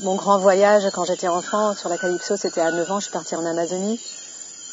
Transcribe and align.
Mon 0.00 0.14
grand 0.16 0.38
voyage 0.38 0.88
quand 0.94 1.04
j'étais 1.04 1.28
enfant 1.28 1.74
sur 1.74 1.90
la 1.90 1.98
Calypso, 1.98 2.36
c'était 2.38 2.62
à 2.62 2.72
9 2.72 2.90
ans, 2.90 2.98
je 2.98 3.04
suis 3.04 3.12
partie 3.12 3.36
en 3.36 3.44
Amazonie. 3.44 4.00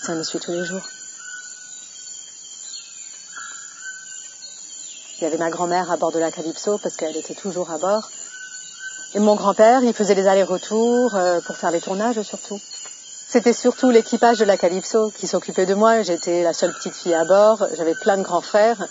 Ça 0.02 0.16
me 0.16 0.24
suit 0.24 0.40
tous 0.40 0.54
les 0.54 0.64
jours. 0.64 0.82
Il 5.17 5.25
y 5.25 5.27
avait 5.27 5.37
ma 5.37 5.50
grand-mère 5.50 5.92
à 5.92 5.97
bord 5.97 6.13
de 6.13 6.19
la 6.19 6.32
Calypso 6.32 6.77
parce 6.82 6.95
qu'elle 6.95 7.17
était 7.17 7.33
toujours 7.33 7.69
à 7.69 7.77
bord. 7.77 8.09
Et 9.13 9.20
mon 9.20 9.36
grand-père, 9.36 9.84
il 9.84 9.93
faisait 9.93 10.16
les 10.16 10.25
allers-retours 10.27 11.13
euh, 11.16 11.41
pour 11.41 11.57
faire 11.57 11.71
les 11.71 11.81
tournages 11.81 12.21
surtout. 12.21 12.59
C'était 13.27 13.54
surtout 13.54 13.89
l'équipage 13.89 14.39
de 14.39 14.45
la 14.45 14.55
Calypso 14.55 15.11
qui 15.11 15.27
s'occupait 15.27 15.65
de 15.65 15.73
moi. 15.73 16.01
J'étais 16.01 16.43
la 16.43 16.54
seule 16.54 16.73
petite 16.73 16.95
fille 16.95 17.13
à 17.13 17.25
bord. 17.25 17.67
J'avais 17.75 17.93
plein 17.95 18.17
de 18.17 18.23
grands 18.23 18.41
frères. 18.41 18.88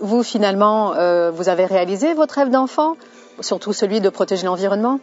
Vous, 0.00 0.22
finalement, 0.22 0.94
euh, 0.94 1.30
vous 1.30 1.50
avez 1.50 1.66
réalisé 1.66 2.14
votre 2.14 2.36
rêve 2.36 2.50
d'enfant, 2.50 2.96
surtout 3.42 3.72
celui 3.72 4.00
de 4.00 4.08
protéger 4.08 4.46
l'environnement. 4.46 5.00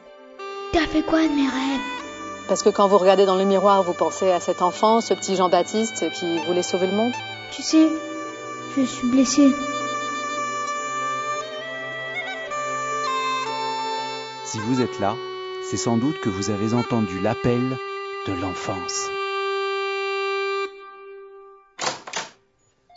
T'as 0.72 0.88
fait 0.88 1.02
quoi 1.02 1.24
de 1.24 1.34
mes 1.34 1.48
rêves? 1.48 1.82
Parce 2.48 2.64
que 2.64 2.70
quand 2.70 2.88
vous 2.88 2.98
regardez 2.98 3.26
dans 3.26 3.36
le 3.36 3.46
miroir, 3.46 3.84
vous 3.84 3.94
pensez 3.94 4.32
à 4.32 4.40
cet 4.40 4.62
enfant, 4.62 5.02
ce 5.02 5.14
petit 5.14 5.36
Jean-Baptiste 5.36 6.10
qui 6.12 6.40
voulait 6.40 6.64
sauver 6.64 6.88
le 6.88 6.94
monde. 6.94 7.14
Tu 7.52 7.62
sais, 7.62 7.88
je 8.76 8.84
suis 8.84 9.08
blessée. 9.08 9.50
Si 14.46 14.60
vous 14.60 14.82
êtes 14.82 15.00
là, 15.00 15.16
c'est 15.70 15.78
sans 15.78 15.98
doute 15.98 16.20
que 16.22 16.30
vous 16.30 16.50
avez 16.50 16.74
entendu 16.74 17.20
l'appel 17.20 17.78
de 18.26 18.34
l'enfance. 18.34 19.10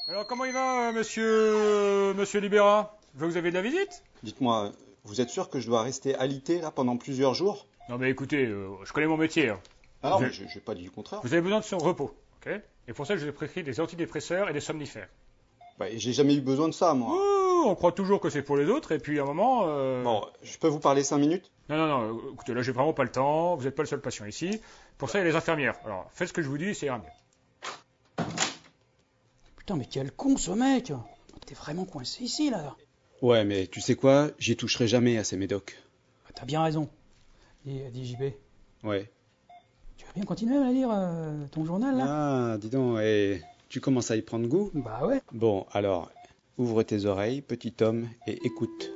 Alors 0.08 0.26
comment 0.26 0.46
il 0.46 0.52
va, 0.52 0.88
euh, 0.88 0.92
monsieur, 0.92 2.14
monsieur 2.14 2.40
Libéra 2.40 2.96
Vous 3.14 3.36
avez 3.36 3.50
de 3.50 3.54
la 3.56 3.62
visite? 3.62 4.02
Dites-moi, 4.22 4.72
vous 5.04 5.20
êtes 5.20 5.30
sûr 5.30 5.48
que 5.50 5.60
je 5.60 5.66
dois 5.66 5.82
rester 5.82 6.14
alité 6.14 6.60
là 6.60 6.70
pendant 6.70 6.96
plusieurs 6.96 7.34
jours? 7.34 7.66
Non 7.88 7.98
mais 7.98 8.10
écoutez, 8.10 8.46
euh, 8.46 8.70
je 8.84 8.92
connais 8.92 9.06
mon 9.06 9.16
métier. 9.16 9.48
hein. 9.50 9.60
Ah 10.02 10.10
non, 10.10 10.16
Vous 10.18 10.22
mais 10.24 10.32
je 10.32 10.42
n'ai 10.44 10.60
pas 10.64 10.74
dit 10.74 10.84
le 10.84 10.90
contraire. 10.90 11.20
Vous 11.22 11.32
avez 11.32 11.42
besoin 11.42 11.60
de 11.60 11.64
son 11.64 11.78
repos, 11.78 12.14
ok? 12.44 12.52
Et 12.88 12.92
pour 12.92 13.06
ça, 13.06 13.16
je 13.16 13.22
vous 13.22 13.28
ai 13.28 13.32
prescrit 13.32 13.62
des 13.62 13.80
antidépresseurs 13.80 14.48
et 14.48 14.52
des 14.52 14.60
somnifères. 14.60 15.08
Bah, 15.78 15.86
J'ai 15.94 16.12
jamais 16.12 16.34
eu 16.34 16.40
besoin 16.40 16.68
de 16.68 16.74
ça, 16.74 16.92
moi. 16.94 17.14
Ouh, 17.14 17.68
on 17.68 17.74
croit 17.76 17.92
toujours 17.92 18.20
que 18.20 18.28
c'est 18.28 18.42
pour 18.42 18.56
les 18.56 18.66
autres, 18.66 18.90
et 18.92 18.98
puis 18.98 19.20
à 19.20 19.22
un 19.22 19.26
moment... 19.26 19.62
euh, 19.66 20.02
Bon, 20.02 20.24
je 20.42 20.58
peux 20.58 20.66
vous 20.68 20.80
parler 20.80 21.04
cinq 21.04 21.18
minutes? 21.18 21.50
Non, 21.68 21.76
non, 21.76 21.86
non, 21.86 22.16
euh, 22.16 22.32
écoutez, 22.32 22.52
là 22.54 22.62
j'ai 22.62 22.72
vraiment 22.72 22.92
pas 22.92 23.04
le 23.04 23.12
temps, 23.12 23.54
vous 23.56 23.64
n'êtes 23.64 23.76
pas 23.76 23.82
le 23.84 23.88
seul 23.88 24.00
patient 24.00 24.26
ici. 24.26 24.60
Pour 24.98 25.08
ça, 25.10 25.18
il 25.18 25.22
y 25.22 25.24
a 25.24 25.28
les 25.30 25.36
infirmières. 25.36 25.76
Alors, 25.84 26.08
faites 26.12 26.28
ce 26.28 26.32
que 26.32 26.42
je 26.42 26.48
vous 26.48 26.58
dis, 26.58 26.74
c'est 26.74 26.86
ira 26.86 26.98
mieux. 26.98 28.24
Putain, 29.56 29.76
mais 29.76 29.86
quel 29.86 30.10
con 30.12 30.36
ce 30.36 30.50
mec 30.50 30.92
T'es 31.46 31.54
vraiment 31.54 31.84
coincé 31.84 32.24
ici, 32.24 32.50
là 32.50 32.74
Ouais, 33.22 33.44
mais 33.44 33.66
tu 33.68 33.80
sais 33.80 33.94
quoi? 33.94 34.30
J'y 34.38 34.56
toucherai 34.56 34.86
jamais 34.88 35.16
à 35.18 35.24
ces 35.24 35.36
médocs. 35.36 35.76
Bah, 36.24 36.32
T'as 36.34 36.44
bien 36.44 36.62
raison. 36.62 36.88
Dis, 37.64 37.80
dis 37.92 38.04
JB, 38.04 38.22
Ouais. 38.84 39.08
tu 39.96 40.04
vas 40.04 40.12
bien 40.12 40.24
continuer 40.24 40.56
à 40.58 40.70
lire 40.72 40.88
euh, 40.92 41.44
ton 41.52 41.64
journal, 41.64 41.96
là? 41.96 42.06
Ah, 42.08 42.58
dis 42.58 42.68
donc, 42.68 42.98
et 43.00 43.40
tu 43.68 43.80
commences 43.80 44.10
à 44.10 44.16
y 44.16 44.22
prendre 44.22 44.48
goût? 44.48 44.70
Bah 44.74 45.06
ouais. 45.06 45.20
Bon, 45.32 45.64
alors, 45.72 46.10
ouvre 46.58 46.82
tes 46.82 47.04
oreilles, 47.06 47.40
petit 47.40 47.72
homme, 47.80 48.08
et 48.26 48.44
écoute. 48.44 48.90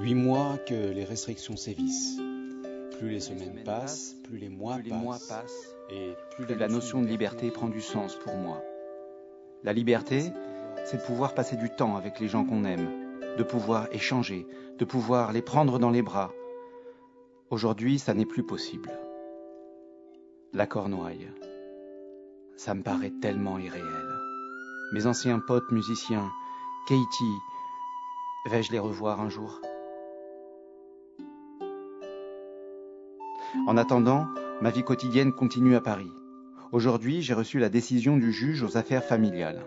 Huit 0.00 0.14
mois 0.14 0.58
que 0.58 0.74
les 0.92 1.04
restrictions 1.04 1.56
sévissent. 1.56 2.18
Plus 2.98 3.10
les 3.10 3.20
semaines 3.20 3.62
passent, 3.64 4.14
plus 4.24 4.38
les 4.38 4.48
mois 4.48 4.74
Plus 4.74 4.84
les 4.84 4.90
passent. 4.90 5.02
mois 5.02 5.18
passent, 5.28 5.74
et 5.90 6.12
plus 6.36 6.46
plus 6.46 6.54
la 6.56 6.68
notion 6.68 7.02
de 7.02 7.08
liberté 7.08 7.50
prend 7.50 7.68
du 7.68 7.80
sens 7.80 8.14
pour 8.14 8.34
moi. 8.36 8.62
La 9.64 9.72
liberté, 9.72 10.30
c'est 10.90 10.96
de 10.96 11.02
pouvoir 11.02 11.34
passer 11.34 11.56
du 11.56 11.68
temps 11.68 11.96
avec 11.96 12.18
les 12.18 12.28
gens 12.28 12.46
qu'on 12.46 12.64
aime, 12.64 12.88
de 13.36 13.42
pouvoir 13.42 13.88
échanger, 13.92 14.46
de 14.78 14.86
pouvoir 14.86 15.32
les 15.32 15.42
prendre 15.42 15.78
dans 15.78 15.90
les 15.90 16.00
bras. 16.00 16.32
Aujourd'hui, 17.50 17.98
ça 17.98 18.14
n'est 18.14 18.24
plus 18.24 18.42
possible. 18.42 18.90
La 20.54 20.66
cornouaille. 20.66 21.28
Ça 22.56 22.72
me 22.72 22.82
paraît 22.82 23.12
tellement 23.20 23.58
irréel. 23.58 23.84
Mes 24.94 25.04
anciens 25.04 25.40
potes 25.40 25.70
musiciens, 25.70 26.26
Katie, 26.88 27.38
vais-je 28.50 28.72
les 28.72 28.78
revoir 28.78 29.20
un 29.20 29.28
jour? 29.28 29.60
En 33.66 33.76
attendant, 33.76 34.26
ma 34.62 34.70
vie 34.70 34.84
quotidienne 34.84 35.34
continue 35.34 35.76
à 35.76 35.82
Paris. 35.82 36.10
Aujourd'hui, 36.72 37.20
j'ai 37.20 37.34
reçu 37.34 37.58
la 37.58 37.68
décision 37.68 38.16
du 38.16 38.32
juge 38.32 38.62
aux 38.62 38.78
affaires 38.78 39.04
familiales. 39.04 39.66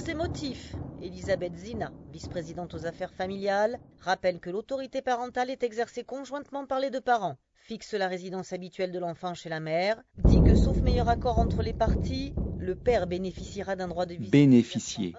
Par 0.00 0.06
ces 0.06 0.14
motifs, 0.14 0.80
Elisabeth 1.02 1.54
Zina, 1.54 1.92
vice-présidente 2.08 2.74
aux 2.74 2.86
affaires 2.86 3.12
familiales, 3.12 3.78
rappelle 3.98 4.40
que 4.40 4.48
l'autorité 4.48 5.02
parentale 5.02 5.50
est 5.50 5.62
exercée 5.62 6.04
conjointement 6.04 6.64
par 6.64 6.80
les 6.80 6.88
deux 6.88 7.02
parents, 7.02 7.36
fixe 7.54 7.92
la 7.92 8.08
résidence 8.08 8.54
habituelle 8.54 8.92
de 8.92 8.98
l'enfant 8.98 9.34
chez 9.34 9.50
la 9.50 9.60
mère, 9.60 10.00
dit 10.16 10.40
que 10.42 10.54
sauf 10.54 10.80
meilleur 10.80 11.10
accord 11.10 11.38
entre 11.38 11.62
les 11.62 11.74
parties, 11.74 12.34
le 12.56 12.76
père 12.76 13.06
bénéficiera 13.06 13.76
d'un 13.76 13.88
droit 13.88 14.06
de 14.06 14.14
visite. 14.14 14.32
Bénéficier. 14.32 15.14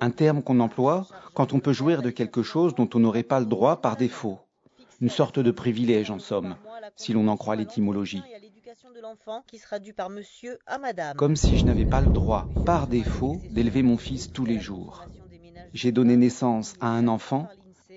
Un 0.00 0.10
terme 0.10 0.42
qu'on 0.42 0.58
emploie 0.58 1.06
quand 1.34 1.52
on 1.52 1.60
peut 1.60 1.72
jouir 1.72 2.02
de 2.02 2.10
quelque 2.10 2.42
chose 2.42 2.74
dont 2.74 2.90
on 2.94 2.98
n'aurait 2.98 3.22
pas 3.22 3.38
le 3.38 3.46
droit 3.46 3.80
par 3.80 3.96
défaut. 3.96 4.40
Une 5.00 5.10
sorte 5.10 5.38
de 5.38 5.52
privilège, 5.52 6.10
en 6.10 6.18
somme, 6.18 6.56
si 6.96 7.12
l'on 7.12 7.28
en 7.28 7.36
croit 7.36 7.54
l'étymologie. 7.54 8.22
Comme 11.16 11.36
si 11.36 11.58
je 11.58 11.64
n'avais 11.64 11.84
pas 11.84 12.00
le 12.00 12.08
droit, 12.08 12.48
par 12.64 12.86
défaut, 12.86 13.40
d'élever 13.50 13.82
mon 13.82 13.96
fils 13.96 14.32
tous 14.32 14.44
les 14.44 14.58
jours. 14.58 15.04
J'ai 15.72 15.92
donné 15.92 16.16
naissance 16.16 16.74
à 16.80 16.88
un 16.88 17.08
enfant 17.08 17.48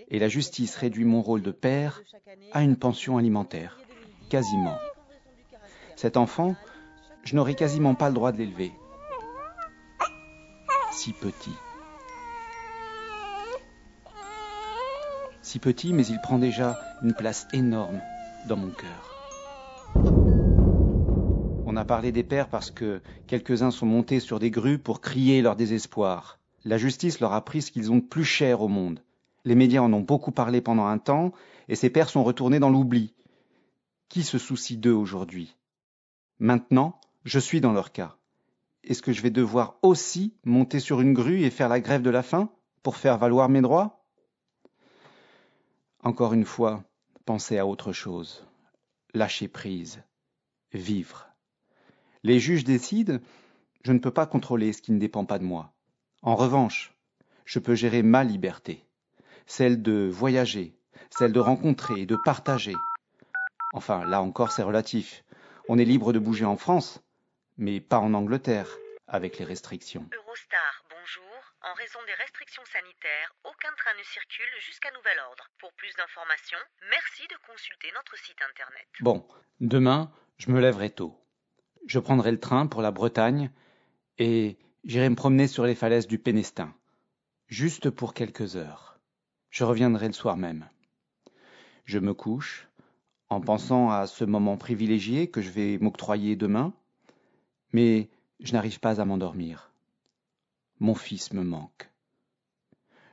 et 0.09 0.19
la 0.19 0.27
justice 0.27 0.75
réduit 0.75 1.05
mon 1.05 1.21
rôle 1.21 1.41
de 1.41 1.51
père 1.51 2.01
à 2.51 2.63
une 2.63 2.75
pension 2.75 3.17
alimentaire. 3.17 3.79
Quasiment. 4.29 4.77
Cet 5.95 6.17
enfant, 6.17 6.55
je 7.23 7.35
n'aurai 7.35 7.55
quasiment 7.55 7.95
pas 7.95 8.09
le 8.09 8.15
droit 8.15 8.31
de 8.31 8.37
l'élever. 8.37 8.71
Si 10.91 11.13
petit. 11.13 11.55
Si 15.41 15.59
petit, 15.59 15.93
mais 15.93 16.05
il 16.05 16.19
prend 16.21 16.39
déjà 16.39 16.79
une 17.01 17.13
place 17.13 17.47
énorme 17.53 18.01
dans 18.47 18.57
mon 18.57 18.71
cœur. 18.71 19.18
A 21.79 21.85
parlé 21.85 22.11
des 22.11 22.23
pères 22.23 22.49
parce 22.49 22.71
que 22.71 23.01
quelques-uns 23.25 23.71
sont 23.71 23.85
montés 23.85 24.19
sur 24.19 24.39
des 24.39 24.51
grues 24.51 24.79
pour 24.79 24.99
crier 24.99 25.41
leur 25.41 25.55
désespoir. 25.55 26.37
La 26.65 26.77
justice 26.77 27.21
leur 27.21 27.31
a 27.31 27.45
pris 27.45 27.61
ce 27.61 27.71
qu'ils 27.71 27.89
ont 27.89 27.95
de 27.95 28.01
plus 28.01 28.25
cher 28.25 28.61
au 28.61 28.67
monde. 28.67 29.01
Les 29.45 29.55
médias 29.55 29.79
en 29.79 29.93
ont 29.93 30.01
beaucoup 30.01 30.33
parlé 30.33 30.59
pendant 30.59 30.87
un 30.87 30.97
temps, 30.97 31.31
et 31.69 31.75
ces 31.75 31.89
pères 31.89 32.09
sont 32.09 32.25
retournés 32.25 32.59
dans 32.59 32.69
l'oubli. 32.69 33.13
Qui 34.09 34.23
se 34.23 34.37
soucie 34.37 34.75
d'eux 34.75 34.91
aujourd'hui? 34.91 35.55
Maintenant, 36.39 36.99
je 37.23 37.39
suis 37.39 37.61
dans 37.61 37.71
leur 37.71 37.93
cas. 37.93 38.17
Est-ce 38.83 39.01
que 39.01 39.13
je 39.13 39.21
vais 39.21 39.29
devoir 39.29 39.77
aussi 39.81 40.33
monter 40.43 40.81
sur 40.81 40.99
une 40.99 41.13
grue 41.13 41.43
et 41.43 41.49
faire 41.49 41.69
la 41.69 41.79
grève 41.79 42.01
de 42.01 42.09
la 42.09 42.23
faim 42.23 42.49
pour 42.83 42.97
faire 42.97 43.17
valoir 43.17 43.47
mes 43.47 43.61
droits? 43.61 44.03
Encore 46.03 46.33
une 46.33 46.43
fois, 46.43 46.83
pensez 47.23 47.57
à 47.57 47.65
autre 47.65 47.93
chose. 47.93 48.45
Lâcher 49.13 49.47
prise. 49.47 50.03
Vivre. 50.73 51.28
Les 52.23 52.39
juges 52.41 52.65
décident, 52.65 53.19
je 53.85 53.93
ne 53.93 53.99
peux 53.99 54.11
pas 54.11 54.25
contrôler 54.25 54.73
ce 54.73 54.81
qui 54.81 54.91
ne 54.91 54.99
dépend 54.99 55.23
pas 55.23 55.39
de 55.39 55.45
moi. 55.45 55.71
En 56.21 56.35
revanche, 56.35 56.93
je 57.45 57.59
peux 57.59 57.75
gérer 57.75 58.03
ma 58.03 58.25
liberté, 58.25 58.85
celle 59.45 59.81
de 59.81 60.09
voyager, 60.11 60.75
celle 61.17 61.31
de 61.31 61.39
rencontrer 61.39 62.01
et 62.01 62.05
de 62.05 62.17
partager. 62.17 62.75
Enfin, 63.73 64.03
là 64.05 64.21
encore, 64.21 64.51
c'est 64.51 64.63
relatif. 64.63 65.23
On 65.69 65.77
est 65.77 65.85
libre 65.85 66.11
de 66.11 66.19
bouger 66.19 66.43
en 66.43 66.57
France, 66.57 67.01
mais 67.57 67.79
pas 67.79 67.99
en 67.99 68.13
Angleterre, 68.13 68.67
avec 69.07 69.37
les 69.37 69.45
restrictions. 69.45 70.05
Eurostar, 70.13 70.83
bonjour. 70.89 71.23
En 71.61 71.73
raison 71.75 71.99
des 72.05 72.13
restrictions 72.15 72.65
sanitaires, 72.65 73.33
aucun 73.45 73.73
train 73.77 73.97
ne 73.97 74.03
circule 74.03 74.59
jusqu'à 74.59 74.91
nouvel 74.91 75.17
ordre. 75.29 75.47
Pour 75.57 75.71
plus 75.73 75.93
d'informations, 75.95 76.59
merci 76.89 77.23
de 77.29 77.35
consulter 77.47 77.87
notre 77.95 78.17
site 78.17 78.41
internet. 78.49 78.87
Bon, 78.99 79.25
demain, 79.61 80.11
je 80.37 80.51
me 80.51 80.59
lèverai 80.59 80.89
tôt. 80.89 81.15
Je 81.85 81.99
prendrai 81.99 82.31
le 82.31 82.39
train 82.39 82.67
pour 82.67 82.81
la 82.81 82.91
Bretagne 82.91 83.51
et 84.17 84.57
j'irai 84.83 85.09
me 85.09 85.15
promener 85.15 85.47
sur 85.47 85.65
les 85.65 85.75
falaises 85.75 86.07
du 86.07 86.19
Pénestin, 86.19 86.73
juste 87.47 87.89
pour 87.89 88.13
quelques 88.13 88.55
heures. 88.55 88.99
Je 89.49 89.63
reviendrai 89.63 90.07
le 90.07 90.13
soir 90.13 90.37
même. 90.37 90.67
Je 91.85 91.99
me 91.99 92.13
couche 92.13 92.67
en 93.29 93.41
pensant 93.41 93.89
à 93.89 94.07
ce 94.07 94.25
moment 94.25 94.57
privilégié 94.57 95.29
que 95.29 95.41
je 95.41 95.49
vais 95.49 95.77
m'octroyer 95.79 96.35
demain, 96.35 96.73
mais 97.73 98.09
je 98.39 98.53
n'arrive 98.53 98.79
pas 98.79 99.01
à 99.01 99.05
m'endormir. 99.05 99.71
Mon 100.79 100.95
fils 100.95 101.33
me 101.33 101.43
manque. 101.43 101.89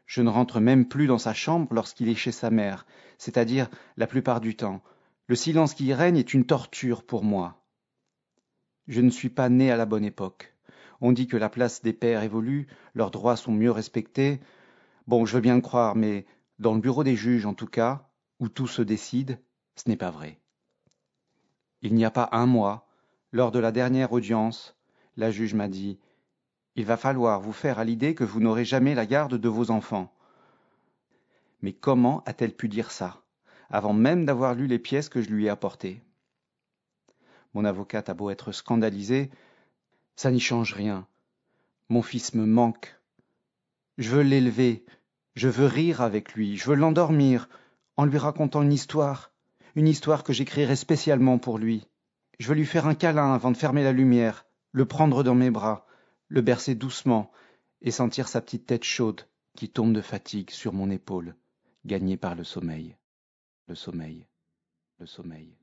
Je 0.06 0.22
ne 0.22 0.30
rentre 0.30 0.60
même 0.60 0.86
plus 0.86 1.06
dans 1.06 1.18
sa 1.18 1.34
chambre 1.34 1.74
lorsqu'il 1.74 2.08
est 2.08 2.14
chez 2.14 2.32
sa 2.32 2.50
mère, 2.50 2.86
c'est-à-dire 3.18 3.68
la 3.96 4.06
plupart 4.06 4.40
du 4.40 4.54
temps. 4.54 4.82
Le 5.26 5.34
silence 5.34 5.74
qui 5.74 5.86
y 5.86 5.94
règne 5.94 6.16
est 6.16 6.32
une 6.32 6.46
torture 6.46 7.04
pour 7.04 7.24
moi. 7.24 7.65
Je 8.88 9.00
ne 9.00 9.10
suis 9.10 9.28
pas 9.28 9.48
né 9.48 9.70
à 9.70 9.76
la 9.76 9.86
bonne 9.86 10.04
époque. 10.04 10.54
On 11.00 11.12
dit 11.12 11.26
que 11.26 11.36
la 11.36 11.48
place 11.48 11.82
des 11.82 11.92
pères 11.92 12.22
évolue, 12.22 12.68
leurs 12.94 13.10
droits 13.10 13.36
sont 13.36 13.52
mieux 13.52 13.70
respectés. 13.70 14.40
Bon, 15.06 15.26
je 15.26 15.34
veux 15.34 15.40
bien 15.40 15.56
le 15.56 15.60
croire, 15.60 15.96
mais 15.96 16.24
dans 16.58 16.74
le 16.74 16.80
bureau 16.80 17.04
des 17.04 17.16
juges, 17.16 17.46
en 17.46 17.54
tout 17.54 17.66
cas, 17.66 18.08
où 18.38 18.48
tout 18.48 18.66
se 18.66 18.82
décide, 18.82 19.38
ce 19.74 19.88
n'est 19.88 19.96
pas 19.96 20.10
vrai. 20.10 20.38
Il 21.82 21.94
n'y 21.94 22.04
a 22.04 22.10
pas 22.10 22.28
un 22.32 22.46
mois, 22.46 22.88
lors 23.32 23.50
de 23.50 23.58
la 23.58 23.72
dernière 23.72 24.12
audience, 24.12 24.76
la 25.16 25.30
juge 25.30 25.54
m'a 25.54 25.68
dit 25.68 25.98
Il 26.76 26.86
va 26.86 26.96
falloir 26.96 27.40
vous 27.40 27.52
faire 27.52 27.78
à 27.78 27.84
l'idée 27.84 28.14
que 28.14 28.24
vous 28.24 28.40
n'aurez 28.40 28.64
jamais 28.64 28.94
la 28.94 29.06
garde 29.06 29.34
de 29.34 29.48
vos 29.48 29.70
enfants. 29.70 30.12
Mais 31.60 31.72
comment 31.72 32.22
a-t-elle 32.24 32.54
pu 32.54 32.68
dire 32.68 32.90
ça, 32.90 33.22
avant 33.68 33.92
même 33.92 34.24
d'avoir 34.24 34.54
lu 34.54 34.66
les 34.66 34.78
pièces 34.78 35.08
que 35.08 35.22
je 35.22 35.30
lui 35.30 35.46
ai 35.46 35.48
apportées? 35.48 36.05
Mon 37.56 37.64
avocate 37.64 38.10
a 38.10 38.12
beau 38.12 38.28
être 38.28 38.52
scandalisée, 38.52 39.30
ça 40.14 40.30
n'y 40.30 40.40
change 40.40 40.74
rien. 40.74 41.06
Mon 41.88 42.02
fils 42.02 42.34
me 42.34 42.44
manque. 42.44 43.00
Je 43.96 44.10
veux 44.10 44.20
l'élever, 44.20 44.84
je 45.36 45.48
veux 45.48 45.64
rire 45.64 46.02
avec 46.02 46.34
lui, 46.34 46.58
je 46.58 46.68
veux 46.68 46.76
l'endormir, 46.76 47.48
en 47.96 48.04
lui 48.04 48.18
racontant 48.18 48.60
une 48.60 48.74
histoire, 48.74 49.32
une 49.74 49.88
histoire 49.88 50.22
que 50.22 50.34
j'écrirai 50.34 50.76
spécialement 50.76 51.38
pour 51.38 51.56
lui. 51.56 51.86
Je 52.38 52.46
veux 52.46 52.54
lui 52.54 52.66
faire 52.66 52.86
un 52.86 52.94
câlin 52.94 53.32
avant 53.32 53.52
de 53.52 53.56
fermer 53.56 53.82
la 53.82 53.92
lumière, 53.92 54.44
le 54.72 54.84
prendre 54.84 55.22
dans 55.22 55.34
mes 55.34 55.50
bras, 55.50 55.86
le 56.28 56.42
bercer 56.42 56.74
doucement 56.74 57.32
et 57.80 57.90
sentir 57.90 58.28
sa 58.28 58.42
petite 58.42 58.66
tête 58.66 58.84
chaude 58.84 59.22
qui 59.56 59.70
tombe 59.70 59.94
de 59.94 60.02
fatigue 60.02 60.50
sur 60.50 60.74
mon 60.74 60.90
épaule, 60.90 61.34
gagnée 61.86 62.18
par 62.18 62.34
le 62.34 62.44
sommeil. 62.44 62.96
Le 63.66 63.74
sommeil, 63.74 64.26
le 64.98 65.06
sommeil, 65.06 65.56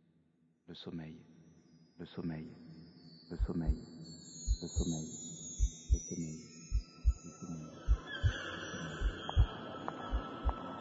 le 0.68 0.74
sommeil, 0.74 1.24
le 2.00 2.06
sommeil, 2.06 2.48
le 3.30 3.38
sommeil, 3.45 3.78
le 4.62 4.68
sommeil, 4.68 5.07
le 5.92 6.00
sommeil, 6.00 6.40
le 7.24 7.31
sommeil. 7.40 7.69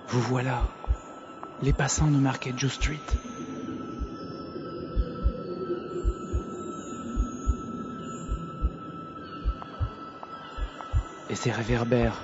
Vous 0.09 0.21
voilà, 0.23 0.63
les 1.63 1.73
passants 1.73 2.11
de 2.11 2.17
Market 2.17 2.59
Joe 2.59 2.73
Street. 2.73 3.01
Et 11.29 11.35
ces 11.35 11.51
réverbères. 11.51 12.23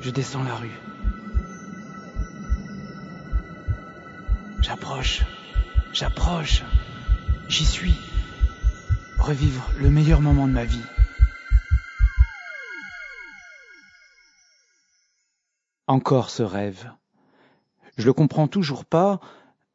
Je 0.00 0.10
descends 0.10 0.44
la 0.44 0.54
rue. 0.54 0.78
J'approche, 4.78 5.22
j'approche, 5.92 6.62
j'y 7.48 7.64
suis. 7.64 7.96
Revivre 9.18 9.68
le 9.80 9.90
meilleur 9.90 10.20
moment 10.20 10.46
de 10.46 10.52
ma 10.52 10.64
vie. 10.64 10.84
Encore 15.88 16.30
ce 16.30 16.44
rêve. 16.44 16.92
Je 17.96 18.06
le 18.06 18.12
comprends 18.12 18.46
toujours 18.46 18.84
pas, 18.84 19.18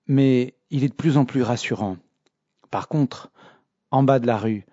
mais 0.07 0.55
il 0.69 0.85
est 0.85 0.89
de 0.89 0.93
plus 0.93 1.17
en 1.17 1.25
plus 1.25 1.43
rassurant. 1.43 1.97
Par 2.71 2.87
contre, 2.87 3.29
en 3.91 4.03
bas 4.03 4.19
de 4.19 4.25
la 4.25 4.37
rue, 4.37 4.65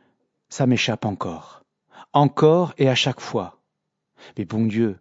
ça 0.48 0.66
m'échappe 0.66 1.06
encore. 1.06 1.64
Encore 2.12 2.72
et 2.78 2.88
à 2.88 2.94
chaque 2.94 3.20
fois. 3.20 3.60
Mais 4.38 4.44
bon 4.44 4.64
Dieu, 4.64 5.00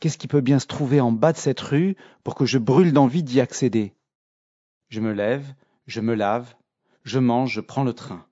qu'est-ce 0.00 0.18
qui 0.18 0.26
peut 0.26 0.40
bien 0.40 0.58
se 0.58 0.66
trouver 0.66 1.02
en 1.02 1.12
bas 1.12 1.34
de 1.34 1.38
cette 1.38 1.60
rue 1.60 1.96
pour 2.24 2.34
que 2.34 2.46
je 2.46 2.56
brûle 2.56 2.94
d'envie 2.94 3.22
d'y 3.22 3.42
accéder? 3.42 3.92
Je 4.88 5.00
me 5.00 5.12
lève, 5.12 5.54
je 5.86 6.00
me 6.00 6.14
lave, 6.14 6.54
je 7.04 7.18
mange, 7.18 7.52
je 7.52 7.60
prends 7.60 7.84
le 7.84 7.92
train. 7.92 8.26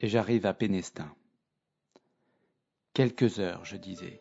Et 0.00 0.08
j'arrive 0.08 0.46
à 0.46 0.54
Pénestin. 0.54 1.14
Quelques 2.94 3.38
heures, 3.38 3.64
je 3.64 3.76
disais. 3.76 4.20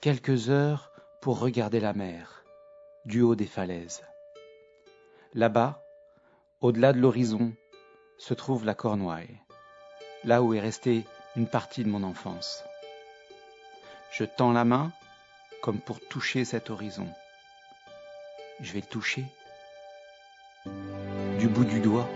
Quelques 0.00 0.50
heures 0.50 0.90
pour 1.20 1.38
regarder 1.38 1.80
la 1.80 1.92
mer, 1.92 2.44
du 3.04 3.20
haut 3.20 3.34
des 3.34 3.46
falaises. 3.46 4.02
Là-bas, 5.34 5.82
au-delà 6.60 6.92
de 6.92 6.98
l'horizon, 6.98 7.52
se 8.16 8.34
trouve 8.34 8.64
la 8.64 8.74
Cornouaille, 8.74 9.40
là 10.24 10.42
où 10.42 10.54
est 10.54 10.60
restée 10.60 11.04
une 11.36 11.46
partie 11.46 11.84
de 11.84 11.88
mon 11.88 12.02
enfance. 12.02 12.64
Je 14.10 14.24
tends 14.24 14.52
la 14.52 14.64
main 14.64 14.92
comme 15.62 15.80
pour 15.80 16.00
toucher 16.00 16.44
cet 16.44 16.70
horizon. 16.70 17.08
Je 18.60 18.72
vais 18.72 18.80
le 18.80 18.86
toucher 18.86 19.24
du 21.38 21.46
bout 21.48 21.64
du 21.64 21.78
doigt. 21.78 22.08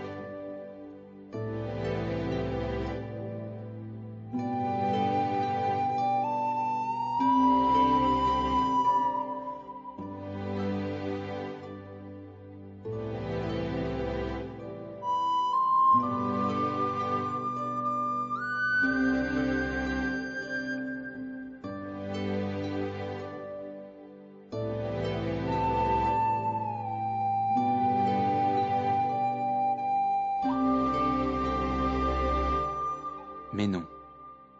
Mais 33.53 33.67
non, 33.67 33.85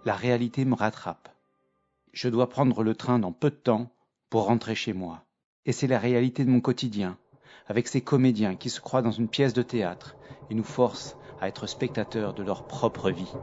la 0.06 0.14
réalité 0.14 0.66
me 0.66 0.76
rattrape. 0.76 1.30
Je 2.14 2.30
dois 2.30 2.48
prendre 2.48 2.84
le 2.84 2.94
train 2.94 3.18
dans 3.18 3.32
peu 3.32 3.50
de 3.50 3.56
temps 3.56 3.90
pour 4.30 4.46
rentrer 4.46 4.76
chez 4.76 4.94
moi. 4.94 5.24
Et 5.66 5.72
c'est 5.72 5.88
la 5.88 5.98
réalité 5.98 6.46
de 6.46 6.52
mon 6.52 6.62
quotidien, 6.62 7.18
avec 7.66 7.88
ces 7.88 8.02
comédiens 8.02 8.56
qui 8.56 8.70
se 8.70 8.80
croient 8.80 9.02
dans 9.02 9.12
une 9.12 9.28
pièce 9.28 9.54
de 9.54 9.64
théâtre 9.64 10.16
et 10.52 10.54
nous 10.54 10.64
forcent 10.64 11.16
à 11.40 11.48
être 11.48 11.66
spectateurs 11.66 12.34
de 12.36 12.44
leur 12.44 12.62
propre 12.64 13.10
vie. 13.10 13.34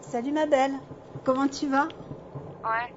Salut 0.00 0.32
ma 0.32 0.46
belle, 0.46 0.74
comment 1.22 1.46
tu 1.46 1.68
vas? 1.68 1.86
Ouais. 2.64 2.92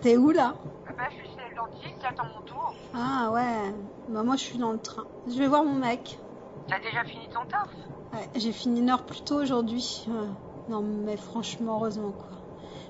T'es 0.00 0.16
où 0.16 0.30
là? 0.30 0.54
Bah, 0.96 1.04
je 1.10 1.16
suis 1.16 1.34
chez 1.34 1.42
le 1.50 1.54
dentiste, 1.56 1.98
j'attends 2.00 2.24
mon 2.34 2.42
tour. 2.46 2.74
Ah 2.94 3.30
ouais, 3.32 3.72
bah 4.08 4.22
moi 4.22 4.36
je 4.36 4.42
suis 4.42 4.58
dans 4.58 4.72
le 4.72 4.78
train. 4.78 4.99
Je 5.26 5.38
vais 5.38 5.46
voir 5.48 5.64
mon 5.64 5.74
mec. 5.74 6.18
T'as 6.68 6.78
déjà 6.78 7.04
fini 7.04 7.28
ton 7.28 7.40
taf 7.48 7.68
Ouais, 8.12 8.28
j'ai 8.34 8.52
fini 8.52 8.80
une 8.80 8.90
heure 8.90 9.04
plus 9.06 9.22
tôt 9.22 9.40
aujourd'hui. 9.40 10.04
Ouais. 10.08 10.28
Non 10.68 10.82
mais 10.82 11.16
franchement, 11.16 11.76
heureusement 11.78 12.12
quoi. 12.12 12.38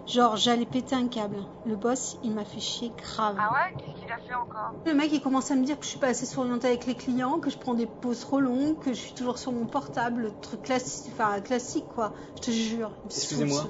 Genre 0.06 0.36
j'allais 0.36 0.66
péter 0.66 0.94
un 0.96 1.08
câble. 1.08 1.44
Le 1.64 1.76
boss, 1.76 2.16
il 2.22 2.32
m'a 2.32 2.44
fait 2.44 2.60
chier 2.60 2.90
grave. 2.96 3.36
Ah 3.38 3.52
ouais 3.52 3.74
Qu'est-ce 3.78 4.00
qu'il 4.00 4.10
a 4.10 4.18
fait 4.18 4.34
encore 4.34 4.72
Le 4.86 4.94
mec, 4.94 5.10
il 5.12 5.20
commence 5.20 5.50
à 5.50 5.56
me 5.56 5.64
dire 5.64 5.78
que 5.78 5.84
je 5.84 5.90
suis 5.90 5.98
pas 5.98 6.08
assez 6.08 6.26
souriante 6.26 6.64
avec 6.64 6.86
les 6.86 6.94
clients, 6.94 7.38
que 7.38 7.50
je 7.50 7.58
prends 7.58 7.74
des 7.74 7.86
pauses 7.86 8.20
trop 8.20 8.40
longues, 8.40 8.78
que 8.78 8.92
je 8.92 8.98
suis 8.98 9.14
toujours 9.14 9.38
sur 9.38 9.52
mon 9.52 9.66
portable, 9.66 10.22
le 10.22 10.32
truc 10.40 10.62
classique, 10.62 11.12
enfin 11.12 11.40
classique 11.40 11.88
quoi. 11.88 12.12
Je 12.36 12.40
te 12.46 12.50
jure. 12.50 12.92
Excusez-moi. 13.04 13.66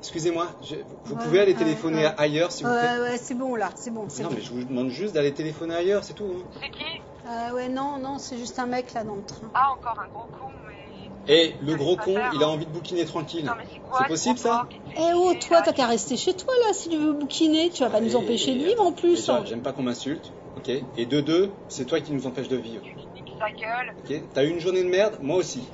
Excusez-moi, 0.00 0.48
je- 0.62 0.76
vous 1.04 1.14
Ouais, 1.14 1.22
pouvez 1.24 1.40
aller 1.40 1.52
ouais, 1.52 1.58
téléphoner 1.58 2.04
ouais. 2.06 2.14
ailleurs 2.18 2.52
s'il 2.52 2.66
vous 2.66 2.72
plaît 2.72 2.82
Ouais 2.98 3.00
ouais, 3.10 3.18
c'est 3.18 3.34
bon 3.34 3.54
là, 3.54 3.70
c'est 3.76 3.90
bon. 3.90 4.06
Non 4.20 4.28
bon. 4.28 4.34
mais 4.34 4.40
je 4.40 4.52
vous 4.52 4.64
demande 4.64 4.88
juste 4.90 5.14
d'aller 5.14 5.32
téléphoner 5.34 5.74
ailleurs, 5.74 6.04
c'est 6.04 6.14
tout. 6.14 6.30
hein. 6.38 6.44
C'est 6.60 6.70
qui 6.70 6.84
Euh, 7.28 7.52
ouais 7.54 7.68
non 7.68 7.98
non, 7.98 8.18
c'est 8.18 8.38
juste 8.38 8.58
un 8.58 8.66
mec 8.66 8.92
là 8.94 9.04
dans 9.04 9.16
le 9.16 9.22
train. 9.24 9.50
Ah, 9.54 9.72
encore 9.76 9.98
un 9.98 10.08
gros 10.08 10.26
con, 10.28 10.50
mais. 10.66 11.34
Et 11.34 11.56
le 11.60 11.74
gros 11.74 11.96
con, 11.96 12.14
faire, 12.14 12.30
il 12.34 12.42
a 12.42 12.46
hein. 12.46 12.50
envie 12.50 12.64
de 12.64 12.70
bouquiner 12.70 13.04
tranquille. 13.04 13.44
Non, 13.44 13.52
mais 13.58 13.64
c'est 13.70 13.80
quoi 13.80 13.98
C'est 13.98 14.04
ce 14.04 14.08
possible, 14.08 14.38
ça 14.38 14.66
Eh 14.96 15.12
oh, 15.14 15.34
toi, 15.34 15.60
t'as 15.60 15.72
qu'à 15.74 15.86
rester 15.86 16.16
chez 16.16 16.34
toi 16.34 16.52
là 16.66 16.72
si 16.72 16.88
tu 16.88 16.96
veux 16.96 17.12
bouquiner. 17.12 17.68
Tu 17.70 17.82
vas 17.82 17.90
pas 17.90 18.00
nous 18.00 18.12
Et- 18.12 18.16
empêcher 18.16 18.54
de 18.54 18.64
vivre 18.64 18.82
en 18.82 18.92
plus. 18.92 19.28
Hein. 19.28 19.44
j'aime 19.46 19.62
pas 19.62 19.72
qu'on 19.72 19.82
m'insulte, 19.82 20.32
ok 20.56 20.70
Et 20.96 21.04
de 21.06 21.20
deux, 21.20 21.52
c'est 21.68 21.84
toi 21.84 22.00
qui 22.00 22.12
nous 22.12 22.26
empêche 22.26 22.48
de 22.48 22.56
vivre, 22.56 22.82
Tu 22.82 22.96
niques 22.96 23.34
sa 23.38 23.50
gueule. 23.50 23.94
ok 24.24 24.32
T'as 24.32 24.44
eu 24.44 24.48
une 24.48 24.60
journée 24.60 24.82
de 24.82 24.88
merde, 24.88 25.18
moi 25.20 25.36
aussi. 25.36 25.68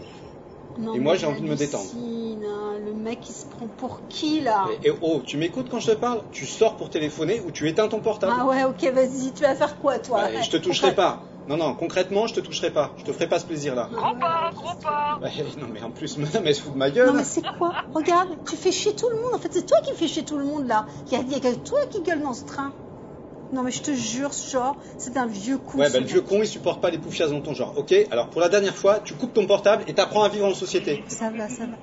Non, 0.77 0.95
Et 0.95 0.99
moi, 0.99 1.15
j'ai 1.15 1.27
envie 1.27 1.41
de 1.41 1.47
me 1.47 1.55
détendre. 1.55 1.89
hein. 1.95 2.79
Le 2.81 2.93
mec, 2.95 3.29
il 3.29 3.33
se 3.33 3.47
prend 3.47 3.69
pour 3.69 4.01
qui 4.09 4.41
là 4.41 4.67
Et, 4.83 4.89
et 4.89 4.93
oh, 5.03 5.23
tu 5.25 5.37
m'écoutes 5.37 5.69
quand 5.71 5.79
je 5.79 5.93
te 5.93 5.97
parle? 5.97 6.25
Tu 6.33 6.47
sors 6.47 6.77
pour 6.77 6.91
téléphoner 6.91 7.41
ou 7.43 7.53
tu 7.53 7.69
éteins 7.69 7.87
ton 7.87 8.01
portable? 8.01 8.35
Ah 8.37 8.45
ouais, 8.45 8.65
ok, 8.65 8.83
vas-y, 8.93 9.33
tu 9.33 9.45
vas 9.45 9.55
faire 9.55 9.79
quoi 9.79 10.01
toi? 10.01 10.25
Ouais, 10.25 10.43
Je 10.43 10.51
te 10.51 10.57
toucherai 10.57 10.93
pas. 10.93 11.29
Non, 11.47 11.57
non, 11.57 11.75
concrètement, 11.75 12.27
je 12.27 12.35
te 12.35 12.41
toucherai 12.41 12.71
pas. 12.71 12.95
Je 12.99 13.05
te 13.05 13.13
ferai 13.13 13.29
pas 13.29 13.39
ce 13.39 13.45
plaisir-là. 13.45 13.91
Gros 13.93 14.01
porc, 14.01 14.53
gros. 14.55 15.23
Ouais, 15.23 15.31
non, 15.59 15.69
mais 15.71 15.83
en 15.83 15.91
plus, 15.91 16.17
madame, 16.17 16.47
elle 16.47 16.55
se 16.55 16.63
fout 16.63 16.73
de 16.73 16.79
ma 16.79 16.91
gueule. 16.91 17.09
Non 17.09 17.13
mais 17.15 17.25
c'est 17.25 17.43
quoi? 17.59 17.75
Regarde, 17.95 18.29
tu 18.49 18.57
fais 18.57 18.73
chier 18.73 18.95
tout 18.95 19.07
le 19.11 19.17
monde. 19.17 19.35
En 19.35 19.39
fait, 19.39 19.53
c'est 19.53 19.67
toi 19.67 19.79
qui 19.85 19.95
fais 19.97 20.09
chier 20.09 20.25
tout 20.25 20.39
le 20.39 20.45
monde 20.45 20.67
là. 20.67 20.87
Il 21.07 21.13
y 21.13 21.17
a, 21.17 21.21
il 21.21 21.31
y 21.31 21.35
a 21.35 21.41
que 21.41 21.55
toi 21.57 21.79
qui 21.91 22.03
gueule 22.03 22.23
dans 22.23 22.35
ce 22.35 22.45
train. 22.45 22.73
Non 23.53 23.63
mais 23.63 23.71
je 23.71 23.83
te 23.83 23.93
jure, 23.93 24.33
ce 24.35 24.51
genre, 24.51 24.77
c'est 24.99 25.17
un 25.17 25.27
vieux 25.27 25.59
con. 25.59 25.79
Ouais, 25.79 25.91
bah 25.91 26.01
le 26.01 26.07
vieux 26.07 26.23
con, 26.23 26.43
il 26.43 26.49
supporte 26.49 26.81
pas 26.81 26.91
les 26.91 26.99
poufias 26.99 27.29
dans 27.29 27.41
ton 27.41 27.55
genre, 27.55 27.75
ok 27.77 27.95
Alors 28.11 28.29
pour 28.31 28.41
la 28.41 28.49
dernière 28.49 28.75
fois, 28.75 28.99
tu 29.01 29.15
coupes 29.15 29.35
ton 29.35 29.47
portable 29.47 29.85
et 29.87 29.95
t'apprends 29.95 30.25
à 30.25 30.29
vivre 30.29 30.47
en 30.47 30.55
société. 30.55 31.05
Ça 31.09 31.31
va, 31.31 31.49
ça 31.49 31.67
va. 31.67 31.77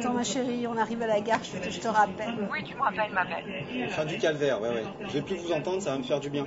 Attends, 0.00 0.14
ma 0.14 0.24
chérie, 0.24 0.66
on 0.66 0.76
arrive 0.76 1.02
à 1.02 1.06
la 1.06 1.20
gare, 1.20 1.40
je, 1.42 1.70
je 1.70 1.78
te 1.80 1.88
rappelle. 1.88 2.34
Oui, 2.50 2.64
tu 2.64 2.74
me 2.74 2.80
rappelles, 2.80 3.12
ma 3.12 3.24
belle. 3.24 3.90
Fin 3.90 4.04
du 4.06 4.18
calvaire, 4.18 4.60
ouais, 4.60 4.68
ouais. 4.70 4.84
Je 5.08 5.12
vais 5.14 5.22
plus 5.22 5.36
vous 5.36 5.52
entendre, 5.52 5.82
ça 5.82 5.90
va 5.92 5.98
me 5.98 6.02
faire 6.04 6.20
du 6.20 6.30
bien. 6.30 6.46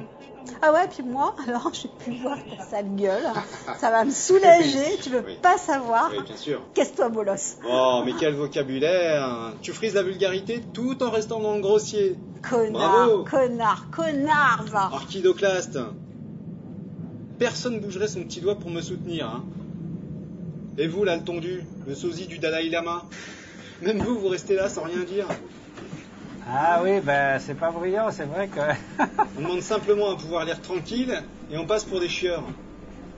Ah 0.62 0.74
ouais, 0.74 0.88
puis 0.90 1.04
moi, 1.04 1.36
alors, 1.48 1.72
je 1.74 1.84
vais 1.84 1.94
plus 2.00 2.16
voir 2.22 2.38
ta 2.58 2.64
sale 2.66 2.96
gueule. 2.96 3.24
Ça 3.78 3.92
va 3.92 4.04
me 4.06 4.12
soulager, 4.12 4.98
tu 5.02 5.10
veux 5.10 5.24
Oui. 5.26 5.38
pas 5.42 5.58
savoir. 5.58 6.10
Oui, 6.12 6.24
bien 6.26 6.36
sûr. 6.36 6.62
Casse-toi, 6.74 7.10
bolos. 7.10 7.58
Oh, 7.66 8.02
mais 8.06 8.14
quel 8.20 8.34
vocabulaire 8.34 9.54
Tu 9.62 9.72
frises 9.72 9.94
la 9.94 10.04
vulgarité 10.04 10.62
tout 10.74 11.02
en 11.04 11.10
restant 11.12 11.40
dans 11.40 11.56
le 11.56 11.62
grossier. 11.62 12.16
Connard, 12.42 12.72
Bravo. 12.72 13.24
connard, 13.24 13.88
connard, 13.92 14.64
va. 14.68 14.90
Archidoclaste 14.94 15.80
Personne 17.40 17.80
bougerait 17.80 18.08
son 18.08 18.24
petit 18.24 18.42
doigt 18.42 18.56
pour 18.60 18.70
me 18.70 18.82
soutenir, 18.82 19.28
hein. 19.28 19.44
Et 20.78 20.88
vous, 20.88 21.04
là, 21.04 21.16
le 21.16 21.24
tondu, 21.24 21.64
le 21.88 21.94
sosie 21.96 22.26
du 22.28 22.40
Dalai 22.40 22.70
Lama? 22.70 23.04
Même 23.84 23.98
vous, 23.98 24.18
vous 24.18 24.30
restez 24.30 24.56
là 24.56 24.70
sans 24.70 24.84
rien 24.84 25.04
dire. 25.04 25.28
Ah 26.50 26.80
oui, 26.84 27.02
ben 27.02 27.38
c'est 27.40 27.58
pas 27.58 27.70
brillant, 27.70 28.12
c'est 28.12 28.24
vrai 28.24 28.48
que. 28.48 28.60
On 29.38 29.42
demande 29.42 29.62
simplement 29.62 30.12
à 30.12 30.16
pouvoir 30.16 30.46
lire 30.46 30.62
tranquille 30.62 31.22
et 31.52 31.58
on 31.58 31.66
passe 31.66 31.84
pour 31.84 32.00
des 32.00 32.08
chieurs. 32.08 32.44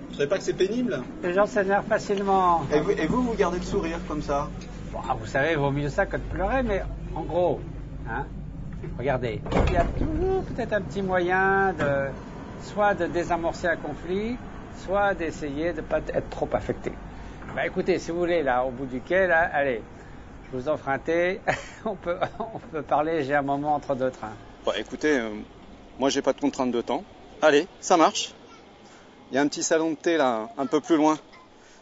Vous 0.10 0.16
savez 0.16 0.28
pas 0.28 0.38
que 0.38 0.44
c'est 0.44 0.54
pénible? 0.54 1.04
Les 1.22 1.34
gens 1.34 1.46
s'énervent 1.46 1.86
facilement. 1.88 2.66
et 2.74 2.80
vous, 2.80 2.92
et 2.92 3.06
vous, 3.06 3.22
vous 3.22 3.34
gardez 3.36 3.60
le 3.60 3.64
sourire 3.64 4.00
comme 4.08 4.22
ça? 4.24 4.50
Bon, 4.92 5.00
ah, 5.08 5.16
vous 5.20 5.26
savez, 5.28 5.52
il 5.52 5.58
vaut 5.58 5.72
mieux 5.72 5.90
ça 5.90 6.08
que 6.08 6.18
de 6.18 6.22
pleurer, 6.22 6.64
mais 6.64 6.82
en 7.16 7.22
gros, 7.22 7.60
hein, 8.10 8.26
regardez, 8.98 9.42
il 9.68 9.74
y 9.74 9.78
a 9.78 9.86
toujours 9.86 10.44
peut-être 10.46 10.74
un 10.74 10.82
petit 10.82 11.02
moyen 11.04 11.74
de 11.74 12.08
soit 12.64 12.96
de 12.96 13.06
désamorcer 13.06 13.68
un 13.68 13.76
conflit, 13.76 14.38
soit 14.84 15.14
d'essayer 15.14 15.74
de 15.74 15.78
ne 15.78 15.86
pas 15.86 16.00
être 16.14 16.30
trop 16.30 16.50
affecté. 16.54 16.92
Bah 17.56 17.66
écoutez, 17.68 18.00
si 18.00 18.12
vous 18.12 18.20
voulez, 18.20 18.42
là, 18.42 18.64
au 18.66 18.72
bout 18.72 18.86
du 18.86 19.00
quai, 19.00 19.28
là, 19.28 19.50
allez, 19.54 19.82
je 20.52 20.58
vous 20.58 20.70
offre 20.70 20.90
un 20.90 21.00
thé, 21.00 21.40
on 21.86 21.96
peut, 21.96 22.18
on 22.40 22.60
peut 22.60 22.82
parler, 22.82 23.24
j'ai 23.24 23.36
un 23.36 23.42
moment 23.42 23.76
entre 23.76 23.96
deux 23.96 24.12
trains. 24.12 24.36
Bon, 24.66 24.72
écoutez, 24.78 25.20
euh, 25.20 25.30
moi 26.00 26.10
j'ai 26.10 26.22
pas 26.22 26.34
de 26.34 26.40
contrainte 26.40 26.72
de 26.72 26.82
temps. 26.82 27.04
Allez, 27.42 27.68
ça 27.80 27.98
marche. 27.98 28.34
Il 29.32 29.36
y 29.36 29.38
a 29.38 29.42
un 29.42 29.48
petit 29.48 29.64
salon 29.64 29.92
de 29.92 29.96
thé 29.96 30.18
là, 30.18 30.50
un 30.58 30.66
peu 30.66 30.82
plus 30.82 30.98
loin. 30.98 31.18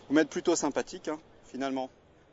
Vous 0.08 0.16
m'êtes 0.16 0.30
plutôt 0.30 0.56
sympathique, 0.56 1.08
hein, 1.08 1.20
finalement. 1.46 1.90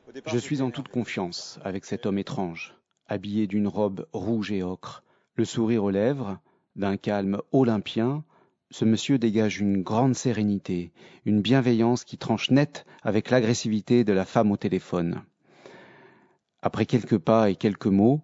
Au 0.09 0.13
départ, 0.13 0.33
Je 0.33 0.39
suis 0.39 0.63
en 0.63 0.71
toute 0.71 0.89
confiance 0.89 1.59
avec 1.65 1.85
cet 1.85 2.07
homme 2.07 2.19
étrange, 2.19 2.75
habillé 3.09 3.47
d'une 3.47 3.69
robe 3.69 4.07
rouge 4.13 4.53
et 4.53 4.63
ocre, 4.63 5.03
le 5.37 5.45
sourire 5.45 5.85
aux 5.85 5.91
lèvres, 5.91 6.39
d'un 6.77 6.97
calme 6.97 7.41
olympien. 7.53 8.25
Ce 8.71 8.85
monsieur 8.85 9.19
dégage 9.19 9.61
une 9.61 9.83
grande 9.83 10.15
sérénité, 10.15 10.93
une 11.25 11.43
bienveillance 11.43 12.05
qui 12.05 12.19
tranche 12.19 12.51
net 12.51 12.87
avec 13.03 13.31
l'agressivité 13.31 14.05
de 14.05 14.13
la 14.13 14.25
femme 14.25 14.53
au 14.53 14.57
téléphone. 14.57 15.23
Après 16.63 16.87
quelques 16.87 17.19
pas 17.19 17.51
et 17.51 17.57
quelques 17.57 17.87
mots, 17.87 18.21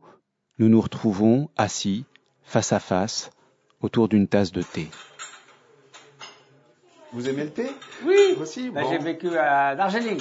nous 0.58 0.68
nous 0.68 0.80
retrouvons 0.80 1.48
assis, 1.56 2.04
face 2.44 2.72
à 2.72 2.78
face, 2.80 3.30
autour 3.80 4.08
d'une 4.08 4.28
tasse 4.28 4.52
de 4.52 4.62
thé. 4.62 4.88
Vous 7.12 7.28
aimez 7.28 7.44
le 7.44 7.50
thé? 7.50 7.66
Oui, 8.04 8.36
Aussi 8.40 8.70
Ben, 8.70 8.82
Bon. 8.82 8.90
j'ai 8.90 8.98
vécu 8.98 9.36
à 9.38 9.74
Darjeeling, 9.74 10.20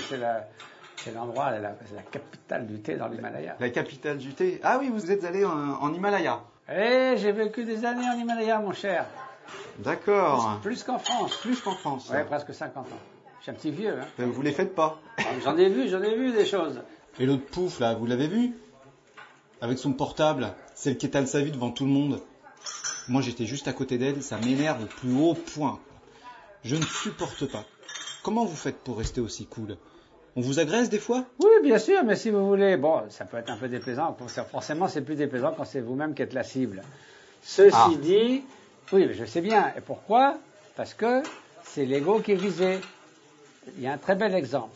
c'est 0.98 1.12
l'endroit, 1.14 1.52
la, 1.52 1.60
la- 1.60 1.76
c'est 1.86 1.96
la 1.96 2.02
capitale 2.04 2.68
du 2.68 2.80
thé 2.82 2.96
dans 2.96 3.08
l'Himalaya. 3.08 3.58
La 3.60 3.70
capitale 3.70 4.18
du 4.18 4.34
thé. 4.34 4.60
Ah 4.64 4.78
oui, 4.80 4.90
vous 4.90 5.12
êtes 5.12 5.24
allé 5.26 5.44
en, 5.46 5.52
en 5.52 5.94
Himalaya. 5.94 6.42
Eh, 6.70 7.16
j'ai 7.18 7.32
vécu 7.32 7.64
des 7.66 7.86
années 7.86 8.08
en 8.08 8.18
Himalaya, 8.18 8.60
mon 8.60 8.72
cher. 8.72 9.06
D'accord. 9.80 10.60
Plus 10.64 10.84
qu'en 10.84 10.98
France. 11.00 11.38
Plus 11.42 11.60
qu'en 11.62 11.76
France. 11.76 12.10
Ouais, 12.10 12.24
presque 12.24 12.54
50 12.54 12.88
ans. 12.88 12.98
Je 13.40 13.44
suis 13.44 13.52
un 13.52 13.56
petit 13.56 13.72
vieux, 13.72 14.00
hein. 14.00 14.06
Ben, 14.18 14.30
vous 14.30 14.42
les 14.42 14.52
faites 14.54 14.74
pas. 14.74 14.98
J'en 15.44 15.58
ai 15.58 15.70
vu, 15.70 15.88
j'en 15.90 16.02
ai 16.02 16.16
vu 16.16 16.32
des 16.32 16.46
choses. 16.46 16.82
Et 17.20 17.26
l'autre 17.26 17.46
pouf 17.46 17.80
là, 17.80 17.94
vous 17.96 18.06
l'avez 18.06 18.28
vu 18.28 18.52
Avec 19.62 19.78
son 19.80 19.94
portable, 19.94 20.54
celle 20.76 20.98
qui 20.98 21.06
étale 21.06 21.28
sa 21.28 21.42
vie 21.42 21.52
devant 21.52 21.72
tout 21.72 21.86
le 21.86 21.92
monde. 21.92 22.22
Moi 23.08 23.22
j'étais 23.22 23.46
juste 23.46 23.68
à 23.68 23.74
côté 23.74 23.98
d'elle, 23.98 24.22
ça 24.24 24.38
m'énerve 24.38 24.84
au 24.84 24.88
plus 24.88 25.14
haut 25.16 25.34
point. 25.34 25.80
Je 26.64 26.76
ne 26.76 26.84
supporte 26.84 27.46
pas. 27.52 27.64
Comment 28.24 28.46
vous 28.46 28.56
faites 28.56 28.78
pour 28.80 28.98
rester 28.98 29.22
aussi 29.22 29.46
cool 29.46 29.78
On 30.36 30.42
vous 30.42 30.60
agresse 30.60 30.90
des 30.90 30.98
fois? 31.00 31.26
Oui, 31.40 31.50
bien 31.64 31.78
sûr, 31.78 32.04
mais 32.04 32.16
si 32.16 32.32
vous 32.32 32.46
voulez, 32.48 32.76
bon, 32.76 33.04
ça 33.10 33.26
peut 33.26 33.38
être 33.38 33.52
un 33.52 33.58
peu 33.58 33.70
déplaisant. 33.70 34.18
Forcément, 34.52 34.88
c'est 34.88 35.02
plus 35.02 35.16
déplaisant 35.16 35.54
quand 35.56 35.66
c'est 35.66 35.82
vous-même 35.82 36.16
qui 36.16 36.24
êtes 36.24 36.34
la 36.34 36.44
cible. 36.44 36.82
Ceci 37.44 37.76
Ah. 37.78 37.92
dit, 38.02 38.44
oui, 38.92 39.06
mais 39.06 39.14
je 39.14 39.26
sais 39.26 39.42
bien. 39.42 39.72
Et 39.78 39.82
pourquoi? 39.82 40.40
Parce 40.76 40.96
que 40.96 41.22
c'est 41.64 41.86
l'ego 41.86 42.20
qui 42.20 42.32
est 42.32 42.36
visé. 42.36 42.80
Il 43.78 43.84
y 43.84 43.88
a 43.88 43.94
un 43.94 43.98
très 44.00 44.16
bel 44.16 44.34
exemple. 44.34 44.76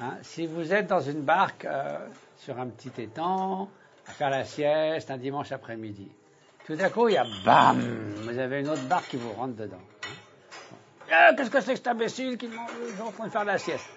Hein. 0.00 0.14
Si 0.22 0.46
vous 0.46 0.72
êtes 0.72 0.86
dans 0.86 1.00
une 1.00 1.22
barque 1.22 1.64
euh, 1.64 1.98
sur 2.36 2.58
un 2.58 2.66
petit 2.68 2.92
étang, 3.02 3.68
à 4.06 4.12
faire 4.12 4.30
la 4.30 4.44
sieste 4.44 5.10
un 5.10 5.18
dimanche 5.18 5.52
après-midi, 5.52 6.08
tout 6.66 6.74
d'un 6.76 6.90
coup, 6.90 7.08
il 7.08 7.14
y 7.14 7.16
a 7.16 7.26
bam 7.44 7.80
Vous 8.24 8.38
avez 8.38 8.60
une 8.60 8.68
autre 8.68 8.84
barque 8.88 9.08
qui 9.08 9.16
vous 9.16 9.32
rentre 9.32 9.54
dedans. 9.56 9.76
hein. 10.04 10.76
Ah, 11.10 11.32
Qu'est-ce 11.36 11.50
que 11.50 11.60
c'est 11.60 11.72
que 11.72 11.76
cet 11.78 11.86
imbécile 11.88 12.36
qui 12.36 12.46
est 12.46 13.00
en 13.02 13.10
train 13.12 13.26
de 13.26 13.30
faire 13.32 13.44
la 13.44 13.56
sieste? 13.58 13.88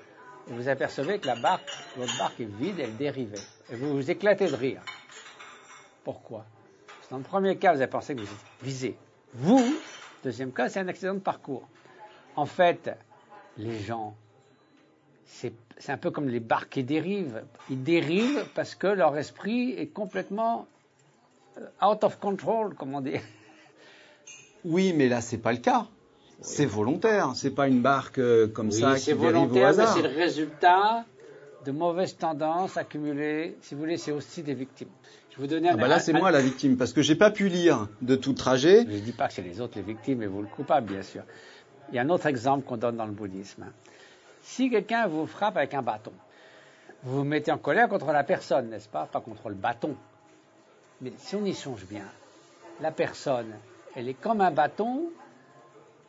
Et 0.50 0.54
vous 0.54 0.68
apercevez 0.70 1.20
que 1.20 1.28
la 1.28 1.36
barque, 1.36 1.70
votre 1.98 2.18
barque 2.18 2.40
est 2.40 2.46
vide, 2.46 2.80
elle 2.80 2.96
dérivait. 2.96 3.38
Et 3.70 3.76
vous 3.76 3.94
vous 3.94 4.10
éclatez 4.10 4.48
de 4.50 4.56
rire. 4.56 4.82
Pourquoi? 6.04 6.46
Dans 7.10 7.18
le 7.18 7.24
premier 7.24 7.58
cas, 7.58 7.74
vous 7.74 7.82
avez 7.82 7.90
pensé 7.92 8.16
que 8.16 8.22
vous 8.22 8.26
êtes 8.26 8.64
visé. 8.64 8.98
Vous, 9.34 9.76
deuxième 10.24 10.52
cas, 10.54 10.70
c'est 10.70 10.80
un 10.80 10.88
accident 10.88 11.14
de 11.14 11.20
parcours. 11.20 11.68
En 12.38 12.46
fait, 12.46 12.90
les 13.58 13.80
gens, 13.80 14.16
c'est 15.34 15.92
un 15.92 15.98
peu 15.98 16.12
comme 16.12 16.28
les 16.28 16.40
barques 16.40 16.70
qui 16.70 16.84
dérivent. 16.84 17.44
Ils 17.70 17.82
dérivent 17.84 18.46
parce 18.54 18.76
que 18.76 18.88
leur 18.88 19.18
esprit 19.18 19.72
est 19.72 19.88
complètement 19.88 20.68
euh, 21.58 21.88
out 21.88 22.04
of 22.04 22.20
control, 22.20 22.76
comme 22.76 22.94
on 22.94 23.02
dit. 23.02 23.16
Oui, 24.64 24.94
mais 24.96 25.08
là 25.10 25.22
c'est 25.22 25.38
pas 25.40 25.52
le 25.52 25.58
cas. 25.60 25.88
C'est 26.42 26.66
volontaire, 26.66 27.32
c'est 27.36 27.52
pas 27.52 27.68
une 27.68 27.82
barque 27.82 28.18
euh, 28.20 28.48
comme 28.48 28.68
Oui, 28.70 28.80
ça 28.80 28.96
qui 28.96 29.06
dérive 29.08 29.22
au 29.22 29.26
volontaire, 29.26 29.54
mais 29.54 29.64
hasard. 29.64 29.94
c'est 29.96 30.02
le 30.02 30.10
résultat 30.10 31.06
de 31.66 31.72
mauvaises 31.72 32.18
tendances 32.18 32.78
accumulées. 32.78 33.56
Si 33.62 33.76
vous 33.76 33.82
voulez, 33.82 33.98
c'est 33.98 34.12
aussi 34.12 34.42
des 34.42 34.56
victimes. 34.56 34.88
Je 35.30 35.38
vais 35.38 35.42
vous 35.44 35.48
donner 35.48 35.70
un, 35.70 35.74
Ah 35.74 35.78
bah 35.78 35.88
là 35.88 36.00
c'est 36.00 36.14
moi 36.14 36.32
la 36.32 36.42
victime 36.42 36.78
parce 36.78 36.94
que 36.94 37.02
j'ai 37.02 37.16
pas 37.16 37.32
pu 37.32 37.48
lire 37.48 37.88
de 38.02 38.16
tout 38.16 38.34
trajet. 38.34 38.86
Je 38.88 38.96
ne 38.96 39.00
dis 39.00 39.12
pas 39.14 39.28
que 39.28 39.34
c'est 39.34 39.42
les 39.44 39.62
autres 39.62 39.78
les 39.78 39.84
victimes 39.84 40.22
et 40.24 40.28
vous 40.28 40.42
le 40.42 40.48
coupable, 40.48 40.92
bien 40.92 41.04
sûr. 41.04 41.24
Il 41.90 41.96
y 41.96 42.00
a 42.00 42.02
un 42.02 42.10
autre 42.10 42.26
exemple 42.26 42.66
qu'on 42.66 42.78
donne 42.78 42.98
dans 42.98 43.06
le 43.06 43.12
bouddhisme. 43.12 43.66
Si 44.42 44.70
quelqu'un 44.70 45.08
vous 45.08 45.26
frappe 45.28 45.58
avec 45.58 45.74
un 45.74 45.82
bâton, 45.82 46.14
vous 47.04 47.20
vous 47.20 47.24
mettez 47.24 47.52
en 47.52 47.58
colère 47.58 47.88
contre 47.88 48.12
la 48.12 48.24
personne, 48.24 48.70
n'est-ce 48.70 48.90
pas? 48.90 49.06
Pas 49.06 49.22
contre 49.22 49.50
le 49.50 49.56
bâton. 49.56 49.96
Mais 51.02 51.14
si 51.18 51.36
on 51.36 51.46
y 51.46 51.54
songe 51.54 51.86
bien, 51.86 52.06
la 52.80 52.92
personne, 52.92 53.54
elle 53.96 54.08
est 54.08 54.14
comme 54.14 54.42
un 54.42 54.52
bâton 54.52 55.06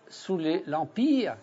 sous 0.08 0.38
l'empire 0.66 1.36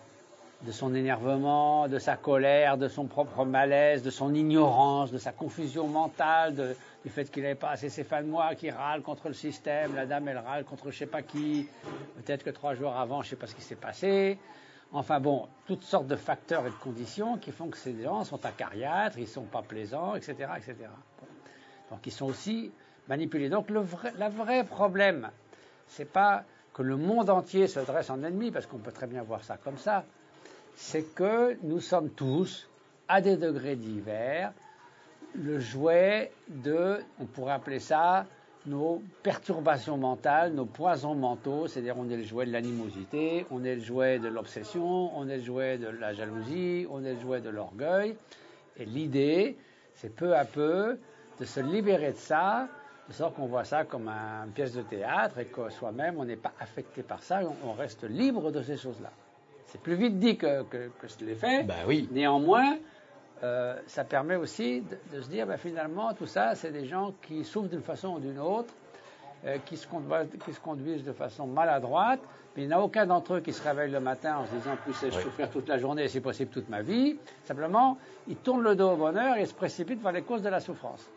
de 0.62 0.72
son 0.72 0.94
énervement, 0.94 1.88
de 1.88 1.98
sa 1.98 2.16
colère, 2.16 2.76
de 2.76 2.86
son 2.86 3.06
propre 3.06 3.44
malaise, 3.44 4.02
de 4.02 4.10
son 4.10 4.34
ignorance, 4.34 5.10
de 5.10 5.18
sa 5.18 5.32
confusion 5.32 5.86
mentale, 5.86 6.76
du 7.02 7.10
fait 7.10 7.30
qu'il 7.30 7.42
n'avait 7.42 7.54
pas 7.54 7.70
assez 7.70 7.88
ses 7.88 8.04
fins 8.04 8.22
de 8.22 8.28
mois, 8.28 8.54
qui 8.54 8.70
râle 8.70 9.00
contre 9.00 9.28
le 9.28 9.34
système, 9.34 9.94
la 9.96 10.06
dame 10.06 10.28
elle 10.28 10.38
râle 10.38 10.64
contre 10.64 10.90
je 10.90 10.98
sais 10.98 11.06
pas 11.06 11.22
qui, 11.22 11.66
peut-être 12.16 12.44
que 12.44 12.50
trois 12.50 12.74
jours 12.74 12.94
avant 12.94 13.22
je 13.22 13.30
sais 13.30 13.36
pas 13.36 13.46
ce 13.46 13.54
qui 13.54 13.62
s'est 13.62 13.74
passé. 13.74 14.38
Enfin 14.92 15.20
bon, 15.20 15.46
toutes 15.66 15.82
sortes 15.82 16.08
de 16.08 16.16
facteurs 16.16 16.66
et 16.66 16.70
de 16.70 16.74
conditions 16.74 17.38
qui 17.38 17.52
font 17.52 17.68
que 17.68 17.76
ces 17.76 18.02
gens 18.02 18.24
sont 18.24 18.44
acariâtres, 18.44 19.18
ils 19.18 19.28
sont 19.28 19.44
pas 19.44 19.62
plaisants, 19.62 20.16
etc., 20.16 20.50
etc. 20.56 20.76
Donc 21.90 22.06
ils 22.06 22.12
sont 22.12 22.26
aussi 22.26 22.72
manipulés. 23.08 23.48
Donc 23.48 23.70
le 23.70 23.80
vrai, 23.80 24.12
la 24.18 24.28
vraie 24.28 24.64
problème, 24.64 25.30
pas 26.12 26.44
que 26.72 26.82
le 26.82 26.96
monde 26.96 27.30
entier 27.30 27.66
se 27.66 27.80
dresse 27.80 28.10
en 28.10 28.22
ennemi, 28.22 28.50
parce 28.50 28.66
qu'on 28.66 28.78
peut 28.78 28.92
très 28.92 29.06
bien 29.06 29.22
voir 29.22 29.44
ça 29.44 29.56
comme 29.56 29.78
ça, 29.78 30.04
c'est 30.74 31.14
que 31.14 31.56
nous 31.62 31.80
sommes 31.80 32.10
tous, 32.10 32.68
à 33.08 33.20
des 33.20 33.36
degrés 33.36 33.76
divers, 33.76 34.52
le 35.34 35.58
jouet 35.58 36.32
de, 36.48 37.00
on 37.20 37.26
pourrait 37.26 37.54
appeler 37.54 37.80
ça, 37.80 38.26
nos 38.66 39.02
perturbations 39.22 39.96
mentales, 39.96 40.52
nos 40.52 40.66
poisons 40.66 41.14
mentaux, 41.14 41.66
c'est-à-dire 41.66 41.96
on 41.98 42.08
est 42.10 42.16
le 42.16 42.22
jouet 42.22 42.44
de 42.46 42.52
l'animosité, 42.52 43.46
on 43.50 43.64
est 43.64 43.76
le 43.76 43.80
jouet 43.80 44.18
de 44.18 44.28
l'obsession, 44.28 45.16
on 45.18 45.28
est 45.28 45.38
le 45.38 45.42
jouet 45.42 45.78
de 45.78 45.88
la 45.88 46.12
jalousie, 46.12 46.86
on 46.90 47.02
est 47.04 47.14
le 47.14 47.20
jouet 47.20 47.40
de 47.40 47.48
l'orgueil. 47.48 48.16
Et 48.76 48.84
l'idée, 48.84 49.56
c'est 49.94 50.14
peu 50.14 50.36
à 50.36 50.44
peu 50.44 50.98
de 51.38 51.44
se 51.44 51.60
libérer 51.60 52.12
de 52.12 52.18
ça, 52.18 52.68
de 53.08 53.14
sorte 53.14 53.34
qu'on 53.34 53.46
voit 53.46 53.64
ça 53.64 53.84
comme 53.84 54.08
un- 54.08 54.44
une 54.46 54.52
pièce 54.52 54.74
de 54.74 54.82
théâtre 54.82 55.38
et 55.38 55.46
que 55.46 55.70
soi-même, 55.70 56.16
on 56.18 56.24
n'est 56.26 56.36
pas 56.36 56.52
affecté 56.60 57.02
par 57.02 57.22
ça, 57.22 57.40
on, 57.42 57.70
on 57.70 57.72
reste 57.72 58.04
libre 58.04 58.50
de 58.52 58.62
ces 58.62 58.76
choses-là. 58.76 59.10
C'est 59.66 59.80
plus 59.80 59.94
vite 59.94 60.18
dit 60.18 60.36
que, 60.36 60.64
que, 60.64 60.90
que 61.00 61.08
je 61.08 61.24
l'ai 61.24 61.34
fait. 61.34 61.62
Bah 61.64 61.74
oui. 61.86 62.08
Néanmoins, 62.12 62.76
euh, 63.42 63.76
ça 63.86 64.04
permet 64.04 64.36
aussi 64.36 64.82
de, 64.82 65.16
de 65.16 65.22
se 65.22 65.28
dire, 65.28 65.46
bah, 65.46 65.56
finalement, 65.56 66.12
tout 66.14 66.26
ça, 66.26 66.54
c'est 66.54 66.70
des 66.72 66.86
gens 66.86 67.14
qui 67.22 67.44
souffrent 67.44 67.68
d'une 67.70 67.82
façon 67.82 68.08
ou 68.14 68.18
d'une 68.20 68.38
autre. 68.38 68.72
euh, 69.46 69.56
qui, 69.64 69.76
se 69.78 69.86
qui, 70.44 70.52
se 70.52 70.60
conduisent 70.60 71.04
de 71.04 71.12
façon 71.12 71.46
maladroite, 71.46 72.20
mais 72.54 72.64
il 72.64 72.66
n'y 72.68 72.74
a 72.74 72.80
aucun 72.82 73.06
d'entre 73.06 73.34
eux 73.36 73.40
qui 73.40 73.52
se 73.54 73.62
réveille 73.62 73.90
le 73.90 74.00
matin 74.00 74.36
en 74.36 74.46
se 74.46 74.50
disant 74.52 74.76
plus 74.84 74.94
je 75.02 75.18
souffrir 75.18 75.48
toute 75.50 75.66
la 75.68 75.78
journée 75.78 76.04
et 76.04 76.08
si 76.08 76.20
possible 76.20 76.50
toute 76.50 76.68
ma 76.68 76.82
vie. 76.82 77.16
Simplement, 77.44 77.96
ils 78.28 78.36
tournent 78.36 78.62
le 78.62 78.74
dos 78.74 78.90
au 78.90 78.96
bonheur 78.96 79.36
et 79.38 79.46
se 79.46 79.54
précipitent 79.54 80.02
vers 80.02 80.12
les 80.12 80.20
causes 80.22 80.42
de 80.42 80.50
la 80.50 80.60
souffrance. 80.60 81.08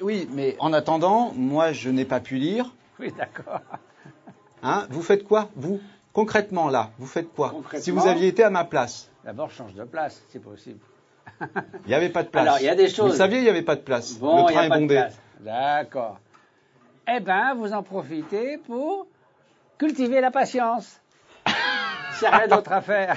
Oui, 0.00 0.28
mais 0.32 0.54
en 0.60 0.72
attendant, 0.72 1.32
moi 1.34 1.72
je 1.72 1.90
n'ai 1.90 2.04
pas 2.04 2.20
pu 2.20 2.36
lire. 2.36 2.72
Oui, 3.00 3.12
d'accord. 3.18 3.60
Hein, 4.62 4.86
vous 4.90 5.02
faites 5.02 5.24
quoi, 5.24 5.48
vous? 5.56 5.80
Concrètement, 6.12 6.68
là, 6.70 6.90
vous 6.98 7.06
faites 7.06 7.32
quoi? 7.34 7.52
Si 7.78 7.90
vous 7.90 8.06
aviez 8.06 8.28
été 8.28 8.42
à 8.44 8.50
ma 8.50 8.64
place 8.64 9.10
D'abord, 9.24 9.50
change 9.50 9.74
de 9.74 9.84
place, 9.84 10.22
si 10.28 10.38
possible. 10.38 10.78
Il 11.40 11.88
n'y 11.88 11.94
avait 11.94 12.08
pas 12.08 12.22
de 12.22 12.28
place. 12.28 12.42
Alors, 12.42 12.58
il 12.60 12.64
y 12.64 12.68
a 12.68 12.74
des 12.74 12.88
choses. 12.88 13.12
Vous 13.12 13.16
saviez, 13.18 13.38
il 13.38 13.44
n'y 13.44 13.50
avait 13.50 13.62
pas 13.62 13.76
de 13.76 13.80
place. 13.80 14.14
Bon, 14.14 14.46
le 14.46 14.52
train 14.52 14.64
est 14.64 14.68
bondé. 14.68 15.04
D'accord. 15.40 16.18
Eh 17.08 17.20
bien, 17.20 17.54
vous 17.54 17.72
en 17.72 17.82
profitez 17.82 18.58
pour 18.58 19.06
cultiver 19.78 20.20
la 20.20 20.30
patience. 20.30 21.00
C'est 22.14 22.28
rien 22.28 22.48
d'autre 22.48 22.72
à 22.72 22.80
faire. 22.80 23.16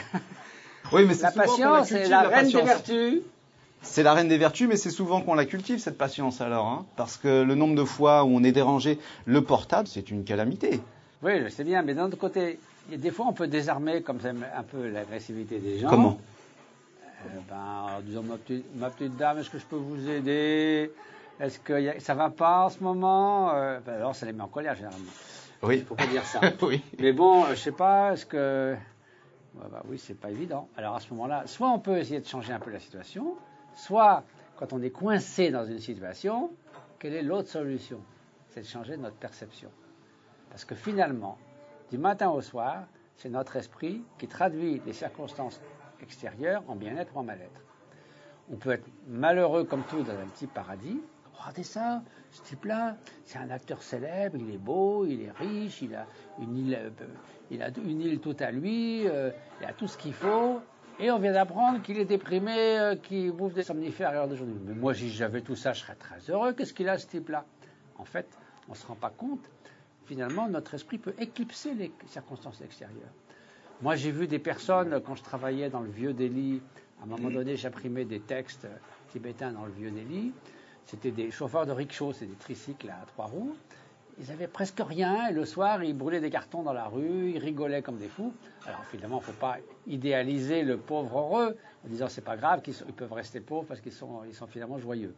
Oui, 0.92 1.06
mais 1.08 1.16
la 1.22 1.32
patience, 1.32 1.88
c'est 1.88 2.08
la, 2.08 2.22
reine 2.22 2.50
des 2.50 2.62
vertus. 2.62 3.22
C'est 3.82 4.04
la 4.04 4.14
reine 4.14 4.28
des 4.28 4.38
vertus, 4.38 4.68
mais 4.68 4.76
c'est 4.76 4.90
souvent 4.90 5.22
qu'on 5.22 5.36
la 5.36 5.46
cultive, 5.46 5.80
cette 5.80 5.98
patience 5.98 6.42
alors. 6.42 6.66
Hein, 6.66 6.86
parce 6.96 7.16
que 7.16 7.44
le 7.44 7.56
nombre 7.56 7.76
de 7.76 7.84
fois 7.84 8.24
où 8.24 8.30
on 8.30 8.44
est 8.44 8.52
dérangé, 8.52 9.00
le 9.26 9.42
portable, 9.44 9.88
c'est 9.88 10.10
une 10.10 10.24
calamité. 10.24 10.82
Oui, 11.22 11.34
je 11.44 11.50
sais 11.50 11.64
bien, 11.64 11.84
mais 11.84 11.94
d'un 11.94 12.06
autre 12.06 12.18
côté, 12.18 12.60
des 12.90 13.12
fois 13.12 13.28
on 13.30 13.34
peut 13.34 13.48
désarmer 13.48 14.02
comme 14.02 14.20
ça 14.20 14.30
un 14.30 14.64
peu 14.64 14.90
l'agressivité 14.90 15.60
des 15.60 15.80
gens. 15.80 15.90
Comment? 15.90 16.18
Ben, 17.50 17.98
en 17.98 18.02
disant 18.02 18.24
ma 18.24 18.38
petite, 18.38 18.66
ma 18.76 18.90
petite 18.90 19.16
dame, 19.18 19.40
est-ce 19.40 19.50
que 19.50 19.60
je 19.60 19.66
peux 19.66 19.76
vous 19.76 20.10
aider? 20.10 20.92
Est-ce 21.40 21.60
que 21.60 21.80
y 21.80 21.90
a, 21.90 22.00
ça 22.00 22.16
va 22.16 22.30
pas 22.30 22.66
en 22.66 22.70
ce 22.70 22.82
moment? 22.84 23.54
Euh, 23.54 23.80
ben, 23.86 23.96
Alors 23.96 24.16
ça 24.16 24.26
les 24.26 24.34
met 24.34 24.44
en 24.44 24.48
colère 24.48 24.76
généralement. 24.76 25.12
Oui. 25.62 25.86
Pas 25.98 26.08
dire 26.08 26.24
ça. 26.24 26.40
oui. 26.62 26.82
Mais 27.00 27.12
bon, 27.12 27.44
euh, 27.44 27.50
je 27.52 27.56
sais 27.56 27.72
pas, 27.72 28.14
est-ce 28.14 28.26
que 28.26 28.76
bah, 29.56 29.82
oui, 29.88 29.98
c'est 29.98 30.20
pas 30.20 30.30
évident. 30.30 30.70
Alors 30.78 30.96
à 30.96 31.00
ce 31.00 31.10
moment-là, 31.12 31.44
soit 31.46 31.70
on 31.70 31.80
peut 31.80 31.98
essayer 31.98 32.20
de 32.20 32.26
changer 32.26 32.54
un 32.54 32.60
peu 32.60 32.72
la 32.72 32.80
situation, 32.80 33.36
soit 33.76 34.24
quand 34.58 34.74
on 34.74 34.82
est 34.82 34.90
coincé 34.90 35.52
dans 35.52 35.66
une 35.66 35.80
situation, 35.80 36.52
quelle 36.98 37.14
est 37.14 37.24
l'autre 37.24 37.50
solution? 37.50 38.00
C'est 38.50 38.62
de 38.62 38.66
changer 38.66 38.98
notre 38.98 39.16
perception. 39.16 39.70
Parce 40.50 40.66
que 40.66 40.76
finalement, 40.76 41.38
du 41.92 41.98
matin 41.98 42.30
au 42.30 42.42
soir, 42.42 42.84
c'est 43.18 43.30
notre 43.30 43.56
esprit 43.58 44.02
qui 44.18 44.28
traduit 44.28 44.82
les 44.86 44.94
circonstances 44.94 45.62
extérieures 46.04 46.64
en 46.68 46.76
bien-être 46.76 47.16
ou 47.16 47.20
en 47.20 47.24
mal-être. 47.24 47.62
On 48.52 48.56
peut 48.56 48.72
être 48.72 48.88
malheureux 49.08 49.64
comme 49.64 49.84
tout 49.84 50.02
dans 50.04 50.14
un 50.14 50.28
petit 50.28 50.48
paradis. 50.48 51.00
Regardez 51.34 51.64
ça, 51.64 52.04
ce 52.32 52.42
type-là, 52.42 52.98
c'est 53.24 53.38
un 53.38 53.50
acteur 53.50 53.82
célèbre, 53.82 54.38
il 54.38 54.54
est 54.54 54.58
beau, 54.58 55.06
il 55.06 55.22
est 55.22 55.32
riche, 55.32 55.82
il 55.82 55.96
a 55.96 56.06
une 56.40 56.58
île, 56.58 56.78
euh, 57.52 58.18
toute 58.18 58.42
à 58.42 58.52
lui, 58.52 59.08
euh, 59.08 59.32
il 59.62 59.66
a 59.66 59.74
tout 59.74 59.88
ce 59.88 59.98
qu'il 59.98 60.14
faut. 60.14 60.60
Et 61.00 61.12
on 61.12 61.20
vient 61.20 61.32
d'apprendre 61.32 61.82
qu'il 61.82 61.98
est 61.98 62.06
déprimé, 62.06 62.78
euh, 62.78 62.96
qu'il 62.96 63.32
bouffe 63.32 63.54
des 63.54 63.64
somnifères 63.64 64.10
à 64.10 64.14
l'heure 64.14 64.28
d'aujourd'hui. 64.28 64.60
Mais 64.66 64.74
moi, 64.74 64.94
si 64.94 65.10
j'avais 65.10 65.42
tout 65.42 65.56
ça, 65.56 65.72
je 65.72 65.82
serais 65.82 65.96
très 65.96 66.20
heureux. 66.30 66.54
Qu'est-ce 66.54 66.74
qu'il 66.74 66.90
a, 66.90 66.98
ce 66.98 67.08
type-là? 67.08 67.46
En 67.98 68.06
fait, 68.06 68.28
on 68.68 68.72
ne 68.72 68.78
se 68.78 68.86
rend 68.86 68.96
pas 68.96 69.10
compte 69.10 69.50
finalement, 70.10 70.50
notre 70.50 70.74
esprit 70.74 70.98
peut 70.98 71.14
éclipser 71.20 71.76
les 71.76 71.94
circonstances 72.08 72.62
extérieures. 72.62 73.14
Moi, 73.82 73.96
j'ai 73.96 74.12
vu 74.12 74.28
des 74.28 74.40
personnes, 74.40 75.00
quand 75.06 75.16
je 75.16 75.24
travaillais 75.24 75.70
dans 75.70 75.80
le 75.80 75.90
vieux 75.90 76.12
Delhi, 76.12 76.62
à 77.00 77.04
un 77.04 77.08
moment 77.08 77.30
donné, 77.30 77.56
j'imprimais 77.56 78.04
des 78.04 78.20
textes 78.20 78.68
tibétains 79.10 79.54
dans 79.54 79.66
le 79.66 79.72
vieux 79.72 79.90
Delhi. 79.90 80.34
C'était 80.86 81.12
des 81.12 81.32
chauffeurs 81.32 81.66
de 81.66 81.72
rickshaw, 81.72 82.12
c'est 82.12 82.26
des 82.26 82.36
tricycles 82.36 82.90
à 82.90 83.06
trois 83.08 83.28
roues. 83.28 83.56
Ils 84.20 84.32
avaient 84.32 84.50
presque 84.50 84.82
rien 84.86 85.28
et 85.30 85.34
le 85.34 85.46
soir, 85.46 85.82
ils 85.82 85.96
brûlaient 85.96 86.20
des 86.20 86.30
cartons 86.30 86.62
dans 86.62 86.74
la 86.74 86.88
rue, 86.88 87.32
ils 87.32 87.38
rigolaient 87.38 87.82
comme 87.82 87.96
des 87.96 88.10
fous. 88.10 88.34
Alors 88.66 88.84
finalement, 88.92 89.20
il 89.20 89.30
ne 89.30 89.34
faut 89.34 89.40
pas 89.40 89.60
idéaliser 89.88 90.64
le 90.64 90.76
pauvre 90.76 91.18
heureux 91.18 91.58
en 91.86 91.88
disant 91.88 92.10
c'est 92.10 92.20
pas 92.20 92.36
grave, 92.36 92.62
qu'ils 92.62 92.74
peuvent 92.74 93.14
rester 93.14 93.40
pauvres 93.40 93.66
parce 93.66 93.80
qu'ils 93.80 93.94
sont, 93.94 94.24
ils 94.28 94.34
sont 94.34 94.48
finalement 94.48 94.78
joyeux. 94.78 95.16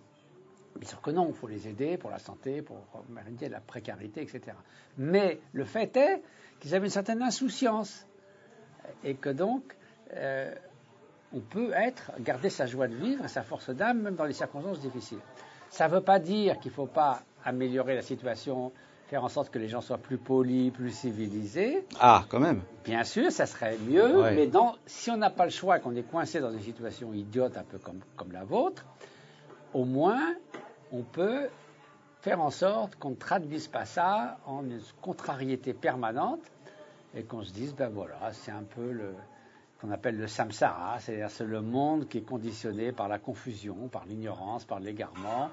Bien 0.76 0.88
sûr 0.88 1.02
que 1.02 1.10
non, 1.10 1.28
il 1.30 1.34
faut 1.34 1.48
les 1.48 1.68
aider 1.68 1.98
pour 1.98 2.12
la 2.12 2.20
santé, 2.20 2.62
pour 2.62 2.78
remédier 3.10 3.50
la 3.50 3.60
précarité, 3.60 4.22
etc. 4.22 4.56
Mais 5.00 5.40
le 5.52 5.66
fait 5.66 5.98
est 5.98 6.22
qu'ils 6.60 6.76
avaient 6.76 6.86
une 6.86 6.92
certaine 6.92 7.24
insouciance 7.24 8.06
et 9.04 9.16
que 9.16 9.30
donc 9.30 9.64
euh, 10.16 10.54
on 11.34 11.40
peut 11.40 11.72
être, 11.74 12.12
garder 12.20 12.50
sa 12.50 12.66
joie 12.66 12.88
de 12.88 12.96
vivre 12.96 13.24
et 13.26 13.30
sa 13.30 13.44
force 13.44 13.70
d'âme 13.70 14.02
même 14.02 14.16
dans 14.16 14.26
les 14.26 14.34
circonstances 14.34 14.80
difficiles. 14.80 15.20
Ça 15.70 15.88
ne 15.88 15.94
veut 15.94 16.02
pas 16.02 16.20
dire 16.20 16.60
qu'il 16.60 16.72
ne 16.72 16.76
faut 16.76 16.86
pas 16.86 17.22
améliorer 17.46 17.96
la 17.96 18.02
situation, 18.02 18.74
faire 19.08 19.24
en 19.24 19.30
sorte 19.30 19.50
que 19.50 19.60
les 19.60 19.70
gens 19.70 19.82
soient 19.82 19.98
plus 19.98 20.18
polis, 20.18 20.72
plus 20.72 20.92
civilisés. 20.92 21.86
Ah, 22.00 22.26
quand 22.28 22.40
même. 22.40 22.62
Bien 22.84 23.04
sûr, 23.06 23.32
ça 23.32 23.46
serait 23.46 23.78
mieux, 23.78 24.22
mais 24.32 24.50
si 24.86 25.10
on 25.10 25.18
n'a 25.18 25.30
pas 25.30 25.46
le 25.46 25.52
choix, 25.52 25.80
qu'on 25.80 25.96
est 25.96 26.04
coincé 26.04 26.42
dans 26.42 26.52
une 26.52 26.62
situation 26.62 27.14
idiote 27.14 27.58
un 27.58 27.64
peu 27.64 27.78
comme, 27.78 28.02
comme 28.18 28.34
la 28.34 28.44
vôtre, 28.44 28.86
au 29.74 29.86
moins 29.86 30.36
on 30.92 31.04
peut 31.04 31.48
faire 32.22 32.42
en 32.42 32.52
sorte 32.52 32.96
qu'on 32.96 33.12
ne 33.12 33.16
traduise 33.16 33.68
pas 33.68 33.86
ça 33.86 34.38
en 34.46 34.64
une 34.64 34.82
contrariété 35.02 35.74
permanente 35.74 36.42
et 37.16 37.24
qu'on 37.24 37.44
se 37.44 37.52
dise, 37.52 37.74
ben 37.76 37.90
voilà, 37.90 38.32
c'est 38.34 38.52
un 38.52 38.64
peu 38.64 38.92
le 38.92 39.14
qu'on 39.82 39.92
appelle 39.92 40.18
le 40.18 40.28
samsara, 40.28 41.00
c'est-à-dire 41.00 41.32
c'est 41.32 41.44
le 41.44 41.62
monde 41.62 42.08
qui 42.08 42.20
est 42.20 42.22
conditionné 42.22 42.92
par 42.92 43.08
la 43.08 43.18
confusion, 43.18 43.76
par 43.92 44.06
l'ignorance, 44.06 44.64
par 44.64 44.80
l'égarement. 44.80 45.50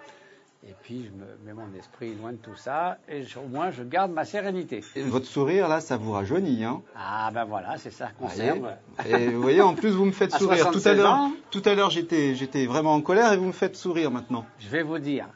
Et 0.67 0.75
puis 0.83 1.05
je 1.07 1.11
me 1.11 1.27
mets 1.47 1.55
mon 1.55 1.73
esprit 1.79 2.15
loin 2.15 2.33
de 2.33 2.37
tout 2.37 2.57
ça 2.57 2.99
et 3.09 3.23
au 3.37 3.49
moins 3.49 3.71
je 3.71 3.85
garde 3.85 4.11
ma 4.11 4.25
sérénité. 4.25 4.83
votre 5.07 5.25
sourire 5.25 5.69
là, 5.69 5.81
ça 5.81 5.97
vous 5.97 6.11
rajeunit, 6.13 6.65
hein 6.65 6.83
Ah 6.97 7.31
ben 7.33 7.45
voilà, 7.45 7.79
c'est 7.79 7.93
ça 7.93 8.09
qu'on 8.19 8.27
conserve. 8.27 8.69
Et 9.09 9.29
vous 9.29 9.41
voyez, 9.41 9.63
en 9.63 9.75
plus 9.75 9.91
vous 9.91 10.05
me 10.05 10.13
faites 10.13 10.33
sourire. 10.33 10.71
Tout 10.73 10.83
à 10.85 10.95
l'heure, 10.95 11.31
tout 11.51 11.63
à 11.65 11.75
l'heure 11.75 11.91
j'étais, 11.91 12.35
j'étais 12.35 12.67
vraiment 12.67 12.95
en 12.95 13.01
colère 13.01 13.33
et 13.33 13.37
vous 13.37 13.47
me 13.47 13.53
faites 13.53 13.77
sourire 13.77 14.11
maintenant. 14.11 14.45
Je 14.59 14.69
vais 14.69 14.83
vous 14.83 14.99
dire, 14.99 15.29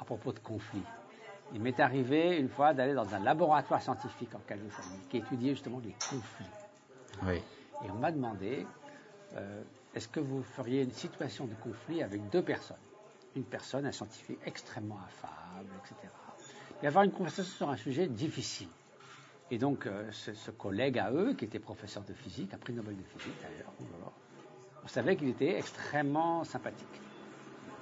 à 0.00 0.04
propos 0.04 0.32
de 0.32 0.38
conflits. 0.38 0.82
Il 1.54 1.62
m'est 1.62 1.78
arrivé 1.78 2.36
une 2.36 2.48
fois 2.48 2.74
d'aller 2.74 2.94
dans 2.94 3.14
un 3.14 3.20
laboratoire 3.20 3.80
scientifique 3.80 4.34
en 4.34 4.40
Californie 4.40 4.98
qui 5.08 5.18
étudiait 5.18 5.52
justement 5.52 5.78
les 5.78 5.92
conflits. 5.92 6.50
Oui. 7.22 7.36
Et 7.84 7.90
on 7.90 7.94
m'a 7.94 8.10
demandé 8.10 8.66
euh, 9.36 9.62
est-ce 9.94 10.08
que 10.08 10.18
vous 10.18 10.42
feriez 10.42 10.82
une 10.82 10.92
situation 10.92 11.46
de 11.46 11.54
conflit 11.54 12.02
avec 12.02 12.28
deux 12.30 12.42
personnes? 12.42 12.76
Une 13.36 13.44
personne, 13.44 13.86
un 13.86 13.92
scientifique 13.92 14.38
extrêmement 14.44 14.98
affable, 15.06 15.70
etc. 15.78 16.12
Et 16.82 16.86
avoir 16.88 17.04
une 17.04 17.12
conversation 17.12 17.54
sur 17.54 17.70
un 17.70 17.76
sujet 17.76 18.08
difficile. 18.08 18.68
Et 19.50 19.58
donc, 19.58 19.86
euh, 19.86 20.10
ce, 20.10 20.50
collègue 20.50 20.98
à 20.98 21.12
eux, 21.12 21.34
qui 21.34 21.44
était 21.44 21.60
professeur 21.60 22.02
de 22.02 22.14
physique, 22.14 22.52
un 22.52 22.58
prix 22.58 22.72
Nobel 22.72 22.96
de 22.96 23.02
physique 23.02 23.34
d'ailleurs, 23.42 23.72
on 24.82 24.88
savait 24.88 25.16
qu'il 25.16 25.28
était 25.28 25.56
extrêmement 25.56 26.42
sympathique. 26.44 27.00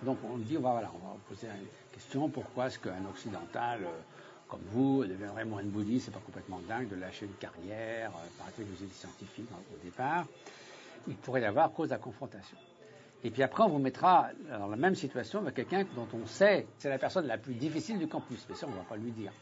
Donc 0.02 0.18
on 0.24 0.36
dit, 0.36 0.56
voilà, 0.56 0.90
on 0.94 1.06
va 1.06 1.16
poser 1.28 1.46
une 1.46 1.92
question, 1.92 2.28
pourquoi 2.28 2.66
est-ce 2.66 2.78
qu'un 2.78 3.04
occidental 3.08 3.80
euh, 3.84 4.00
comme 4.48 4.60
vous 4.72 5.04
deviendrait 5.04 5.44
moine 5.46 5.68
bouddhiste, 5.68 6.06
c'est 6.06 6.10
pas 6.10 6.20
complètement 6.20 6.60
dingue 6.68 6.88
de 6.88 6.96
lâcher 6.96 7.24
une 7.26 7.34
carrière, 7.34 8.10
euh, 8.10 8.28
par 8.38 8.48
exemple 8.48 8.68
vous 8.70 8.84
êtes 8.84 8.92
scientifique 8.92 9.48
au 9.72 9.84
départ, 9.84 10.26
il 11.08 11.16
pourrait 11.16 11.40
y 11.40 11.44
avoir 11.44 11.72
cause 11.72 11.90
la 11.90 11.98
confrontation. 11.98 12.58
Et 13.24 13.30
puis 13.30 13.42
après, 13.42 13.62
on 13.62 13.68
vous 13.68 13.78
mettra 13.78 14.30
dans 14.50 14.66
la 14.66 14.76
même 14.76 14.96
situation 14.96 15.38
avec 15.38 15.54
quelqu'un 15.54 15.84
dont 15.94 16.08
on 16.12 16.26
sait 16.26 16.66
c'est 16.78 16.88
la 16.88 16.98
personne 16.98 17.26
la 17.26 17.38
plus 17.38 17.54
difficile 17.54 17.98
du 17.98 18.08
campus, 18.08 18.44
mais 18.48 18.56
ça, 18.56 18.66
on 18.66 18.72
ne 18.72 18.76
va 18.76 18.82
pas 18.82 18.96
lui 18.96 19.12
dire. 19.12 19.32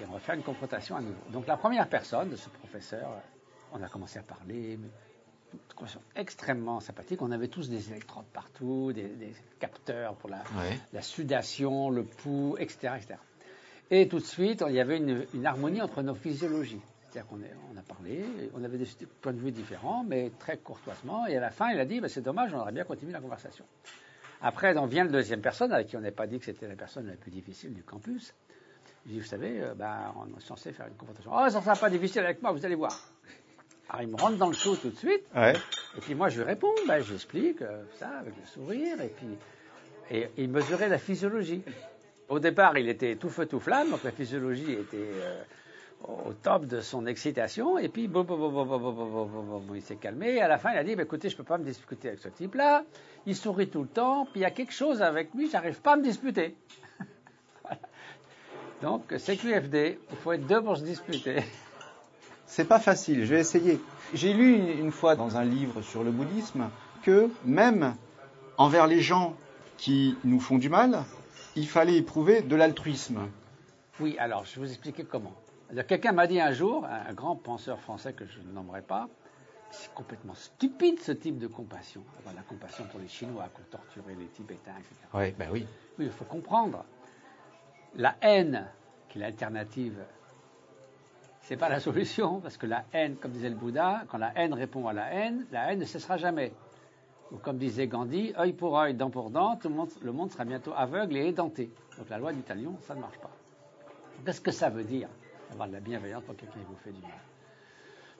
Et 0.00 0.04
on 0.08 0.12
va 0.12 0.20
faire 0.20 0.36
une 0.36 0.42
confrontation 0.42 0.96
à 0.96 1.00
nouveau. 1.00 1.20
Donc 1.32 1.46
la 1.46 1.56
première 1.56 1.88
personne 1.88 2.30
de 2.30 2.36
ce 2.36 2.48
professeur, 2.48 3.10
on 3.72 3.82
a 3.82 3.88
commencé 3.88 4.20
à 4.20 4.22
parler, 4.22 4.78
extrêmement 6.16 6.80
sympathique. 6.80 7.22
On 7.22 7.30
avait 7.30 7.48
tous 7.48 7.68
des 7.68 7.90
électrodes 7.90 8.26
partout, 8.32 8.92
des, 8.92 9.32
capteurs 9.58 10.14
pour 10.14 10.30
la, 10.30 10.42
la, 10.92 11.02
sudation, 11.02 11.90
le 11.90 12.04
pouls, 12.04 12.56
etc., 12.58 12.94
etc. 12.96 13.14
Et 13.90 14.06
tout 14.08 14.18
de 14.18 14.24
suite, 14.24 14.62
il 14.68 14.74
y 14.74 14.80
avait 14.80 14.98
une, 14.98 15.46
harmonie 15.46 15.82
entre 15.82 16.02
nos 16.02 16.14
physiologies. 16.14 16.80
C'est-à-dire 17.10 17.28
qu'on 17.28 17.40
on 17.74 17.76
a 17.76 17.82
parlé, 17.82 18.24
on 18.54 18.62
avait 18.62 18.78
des 18.78 18.86
points 19.20 19.32
de 19.32 19.40
vue 19.40 19.50
différents, 19.50 20.04
mais 20.04 20.30
très 20.38 20.58
courtoisement. 20.58 21.26
Et 21.26 21.36
à 21.36 21.40
la 21.40 21.50
fin, 21.50 21.70
il 21.70 21.80
a 21.80 21.84
dit, 21.84 22.00
bah, 22.00 22.08
c'est 22.08 22.20
dommage, 22.20 22.54
on 22.54 22.60
aurait 22.60 22.72
bien 22.72 22.84
continué 22.84 23.12
la 23.12 23.20
conversation. 23.20 23.64
Après, 24.42 24.76
on 24.78 24.86
vient 24.86 25.04
le 25.04 25.10
deuxième 25.10 25.40
personne, 25.40 25.72
avec 25.72 25.88
qui 25.88 25.96
on 25.96 26.00
n'a 26.00 26.12
pas 26.12 26.28
dit 26.28 26.38
que 26.38 26.44
c'était 26.44 26.68
la 26.68 26.76
personne 26.76 27.08
la 27.08 27.16
plus 27.16 27.32
difficile 27.32 27.74
du 27.74 27.82
campus. 27.82 28.32
Je 29.06 29.12
dis, 29.12 29.18
vous 29.18 29.26
savez, 29.26 29.60
euh, 29.60 29.74
bah, 29.74 30.14
on 30.16 30.38
est 30.38 30.40
censé 30.40 30.72
faire 30.72 30.86
une 30.86 30.94
confrontation. 30.94 31.32
Oh, 31.34 31.48
ça 31.48 31.58
ne 31.58 31.64
sera 31.64 31.74
pas 31.74 31.90
difficile 31.90 32.20
avec 32.22 32.40
moi, 32.42 32.52
vous 32.52 32.64
allez 32.64 32.74
voir. 32.74 32.96
Alors 33.90 34.02
il 34.02 34.08
me 34.08 34.16
rentre 34.16 34.36
dans 34.36 34.46
le 34.46 34.54
show 34.54 34.76
tout 34.76 34.90
de 34.90 34.96
suite. 34.96 35.24
Et 35.96 36.00
puis 36.00 36.14
moi 36.14 36.28
je 36.28 36.38
lui 36.38 36.44
réponds, 36.44 36.72
ben, 36.86 37.02
j'explique 37.02 37.60
euh, 37.62 37.82
ça 37.98 38.08
avec 38.20 38.34
le 38.36 38.46
sourire. 38.46 39.00
Et 39.00 39.08
puis 39.08 39.26
et, 40.12 40.28
il 40.36 40.48
mesurait 40.48 40.88
la 40.88 40.98
physiologie. 40.98 41.62
Au 42.28 42.38
départ, 42.38 42.78
il 42.78 42.88
était 42.88 43.16
tout 43.16 43.28
feu 43.28 43.46
tout 43.46 43.58
flamme, 43.58 43.90
donc 43.90 44.04
la 44.04 44.12
physiologie 44.12 44.72
était 44.72 44.96
euh, 44.96 45.42
au 46.04 46.32
top 46.32 46.66
de 46.66 46.80
son 46.80 47.04
excitation. 47.06 47.78
Et 47.78 47.88
puis 47.88 48.06
bon, 48.06 48.24
il 49.74 49.82
s'est 49.82 49.96
calmé. 49.96 50.34
Et 50.34 50.40
à 50.40 50.46
la 50.46 50.58
fin, 50.58 50.70
il 50.70 50.78
a 50.78 50.84
dit 50.84 50.94
ben, 50.94 51.02
écoutez, 51.02 51.28
je 51.28 51.34
ne 51.34 51.38
peux 51.38 51.44
pas 51.44 51.58
me 51.58 51.64
disputer 51.64 52.08
avec 52.08 52.20
ce 52.20 52.28
type-là. 52.28 52.84
Il 53.26 53.34
sourit 53.34 53.68
tout 53.68 53.82
le 53.82 53.88
temps. 53.88 54.24
Puis 54.26 54.40
il 54.40 54.42
y 54.42 54.46
a 54.46 54.52
quelque 54.52 54.72
chose 54.72 55.02
avec 55.02 55.34
lui, 55.34 55.50
j'arrive 55.50 55.80
pas 55.80 55.94
à 55.94 55.96
me 55.96 56.04
disputer. 56.04 56.54
Donc, 58.82 59.12
CQFD, 59.16 59.98
il 60.10 60.16
faut 60.16 60.32
être 60.32 60.46
deux 60.46 60.62
pour 60.62 60.76
se 60.76 60.84
disputer. 60.84 61.42
C'est 62.50 62.64
pas 62.64 62.80
facile, 62.80 63.24
je 63.24 63.32
vais 63.32 63.38
essayer. 63.38 63.80
J'ai 64.12 64.32
lu 64.32 64.56
une 64.56 64.90
fois 64.90 65.14
dans 65.14 65.36
un 65.36 65.44
livre 65.44 65.82
sur 65.82 66.02
le 66.02 66.10
bouddhisme 66.10 66.68
que 67.04 67.30
même 67.44 67.94
envers 68.58 68.88
les 68.88 69.00
gens 69.00 69.36
qui 69.76 70.16
nous 70.24 70.40
font 70.40 70.58
du 70.58 70.68
mal, 70.68 71.04
il 71.54 71.68
fallait 71.68 71.94
éprouver 71.94 72.42
de 72.42 72.56
l'altruisme. 72.56 73.20
Oui, 74.00 74.16
alors 74.18 74.44
je 74.46 74.56
vais 74.56 74.66
vous 74.66 74.72
expliquer 74.72 75.04
comment. 75.04 75.32
Quelqu'un 75.86 76.10
m'a 76.10 76.26
dit 76.26 76.40
un 76.40 76.50
jour, 76.50 76.84
un 76.84 77.12
grand 77.12 77.36
penseur 77.36 77.78
français 77.78 78.14
que 78.14 78.26
je 78.26 78.40
ne 78.40 78.52
nommerai 78.52 78.82
pas, 78.82 79.08
c'est 79.70 79.94
complètement 79.94 80.34
stupide 80.34 80.98
ce 81.00 81.12
type 81.12 81.38
de 81.38 81.46
compassion. 81.46 82.02
la 82.34 82.42
compassion 82.42 82.82
pour 82.90 82.98
les 82.98 83.06
Chinois 83.06 83.48
qui 83.54 83.60
ont 83.60 83.78
torturé 83.78 84.16
les 84.18 84.26
Tibétains, 84.26 84.76
etc. 84.76 84.96
Oui, 85.14 85.30
ben 85.38 85.50
oui. 85.52 85.68
Oui, 86.00 86.06
il 86.06 86.10
faut 86.10 86.24
comprendre. 86.24 86.84
La 87.94 88.16
haine, 88.22 88.66
qui 89.08 89.18
est 89.18 89.20
l'alternative, 89.20 90.02
c'est 91.50 91.56
pas 91.56 91.68
la 91.68 91.80
solution, 91.80 92.38
parce 92.38 92.56
que 92.56 92.66
la 92.66 92.84
haine, 92.92 93.16
comme 93.16 93.32
disait 93.32 93.48
le 93.48 93.56
Bouddha, 93.56 94.04
quand 94.08 94.18
la 94.18 94.30
haine 94.36 94.54
répond 94.54 94.86
à 94.86 94.92
la 94.92 95.12
haine, 95.12 95.46
la 95.50 95.72
haine 95.72 95.80
ne 95.80 95.84
cessera 95.84 96.16
jamais. 96.16 96.52
Ou 97.32 97.38
comme 97.38 97.58
disait 97.58 97.88
Gandhi, 97.88 98.32
œil 98.38 98.52
pour 98.52 98.78
œil, 98.78 98.94
dent 98.94 99.10
pour 99.10 99.30
dent, 99.30 99.58
le, 99.64 100.12
monde, 100.12 100.30
sera 100.30 100.44
bientôt 100.44 100.72
aveugle 100.76 101.16
et 101.16 101.26
édenté. 101.26 101.68
Donc 101.98 102.08
la 102.08 102.18
loi 102.18 102.32
du 102.32 102.38
ça 102.82 102.94
ne 102.94 103.00
marche 103.00 103.18
pas. 103.18 103.32
Qu'est-ce 104.24 104.40
que 104.40 104.52
ça 104.52 104.68
veut 104.68 104.84
dire? 104.84 105.08
Avoir 105.50 105.66
de 105.66 105.72
la 105.72 105.80
bienveillance 105.80 106.22
pour 106.22 106.36
quelqu'un 106.36 106.60
qui 106.60 106.66
vous 106.68 106.76
fait 106.84 106.92
du 106.92 107.02
mal. 107.02 107.10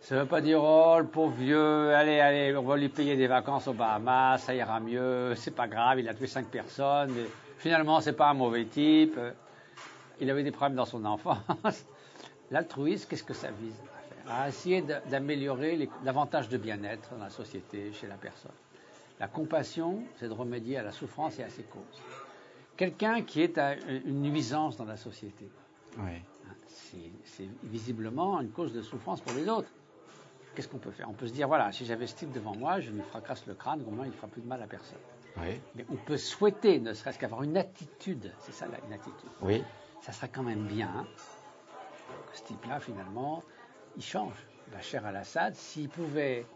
Ça 0.01 0.17
ne 0.17 0.23
veut 0.23 0.27
pas 0.27 0.41
dire, 0.41 0.61
oh, 0.61 0.97
le 0.99 1.07
pauvre 1.07 1.37
vieux, 1.37 1.95
allez, 1.95 2.19
allez, 2.19 2.57
on 2.57 2.63
va 2.63 2.77
lui 2.77 2.89
payer 2.89 3.17
des 3.17 3.29
vacances 3.29 3.69
aux 3.69 3.75
Bahamas, 3.75 4.39
ça 4.39 4.57
ira 4.57 4.81
mieux, 4.81 5.37
c'est 5.37 5.55
pas 5.55 5.69
grave, 5.69 6.01
il 6.01 6.09
a 6.09 6.15
tué 6.15 6.27
cinq 6.27 6.47
personnes, 6.47 7.13
mais 7.15 7.27
finalement, 7.59 8.01
c'est 8.01 8.15
pas 8.15 8.31
un 8.31 8.35
mauvais 8.35 8.65
type. 8.65 9.21
Il 10.19 10.29
avait 10.29 10.43
des 10.43 10.51
problèmes 10.51 10.75
dans 10.75 10.85
son 10.85 11.05
enfance. 11.05 11.87
L'altruisme, 12.51 13.09
qu'est-ce 13.09 13.25
que 13.25 13.35
ça 13.35 13.51
vise 13.51 13.75
à 13.75 14.15
faire 14.15 14.35
À 14.35 14.49
essayer 14.49 14.83
d'améliorer 14.83 15.89
davantage 16.05 16.49
de 16.49 16.59
bien-être 16.59 17.11
dans 17.11 17.25
la 17.25 17.31
société, 17.31 17.93
chez 17.93 18.07
la 18.07 18.17
personne. 18.17 18.53
La 19.21 19.29
compassion, 19.29 20.03
c'est 20.17 20.29
de 20.29 20.33
remédier 20.33 20.79
à 20.79 20.83
la 20.83 20.93
souffrance 20.93 21.39
et 21.39 21.45
à 21.45 21.51
ses 21.51 21.63
causes. 21.63 22.01
Quelqu'un 22.77 23.23
qui 23.23 23.43
est 23.43 23.59
à 23.59 23.75
une 23.77 24.23
nuisance 24.23 24.77
dans 24.79 24.87
la 24.87 24.97
société, 24.97 25.51
oui. 25.99 26.23
c'est 27.25 27.49
visiblement 27.65 28.41
une 28.41 28.51
cause 28.51 28.73
de 28.73 28.81
souffrance 28.81 29.21
pour 29.21 29.35
les 29.35 29.49
autres. 29.49 29.69
Qu'est-ce 30.55 30.69
qu'on 30.69 30.79
peut 30.79 30.91
faire? 30.91 31.09
On 31.09 31.13
peut 31.13 31.27
se 31.27 31.33
dire, 31.33 31.47
voilà, 31.47 31.71
si 31.71 31.85
j'avais 31.85 32.07
ce 32.07 32.17
type 32.17 32.33
devant 32.33 32.57
moi, 32.57 32.81
je 32.81 32.91
lui 32.91 33.03
fracasse 33.03 33.47
le 33.47 33.55
crâne, 33.55 33.85
au 33.87 33.91
moins 33.91 34.07
il 34.07 34.11
ne 34.11 34.15
fera 34.15 34.27
plus 34.27 34.41
de 34.41 34.49
mal 34.49 34.63
à 34.63 34.67
personne. 34.67 34.99
Oui. 35.37 35.61
Mais 35.77 35.85
on 35.91 35.97
peut 35.97 36.17
souhaiter, 36.17 36.81
ne 36.81 36.93
serait-ce 36.95 37.19
qu'avoir 37.19 37.43
une 37.43 37.57
attitude, 37.57 38.33
c'est 38.41 38.53
ça 38.53 38.67
une 38.67 38.93
attitude. 38.93 39.31
Oui. 39.43 39.63
Ça 40.01 40.13
serait 40.13 40.29
quand 40.29 40.43
même 40.43 40.67
bien 40.67 41.07
que 41.13 41.40
ce 42.33 42.43
type-là, 42.45 42.81
finalement, 42.81 43.43
il 43.97 44.03
change. 44.03 44.35
Bachar 44.73 45.05
al-Assad, 45.07 45.55
s'il 45.55 45.89
pouvait, 45.89 46.47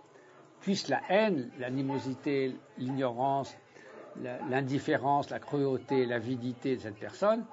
puisse 0.60 0.88
la 0.88 1.00
haine, 1.08 1.50
l'animosité, 1.58 2.56
l'ignorance, 2.78 3.56
l'indifférence, 4.48 5.30
la 5.30 5.40
cruauté, 5.40 6.06
l'avidité 6.06 6.76
de 6.76 6.80
cette 6.80 6.98
personne, 6.98 7.44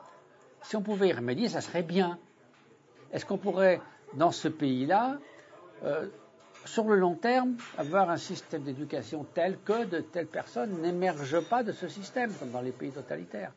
si 0.61 0.75
on 0.75 0.81
pouvait 0.81 1.09
y 1.09 1.13
remédier, 1.13 1.49
ça 1.49 1.61
serait 1.61 1.83
bien. 1.83 2.19
Est-ce 3.11 3.25
qu'on 3.25 3.37
pourrait, 3.37 3.81
dans 4.13 4.31
ce 4.31 4.47
pays-là, 4.47 5.17
euh, 5.83 6.07
sur 6.65 6.87
le 6.87 6.95
long 6.95 7.15
terme, 7.15 7.57
avoir 7.77 8.09
un 8.09 8.17
système 8.17 8.63
d'éducation 8.63 9.25
tel 9.33 9.57
que 9.65 9.85
de 9.85 9.99
telles 9.99 10.27
personnes 10.27 10.81
n'émergent 10.81 11.41
pas 11.41 11.63
de 11.63 11.71
ce 11.71 11.87
système, 11.87 12.31
comme 12.33 12.51
dans 12.51 12.61
les 12.61 12.71
pays 12.71 12.91
totalitaires? 12.91 13.53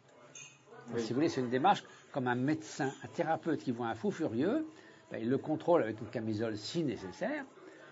Si 0.97 1.09
vous 1.09 1.15
voulez, 1.17 1.29
c'est 1.29 1.41
une 1.41 1.51
démarche 1.51 1.85
comme 2.13 2.29
un 2.29 2.35
médecin, 2.35 2.93
un 3.03 3.09
thérapeute 3.09 3.61
qui 3.61 3.73
voit 3.73 3.89
un 3.89 3.95
fou 3.95 4.11
furieux, 4.11 4.67
ben, 5.11 5.19
il 5.21 5.29
le 5.29 5.39
contrôle 5.39 5.83
avec 5.83 6.01
une 6.01 6.09
camisole 6.09 6.57
si 6.57 6.85
nécessaire, 6.85 7.45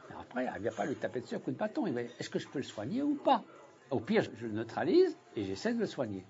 mais 0.08 0.16
après, 0.20 0.44
il 0.44 0.52
ne 0.54 0.58
vient 0.60 0.72
pas 0.72 0.86
lui 0.86 0.94
taper 0.94 1.20
dessus 1.20 1.34
un 1.34 1.40
coup 1.40 1.50
de 1.50 1.56
bâton. 1.56 1.86
Il 1.86 1.94
va 1.94 2.02
est-ce 2.02 2.30
que 2.30 2.38
je 2.38 2.48
peux 2.48 2.58
le 2.58 2.64
soigner 2.64 3.02
ou 3.02 3.14
pas? 3.14 3.42
Au 3.90 4.00
pire, 4.00 4.24
je 4.36 4.46
le 4.46 4.52
neutralise 4.52 5.16
et 5.36 5.44
j'essaie 5.44 5.74
de 5.74 5.80
le 5.80 5.86
soigner. 5.86 6.24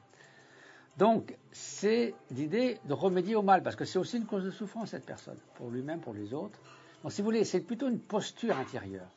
Donc, 0.98 1.34
c'est 1.52 2.14
l'idée 2.30 2.78
de 2.84 2.92
remédier 2.92 3.34
au 3.34 3.42
mal, 3.42 3.62
parce 3.62 3.76
que 3.76 3.84
c'est 3.84 3.98
aussi 3.98 4.18
une 4.18 4.26
cause 4.26 4.44
de 4.44 4.50
souffrance, 4.50 4.90
cette 4.90 5.06
personne, 5.06 5.38
pour 5.54 5.70
lui-même, 5.70 6.00
pour 6.00 6.12
les 6.12 6.34
autres. 6.34 6.58
Donc, 7.02 7.12
si 7.12 7.22
vous 7.22 7.26
voulez, 7.26 7.44
c'est 7.44 7.60
plutôt 7.60 7.88
une 7.88 8.00
posture 8.00 8.56
intérieure. 8.58 9.08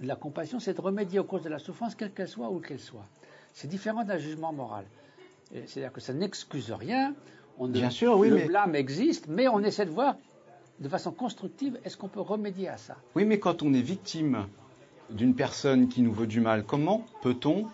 La 0.00 0.14
compassion, 0.14 0.60
c'est 0.60 0.74
de 0.74 0.80
remédier 0.80 1.18
aux 1.18 1.24
causes 1.24 1.42
de 1.42 1.48
la 1.48 1.58
souffrance, 1.58 1.94
quelle 1.94 2.12
qu'elle 2.12 2.28
soit 2.28 2.50
ou 2.50 2.60
qu'elle 2.60 2.78
soit. 2.78 3.06
C'est 3.52 3.66
différent 3.66 4.04
d'un 4.04 4.18
jugement 4.18 4.52
moral. 4.52 4.84
C'est-à-dire 5.50 5.92
que 5.92 6.00
ça 6.00 6.12
n'excuse 6.12 6.72
rien. 6.72 7.14
On 7.58 7.68
Bien 7.68 7.90
sûr, 7.90 8.18
oui, 8.18 8.28
le 8.28 8.36
mais... 8.36 8.46
blâme 8.46 8.74
existe, 8.74 9.28
mais 9.28 9.48
on 9.48 9.60
essaie 9.60 9.86
de 9.86 9.90
voir 9.90 10.16
de 10.78 10.88
façon 10.88 11.10
constructive, 11.10 11.78
est-ce 11.84 11.96
qu'on 11.96 12.08
peut 12.08 12.20
remédier 12.20 12.68
à 12.68 12.76
ça? 12.76 12.96
Oui, 13.14 13.24
mais 13.24 13.38
quand 13.38 13.62
on 13.62 13.72
est 13.72 13.80
victime 13.80 14.46
d'une 15.10 15.34
personne 15.34 15.88
qui 15.88 16.02
nous 16.02 16.12
veut 16.12 16.26
du 16.26 16.40
mal, 16.40 16.64
comment 16.64 17.06
peut-on 17.22 17.66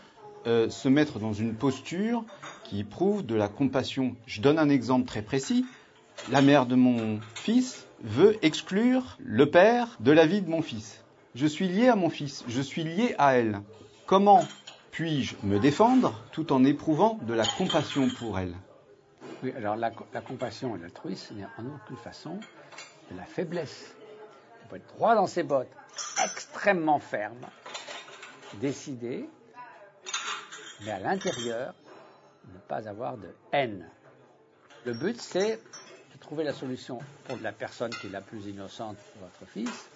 euh, 0.46 0.68
se 0.68 0.88
mettre 0.88 1.18
dans 1.18 1.32
une 1.32 1.54
posture 1.54 2.24
qui 2.64 2.80
éprouve 2.80 3.26
de 3.26 3.34
la 3.34 3.48
compassion? 3.48 4.14
Je 4.26 4.40
donne 4.40 4.58
un 4.58 4.68
exemple 4.68 5.06
très 5.06 5.22
précis. 5.22 5.64
La 6.30 6.42
mère 6.42 6.66
de 6.66 6.76
mon 6.76 7.18
fils 7.34 7.86
veut 8.04 8.36
exclure 8.42 9.18
le 9.24 9.50
père 9.50 9.96
de 10.00 10.12
la 10.12 10.26
vie 10.26 10.42
de 10.42 10.50
mon 10.50 10.62
fils. 10.62 11.02
Je 11.34 11.46
suis 11.46 11.66
lié 11.66 11.88
à 11.88 11.96
mon 11.96 12.10
fils, 12.10 12.44
je 12.46 12.60
suis 12.60 12.84
lié 12.84 13.14
à 13.18 13.34
elle. 13.34 13.60
Comment 14.06 14.44
puis-je 14.92 15.34
me 15.42 15.58
défendre 15.58 16.14
tout 16.32 16.52
en 16.52 16.64
éprouvant 16.64 17.18
de 17.22 17.32
la 17.32 17.46
compassion 17.46 18.08
pour 18.18 18.38
elle? 18.38 18.54
Oui, 19.42 19.52
alors 19.56 19.74
la, 19.74 19.90
compassion 19.90 20.76
et 20.76 20.78
l'altruisme, 20.78 21.34
n'est 21.34 21.46
en 21.58 21.74
aucune 21.74 21.96
façon 21.96 22.38
de 23.10 23.16
la 23.16 23.24
faiblesse. 23.24 23.96
Il 24.62 24.68
faut 24.68 24.76
être 24.76 24.94
droit 24.94 25.14
dans 25.14 25.26
ses 25.26 25.42
bottes, 25.42 25.72
extrêmement 26.22 27.00
ferme, 27.00 27.40
décidé, 28.60 29.28
mais 30.84 30.92
à 30.92 30.98
l'intérieur, 31.00 31.74
ne 32.52 32.58
pas 32.68 32.86
avoir 32.86 33.16
de 33.16 33.34
haine. 33.52 33.88
Le 34.84 34.92
but, 34.92 35.18
c'est 35.20 35.58
de 36.12 36.18
trouver 36.20 36.44
la 36.44 36.52
solution 36.52 36.98
pour 37.24 37.38
la 37.40 37.52
personne 37.52 37.90
qui 37.94 38.08
est 38.08 38.10
la 38.10 38.20
plus 38.20 38.46
innocente, 38.46 38.98
votre 39.20 39.50
fils, 39.50 39.88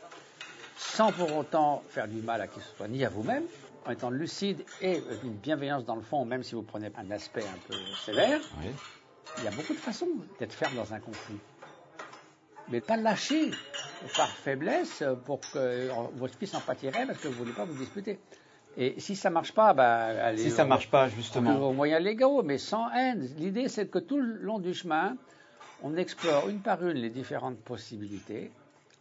sans 0.79 1.13
pour 1.13 1.37
autant 1.37 1.83
faire 1.91 2.09
du 2.09 2.23
mal 2.23 2.41
à 2.41 2.47
qui 2.47 2.61
que 2.61 2.65
ce 2.65 2.77
soit, 2.77 2.89
ni 2.89 3.05
à 3.05 3.11
vous-même, 3.11 3.45
en 3.87 3.91
étant 3.91 4.11
lucide 4.11 4.65
et 4.81 5.01
une 5.23 5.35
bienveillance 5.35 5.85
dans 5.85 5.97
le 5.97 6.03
fond, 6.03 6.25
même 6.25 6.43
si 6.43 6.55
vous 6.55 6.63
prenez 6.63 6.91
un 6.97 7.11
aspect 7.11 7.43
un 7.43 7.59
peu 7.69 7.75
sévère. 8.05 8.41
Oui. 8.59 8.71
Il 9.39 9.45
y 9.45 9.49
a 9.49 9.51
beaucoup 9.51 9.75
de 9.75 9.79
façons 9.79 10.09
d'être 10.39 10.53
ferme 10.53 10.75
dans 10.77 10.93
un 10.95 10.99
conflit. 11.01 11.39
Mais 12.69 12.81
pas 12.81 12.97
lâcher 12.97 13.53
par 14.17 14.29
faiblesse 14.29 15.05
pour 15.25 15.41
que 15.53 15.89
votre 16.19 16.37
fils 16.37 16.55
en 16.55 16.61
pâtirait 16.61 17.07
parce 17.07 17.19
que 17.19 17.29
vous 17.29 17.35
ne 17.35 17.39
voulez 17.41 17.53
pas 17.53 17.65
vous 17.65 17.75
disputer. 17.79 18.19
Et 18.79 18.99
si 19.01 19.17
ça 19.17 19.31
marche 19.31 19.53
pas, 19.53 19.73
bah, 19.73 20.05
allez, 20.27 20.39
Si 20.43 20.51
ça 20.51 20.65
au- 20.65 20.69
marche 20.69 20.91
pas, 20.91 21.09
justement. 21.09 21.57
aux 21.69 21.73
moyens 21.73 22.03
légaux, 22.03 22.43
mais 22.43 22.59
sans 22.59 22.91
haine. 22.93 23.21
L'idée, 23.39 23.69
c'est 23.69 23.87
que 23.89 23.99
tout 23.99 24.19
le 24.19 24.35
long 24.43 24.59
du 24.59 24.75
chemin, 24.75 25.17
on 25.83 25.97
explore 25.97 26.49
une 26.51 26.61
par 26.61 26.85
une 26.87 26.97
les 26.99 27.09
différentes 27.09 27.59
possibilités, 27.59 28.51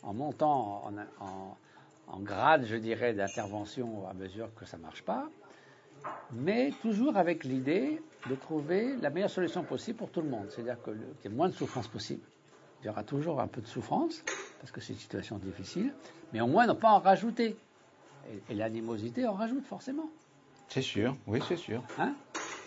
en 0.04 0.14
montant 0.14 0.86
en, 0.86 0.94
en- 1.26 1.58
en 2.08 2.20
grade, 2.20 2.66
je 2.66 2.76
dirais, 2.76 3.14
d'intervention 3.14 4.08
à 4.08 4.14
mesure 4.14 4.50
que 4.56 4.66
ça 4.66 4.78
marche 4.78 5.04
pas, 5.04 5.28
mais 6.32 6.72
toujours 6.82 7.18
avec 7.18 7.44
l'idée 7.44 8.02
de 8.30 8.36
trouver 8.36 8.96
la 9.02 9.10
meilleure 9.10 9.30
solution 9.30 9.64
possible 9.64 9.98
pour 9.98 10.10
tout 10.12 10.22
le 10.22 10.30
monde. 10.30 10.48
C'est-à-dire 10.50 10.78
qu'il 10.84 10.94
y 11.24 11.28
ait 11.28 11.36
moins 11.36 11.50
de 11.50 11.54
souffrance 11.54 11.88
possible. 11.88 12.22
Il 12.82 12.88
y 12.88 12.90
aura 12.90 13.04
toujours 13.04 13.42
un 13.42 13.48
peu 13.48 13.62
de 13.62 13.68
souffrance, 13.68 14.24
parce 14.60 14.72
que 14.72 14.82
c'est 14.82 14.94
une 14.94 15.00
situation 15.00 15.38
difficile, 15.38 15.94
mais 16.34 16.42
au 16.42 16.48
moins 16.48 16.68
ne 16.68 16.74
pas 16.74 16.90
en 16.90 17.00
rajouter. 17.00 17.56
Et, 18.32 18.54
et 18.54 18.56
l'animosité 18.56 19.28
en 19.28 19.34
rajoute 19.34 19.66
forcément. 19.66 20.10
C'est 20.68 20.82
sûr, 20.82 21.16
oui, 21.28 21.40
c'est 21.48 21.58
sûr. 21.58 21.84
Hein? 22.00 22.14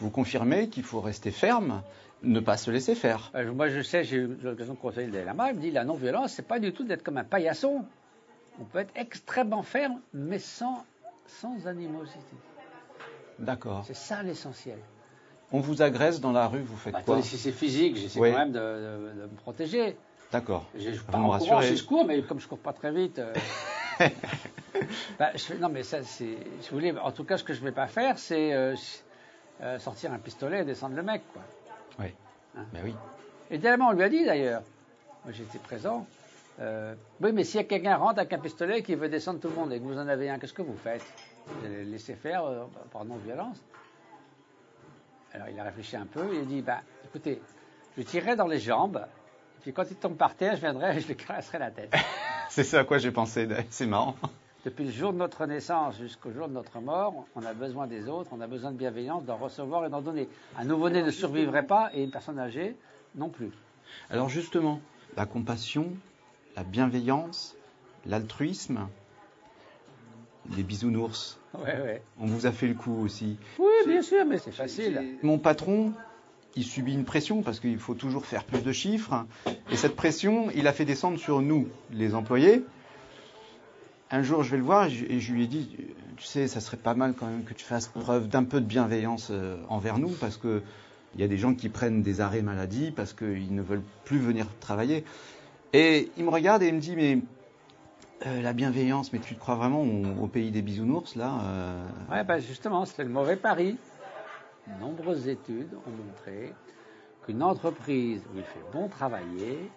Vous 0.00 0.10
confirmez 0.10 0.68
qu'il 0.68 0.84
faut 0.84 1.00
rester 1.00 1.30
ferme, 1.32 1.82
ne 2.22 2.38
pas 2.40 2.56
se 2.56 2.70
laisser 2.70 2.94
faire? 2.94 3.30
Euh, 3.34 3.52
Moi, 3.52 3.68
je 3.68 3.82
sais, 3.82 4.04
j'ai 4.04 4.16
eu 4.18 4.26
l'occasion 4.42 4.74
de 4.74 4.78
conseiller 4.78 5.08
le 5.08 5.24
Lama, 5.24 5.50
il 5.50 5.56
me 5.56 5.60
dit 5.60 5.70
la 5.72 5.84
non-violence, 5.84 6.32
c'est 6.32 6.46
pas 6.46 6.58
du 6.60 6.72
tout 6.72 6.84
d'être 6.84 7.02
comme 7.02 7.16
un 7.18 7.24
paillasson. 7.24 7.84
On 8.60 8.64
peut 8.64 8.78
être 8.80 8.92
extrêmement 8.96 9.62
ferme, 9.62 10.00
mais 10.12 10.38
sans, 10.38 10.84
sans 11.26 11.66
animosité. 11.66 12.18
D'accord. 13.38 13.84
C'est 13.86 13.94
ça 13.96 14.22
l'essentiel. 14.22 14.78
On 15.52 15.60
vous 15.60 15.80
agresse 15.80 16.20
dans 16.20 16.32
la 16.32 16.46
rue, 16.48 16.60
vous 16.60 16.76
faites 16.76 16.92
Bah, 16.92 17.00
quoi 17.04 17.14
attendez, 17.16 17.28
si 17.28 17.38
c'est 17.38 17.52
physique, 17.52 17.96
j'essaie 17.96 18.18
Oui. 18.20 18.32
quand 18.32 18.38
même 18.38 18.52
de, 18.52 18.58
de- 18.58 19.20
de 19.20 19.22
me 19.26 19.36
protéger. 19.36 19.96
D'accord. 20.32 20.66
Je, 20.74 20.90
pars 21.00 21.20
me 21.20 21.26
en 21.26 21.38
courant, 21.38 21.62
si 21.62 21.76
je 21.76 21.84
cours, 21.84 22.04
mais 22.04 22.20
comme 22.22 22.38
je 22.40 22.48
cours 22.48 22.58
pas 22.58 22.72
très 22.74 22.92
vite. 22.92 23.18
euh, 23.18 23.32
bah, 25.18 25.30
je 25.34 25.54
non, 25.54 25.68
mais 25.70 25.82
ça, 25.82 26.02
c'est. 26.02 26.36
Si 26.60 26.70
vous 26.70 26.76
voulez, 26.76 26.92
en 26.98 27.12
tout 27.12 27.24
cas, 27.24 27.38
ce 27.38 27.44
que 27.44 27.54
je 27.54 27.60
vais 27.62 27.72
pas 27.72 27.86
faire, 27.86 28.18
c'est 28.18 28.52
euh, 28.52 28.74
euh, 29.62 29.78
sortir 29.78 30.12
un 30.12 30.18
pistolet 30.18 30.60
et 30.60 30.64
descendre 30.64 30.96
le 30.96 31.02
mec, 31.02 31.22
quoi. 31.32 31.42
Oui. 32.00 32.12
Hein. 32.56 32.64
Ben 32.72 32.82
oui. 32.84 32.94
Évidemment, 33.50 33.88
on 33.88 33.92
lui 33.92 34.02
a 34.02 34.08
dit 34.10 34.24
d'ailleurs, 34.26 34.62
moi 35.24 35.32
j'étais 35.32 35.58
présent, 35.58 36.06
euh, 36.60 36.94
oui, 37.20 37.32
mais 37.32 37.44
s'il 37.44 37.56
y 37.56 37.62
a 37.62 37.64
quelqu'un 37.64 37.96
rentre 37.96 38.18
avec 38.18 38.32
un 38.32 38.38
pistolet 38.38 38.82
qui 38.82 38.94
veut 38.94 39.08
descendre 39.08 39.38
tout 39.38 39.48
le 39.48 39.54
monde 39.54 39.72
et 39.72 39.78
que 39.78 39.84
vous 39.84 39.98
en 39.98 40.08
avez 40.08 40.28
un, 40.28 40.38
qu'est-ce 40.38 40.52
que 40.52 40.62
vous 40.62 40.76
faites 40.76 41.04
Vous 41.46 41.66
allez 41.66 41.84
le 41.84 41.90
laisser 41.90 42.14
faire 42.14 42.44
euh, 42.44 42.64
par 42.90 43.04
non-violence 43.04 43.62
Alors 45.32 45.48
il 45.48 45.58
a 45.58 45.64
réfléchi 45.64 45.96
un 45.96 46.06
peu, 46.06 46.26
il 46.32 46.40
a 46.40 46.44
dit, 46.44 46.62
bah, 46.62 46.80
écoutez, 47.04 47.40
je 47.96 48.02
tirerai 48.02 48.34
dans 48.34 48.48
les 48.48 48.58
jambes, 48.58 49.04
Puis 49.62 49.72
quand 49.72 49.84
il 49.88 49.96
tombe 49.96 50.16
par 50.16 50.34
terre, 50.34 50.56
je 50.56 50.60
viendrai 50.60 50.96
et 50.96 51.00
je 51.00 51.06
lui 51.06 51.16
caresserai 51.16 51.58
la 51.58 51.70
tête. 51.70 51.94
c'est 52.48 52.64
ça 52.64 52.80
à 52.80 52.84
quoi 52.84 52.98
j'ai 52.98 53.12
pensé, 53.12 53.48
c'est 53.70 53.86
marrant. 53.86 54.16
Depuis 54.64 54.84
le 54.84 54.90
jour 54.90 55.12
de 55.12 55.18
notre 55.18 55.46
naissance 55.46 55.96
jusqu'au 55.98 56.32
jour 56.32 56.48
de 56.48 56.52
notre 56.52 56.80
mort, 56.80 57.26
on 57.36 57.44
a 57.44 57.54
besoin 57.54 57.86
des 57.86 58.08
autres, 58.08 58.30
on 58.32 58.40
a 58.40 58.48
besoin 58.48 58.72
de 58.72 58.76
bienveillance, 58.76 59.24
d'en 59.24 59.36
recevoir 59.36 59.86
et 59.86 59.88
d'en 59.88 60.00
donner. 60.00 60.28
Un 60.58 60.64
nouveau-né 60.64 61.04
ne 61.04 61.12
survivrait 61.12 61.66
pas 61.66 61.90
et 61.94 62.02
une 62.02 62.10
personne 62.10 62.40
âgée 62.40 62.74
non 63.14 63.28
plus. 63.28 63.52
Alors 64.10 64.28
justement, 64.28 64.80
la 65.16 65.26
compassion, 65.26 65.92
la 66.58 66.64
bienveillance, 66.64 67.54
l'altruisme, 68.04 68.88
les 70.56 70.64
bisounours. 70.64 71.38
Ouais, 71.54 71.80
ouais. 71.80 72.02
On 72.18 72.26
vous 72.26 72.46
a 72.46 72.52
fait 72.52 72.66
le 72.66 72.74
coup 72.74 73.00
aussi. 73.00 73.38
Oui, 73.60 73.70
bien 73.86 74.02
sûr, 74.02 74.24
mais 74.26 74.38
c'est 74.38 74.50
facile. 74.50 75.18
Mon 75.22 75.38
patron, 75.38 75.92
il 76.56 76.64
subit 76.64 76.94
une 76.94 77.04
pression 77.04 77.42
parce 77.42 77.60
qu'il 77.60 77.78
faut 77.78 77.94
toujours 77.94 78.26
faire 78.26 78.42
plus 78.42 78.60
de 78.60 78.72
chiffres. 78.72 79.24
Et 79.70 79.76
cette 79.76 79.94
pression, 79.94 80.50
il 80.52 80.66
a 80.66 80.72
fait 80.72 80.84
descendre 80.84 81.16
sur 81.20 81.42
nous, 81.42 81.68
les 81.92 82.16
employés. 82.16 82.64
Un 84.10 84.24
jour, 84.24 84.42
je 84.42 84.50
vais 84.50 84.56
le 84.56 84.64
voir 84.64 84.86
et 84.86 85.20
je, 85.20 85.32
lui 85.32 85.44
ai 85.44 85.46
dit, 85.46 85.76
tu 86.16 86.24
sais, 86.24 86.48
ça 86.48 86.58
serait 86.58 86.76
pas 86.76 86.94
mal 86.94 87.14
quand 87.14 87.26
même 87.26 87.44
que 87.44 87.54
tu 87.54 87.64
fasses 87.64 87.86
preuve 87.86 88.26
d'un 88.26 88.42
peu 88.42 88.60
de 88.60 88.66
bienveillance 88.66 89.28
euh, 89.30 89.58
envers 89.68 89.98
nous 89.98 90.10
parce 90.10 90.36
que 90.36 90.62
il 91.14 91.20
y 91.20 91.24
a 91.24 91.28
des 91.28 91.38
gens 91.38 91.54
qui 91.54 91.68
prennent 91.68 92.02
des 92.02 92.20
arrêts 92.20 92.42
maladie 92.42 92.90
parce 92.90 93.12
qu'ils 93.12 93.54
ne 93.54 93.62
veulent 93.62 93.84
plus 94.04 94.18
venir 94.18 94.46
travailler. 94.60 95.04
Et 95.72 96.10
il 96.16 96.24
me 96.24 96.30
regarde 96.30 96.62
et 96.62 96.68
il 96.68 96.74
me 96.74 96.80
dit, 96.80 96.96
mais 96.96 97.18
euh, 98.26 98.40
la 98.40 98.52
bienveillance, 98.52 99.12
mais 99.12 99.18
tu 99.18 99.34
te 99.34 99.40
crois 99.40 99.56
vraiment 99.56 99.82
au, 99.82 100.26
pays 100.26 100.50
des 100.50 100.62
bisounours, 100.62 101.14
là 101.14 101.40
euh... 101.42 101.86
Ouais, 102.10 102.24
bah 102.24 102.40
justement, 102.40 102.84
c'est 102.84 103.04
le 103.04 103.10
mauvais 103.10 103.36
pari. 103.36 103.76
De 104.66 104.80
nombreuses 104.80 105.28
études 105.28 105.74
ont 105.86 105.90
montré 105.90 106.54
qu'une 107.24 107.42
entreprise 107.42 108.22
où 108.32 108.38
il 108.38 108.44
fait 108.44 108.64
bon 108.72 108.88
travailler, 108.88 109.70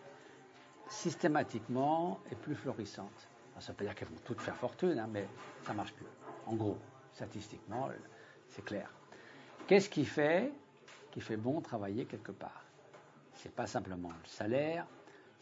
systématiquement, 0.88 2.20
est 2.32 2.36
plus 2.36 2.56
florissante. 2.56 3.28
ça 3.60 3.60
ne 3.60 3.68
veut 3.68 3.74
pas 3.78 3.84
dire 3.84 3.96
qu'elles 3.96 4.08
vont 4.08 4.22
toutes 4.24 4.42
faire 4.42 4.56
fortune, 4.56 4.98
hein, 4.98 5.10
mais 5.12 5.28
ça 5.64 5.74
marche 5.74 5.94
plus. 5.94 6.08
En 6.48 6.56
gros, 6.56 6.78
statistiquement, 7.14 7.90
c'est 8.48 8.64
clair. 8.64 8.90
Qu'est-ce 9.68 9.90
qui 9.90 10.06
fait 10.06 10.52
qui 11.12 11.20
fait 11.20 11.38
bon 11.38 11.60
travailler 11.60 12.06
quelque 12.06 12.32
part? 12.32 12.64
C'est 13.36 13.54
pas 13.54 13.68
simplement 13.68 14.10
le 14.10 14.28
salaire, 14.28 14.86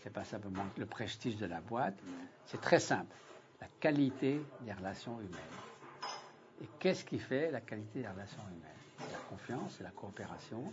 c'est 0.04 0.14
pas 0.14 0.24
simplement 0.24 0.66
le 0.78 0.86
prestige 0.86 1.38
de 1.38 1.46
la 1.46 1.62
boîte, 1.62 1.98
c'est 2.46 2.62
très 2.62 2.80
simple, 2.80 3.16
la 3.62 3.68
qualité 3.80 4.42
des 4.62 4.74
relations 4.74 5.18
humaines. 5.20 6.20
Et 6.62 6.68
qu'est-ce 6.80 7.06
qui 7.06 7.20
fait 7.20 7.52
la 7.52 7.62
qualité 7.62 8.02
des 8.02 8.08
relations 8.08 8.42
humaines? 8.48 8.70
C'est 9.00 9.12
la 9.12 9.20
confiance, 9.30 9.76
c'est 9.78 9.84
la 9.84 9.92
coopération, 9.92 10.64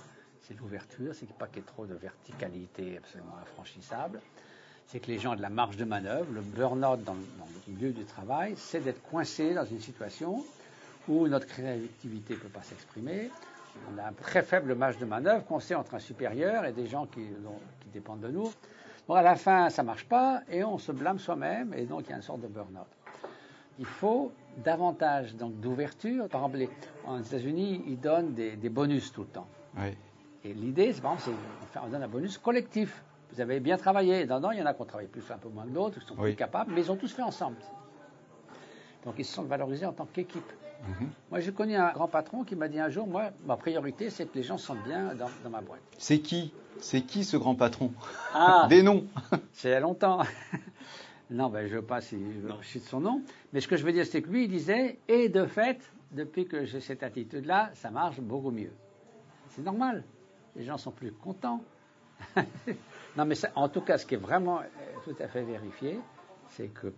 c'est 0.42 0.58
l'ouverture, 0.58 1.14
c'est 1.14 1.28
pas 1.34 1.46
qu'il 1.46 1.58
y 1.58 1.60
ait 1.60 1.66
trop 1.66 1.86
de 1.86 1.94
verticalité 1.94 2.98
absolument 2.98 3.36
infranchissable, 3.42 4.20
c'est 4.86 5.00
que 5.00 5.08
les 5.08 5.18
gens 5.18 5.32
ont 5.32 5.36
de 5.36 5.42
la 5.42 5.50
marge 5.50 5.76
de 5.76 5.84
manœuvre, 5.84 6.32
le 6.32 6.40
burn-out 6.40 7.02
dans, 7.04 7.14
le 7.14 7.72
milieu 7.72 7.90
du 7.90 8.04
travail, 8.04 8.54
c'est 8.56 8.80
d'être 8.80 9.02
coincé 9.02 9.54
dans 9.54 9.64
une 9.64 9.80
situation 9.80 10.44
où 11.08 11.26
notre 11.28 11.46
créativité 11.46 12.34
ne 12.34 12.38
peut 12.40 12.48
pas 12.48 12.62
s'exprimer, 12.62 13.30
on 13.92 13.98
a 13.98 14.08
un 14.08 14.12
très 14.12 14.42
faible 14.42 14.74
marge 14.74 14.98
de 14.98 15.04
manœuvre 15.04 15.44
qu'on 15.44 15.60
sait 15.60 15.74
entre 15.74 15.94
un 15.94 15.98
supérieur 15.98 16.64
et 16.64 16.72
des 16.72 16.86
gens 16.86 17.06
qui 17.06 17.20
dépendent 17.92 18.20
de 18.20 18.28
nous. 18.28 18.50
Bon, 19.08 19.14
à 19.14 19.22
la 19.22 19.36
fin, 19.36 19.70
ça 19.70 19.82
marche 19.82 20.06
pas 20.06 20.42
et 20.50 20.64
on 20.64 20.78
se 20.78 20.92
blâme 20.92 21.18
soi-même 21.18 21.74
et 21.74 21.84
donc 21.84 22.04
il 22.06 22.10
y 22.10 22.12
a 22.12 22.16
une 22.16 22.22
sorte 22.22 22.40
de 22.40 22.48
burn-out. 22.48 22.86
Il 23.78 23.84
faut 23.84 24.32
davantage 24.64 25.36
donc 25.36 25.60
d'ouverture. 25.60 26.28
Par 26.28 26.46
exemple, 26.46 26.72
en 27.06 27.20
États-Unis, 27.20 27.84
ils 27.86 28.00
donnent 28.00 28.34
des, 28.34 28.56
bonus 28.68 29.12
tout 29.12 29.22
le 29.22 29.28
temps. 29.28 29.48
Et 30.44 30.54
l'idée, 30.54 30.92
c'est 30.92 31.02
par 31.02 31.14
exemple, 31.14 31.36
on 31.82 31.88
donne 31.88 32.02
un 32.02 32.08
bonus 32.08 32.38
collectif. 32.38 33.02
Vous 33.32 33.40
avez 33.40 33.60
bien 33.60 33.76
travaillé. 33.76 34.24
Non, 34.26 34.50
il 34.52 34.58
y 34.58 34.62
en 34.62 34.66
a 34.66 34.74
qui 34.74 34.82
ont 34.82 34.86
travaillé 34.86 35.08
plus, 35.08 35.30
un 35.30 35.38
peu 35.38 35.48
moins 35.48 35.64
que 35.64 35.70
d'autres, 35.70 36.00
qui 36.00 36.06
sont 36.06 36.14
plus 36.14 36.34
capables, 36.34 36.72
mais 36.74 36.80
ils 36.80 36.90
ont 36.90 36.96
tous 36.96 37.12
fait 37.12 37.22
ensemble. 37.22 37.56
Donc 39.04 39.14
ils 39.18 39.24
se 39.24 39.34
sont 39.34 39.44
valorisés 39.44 39.86
en 39.86 39.92
tant 39.92 40.06
qu'équipe. 40.06 40.52
Mhm. 40.82 41.08
Moi, 41.30 41.40
j'ai 41.40 41.52
connu 41.52 41.74
un 41.74 41.92
grand 41.92 42.08
patron 42.08 42.44
qui 42.44 42.56
m'a 42.56 42.68
dit 42.68 42.80
un 42.80 42.88
jour, 42.88 43.06
moi, 43.06 43.30
ma 43.44 43.56
priorité, 43.56 44.10
c'est 44.10 44.26
que 44.26 44.34
les 44.34 44.42
gens 44.42 44.58
se 44.58 44.66
sentent 44.66 44.84
bien 44.84 45.14
dans, 45.14 45.50
ma 45.50 45.60
boîte. 45.60 45.80
C'est 45.98 46.18
qui? 46.18 46.52
C'est 46.80 47.02
qui 47.02 47.24
ce 47.24 47.36
grand 47.36 47.54
patron 47.54 47.92
ah, 48.34 48.66
Des 48.70 48.82
noms 48.82 49.06
C'est 49.52 49.68
il 49.68 49.72
y 49.72 49.74
a 49.74 49.80
longtemps. 49.80 50.20
non, 51.30 51.48
ben, 51.48 51.66
je 51.66 51.74
ne 51.74 51.80
veux 51.80 51.86
pas 51.86 52.00
si 52.00 52.16
je 52.18 52.66
cite 52.66 52.84
son 52.84 53.00
nom. 53.00 53.22
Mais 53.52 53.60
ce 53.60 53.68
que 53.68 53.76
je 53.76 53.84
veux 53.84 53.92
dire, 53.92 54.06
c'est 54.06 54.22
que 54.22 54.28
lui, 54.28 54.44
il 54.44 54.50
disait, 54.50 54.98
et 55.08 55.28
de 55.28 55.46
fait, 55.46 55.78
depuis 56.12 56.46
que 56.46 56.64
j'ai 56.64 56.80
cette 56.80 57.02
attitude-là, 57.02 57.70
ça 57.74 57.90
marche 57.90 58.20
beaucoup 58.20 58.50
mieux. 58.50 58.72
C'est 59.50 59.62
normal. 59.62 60.04
Les 60.54 60.64
gens 60.64 60.78
sont 60.78 60.92
plus 60.92 61.12
contents. 61.12 61.62
non, 63.16 63.24
mais 63.24 63.34
en 63.54 63.68
tout 63.68 63.80
cas, 63.82 63.98
ce 63.98 64.06
qui 64.06 64.14
est 64.14 64.18
vraiment 64.18 64.60
euh, 64.60 64.64
tout 65.04 65.16
à 65.20 65.28
fait 65.28 65.42
vérifié, 65.42 66.00
c'est 66.50 66.68
que 66.68 66.92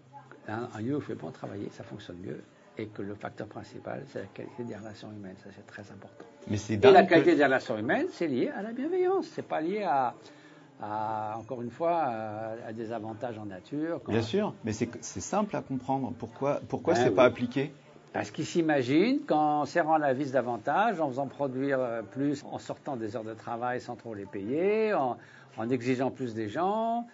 un 0.46 0.80
lieu 0.80 0.96
où 0.96 1.00
fait 1.00 1.14
bon 1.14 1.30
travailler, 1.30 1.68
ça 1.70 1.84
fonctionne 1.84 2.16
mieux 2.18 2.42
et 2.78 2.86
que 2.86 3.02
le 3.02 3.14
facteur 3.14 3.48
principal, 3.48 4.04
c'est 4.12 4.20
la 4.20 4.26
qualité 4.26 4.62
des 4.62 4.76
relations 4.76 5.10
humaines. 5.10 5.34
Ça, 5.42 5.50
c'est 5.54 5.66
très 5.66 5.82
important. 5.92 6.24
Mais 6.48 6.56
c'est 6.56 6.74
et 6.74 6.90
la 6.90 7.02
qualité 7.02 7.34
des 7.34 7.44
relations 7.44 7.76
humaines, 7.76 8.06
c'est 8.12 8.28
lié 8.28 8.50
à 8.56 8.62
la 8.62 8.72
bienveillance. 8.72 9.26
C'est 9.34 9.46
pas 9.46 9.60
lié 9.60 9.82
à, 9.82 10.14
encore 11.36 11.60
une 11.60 11.70
fois, 11.70 12.04
à, 12.66 12.72
des 12.72 12.92
avantages 12.92 13.36
en 13.36 13.46
nature. 13.46 14.00
Bien 14.06 14.22
sûr, 14.22 14.54
mais 14.64 14.72
c'est 14.72 15.20
simple 15.20 15.56
à 15.56 15.60
comprendre. 15.60 16.12
Pourquoi, 16.18 16.60
pourquoi 16.68 16.94
ben 16.94 17.04
c'est 17.04 17.10
pas 17.14 17.24
appliqué? 17.24 17.72
Parce 18.12 18.30
qu'ils 18.30 18.46
s'imaginent 18.46 19.20
qu'en 19.26 19.66
serrant 19.66 19.98
la 19.98 20.14
vis 20.14 20.32
davantage, 20.32 21.00
en 21.00 21.08
faisant 21.08 21.26
produire 21.26 21.78
euh, 21.80 22.02
plus, 22.02 22.42
en 22.50 22.58
sortant 22.58 22.96
des 22.96 23.16
heures 23.16 23.24
de 23.24 23.34
travail 23.34 23.80
sans 23.80 23.96
trop 23.96 24.14
les 24.14 24.24
payer, 24.24 24.94
en, 24.94 25.18
en 25.58 25.68
exigeant 25.68 26.10
plus 26.10 26.32
des 26.34 26.48
gens, 26.48 27.06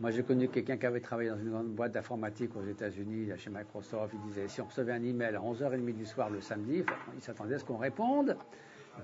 moi, 0.00 0.10
j'ai 0.10 0.22
connu 0.22 0.48
quelqu'un 0.48 0.76
qui 0.76 0.86
avait 0.86 1.00
travaillé 1.00 1.30
dans 1.30 1.38
une 1.38 1.50
grande 1.50 1.68
boîte 1.68 1.92
d'informatique 1.92 2.54
aux 2.56 2.64
États-Unis, 2.64 3.30
chez 3.36 3.50
Microsoft. 3.50 4.14
Il 4.14 4.28
disait 4.28 4.48
si 4.48 4.60
on 4.60 4.66
recevait 4.66 4.92
un 4.92 5.02
email 5.02 5.34
à 5.34 5.40
11h30 5.40 5.94
du 5.94 6.06
soir 6.06 6.30
le 6.30 6.40
samedi, 6.40 6.84
il 7.14 7.22
s'attendait 7.22 7.54
à 7.54 7.58
ce 7.58 7.64
qu'on 7.64 7.78
réponde. 7.78 8.36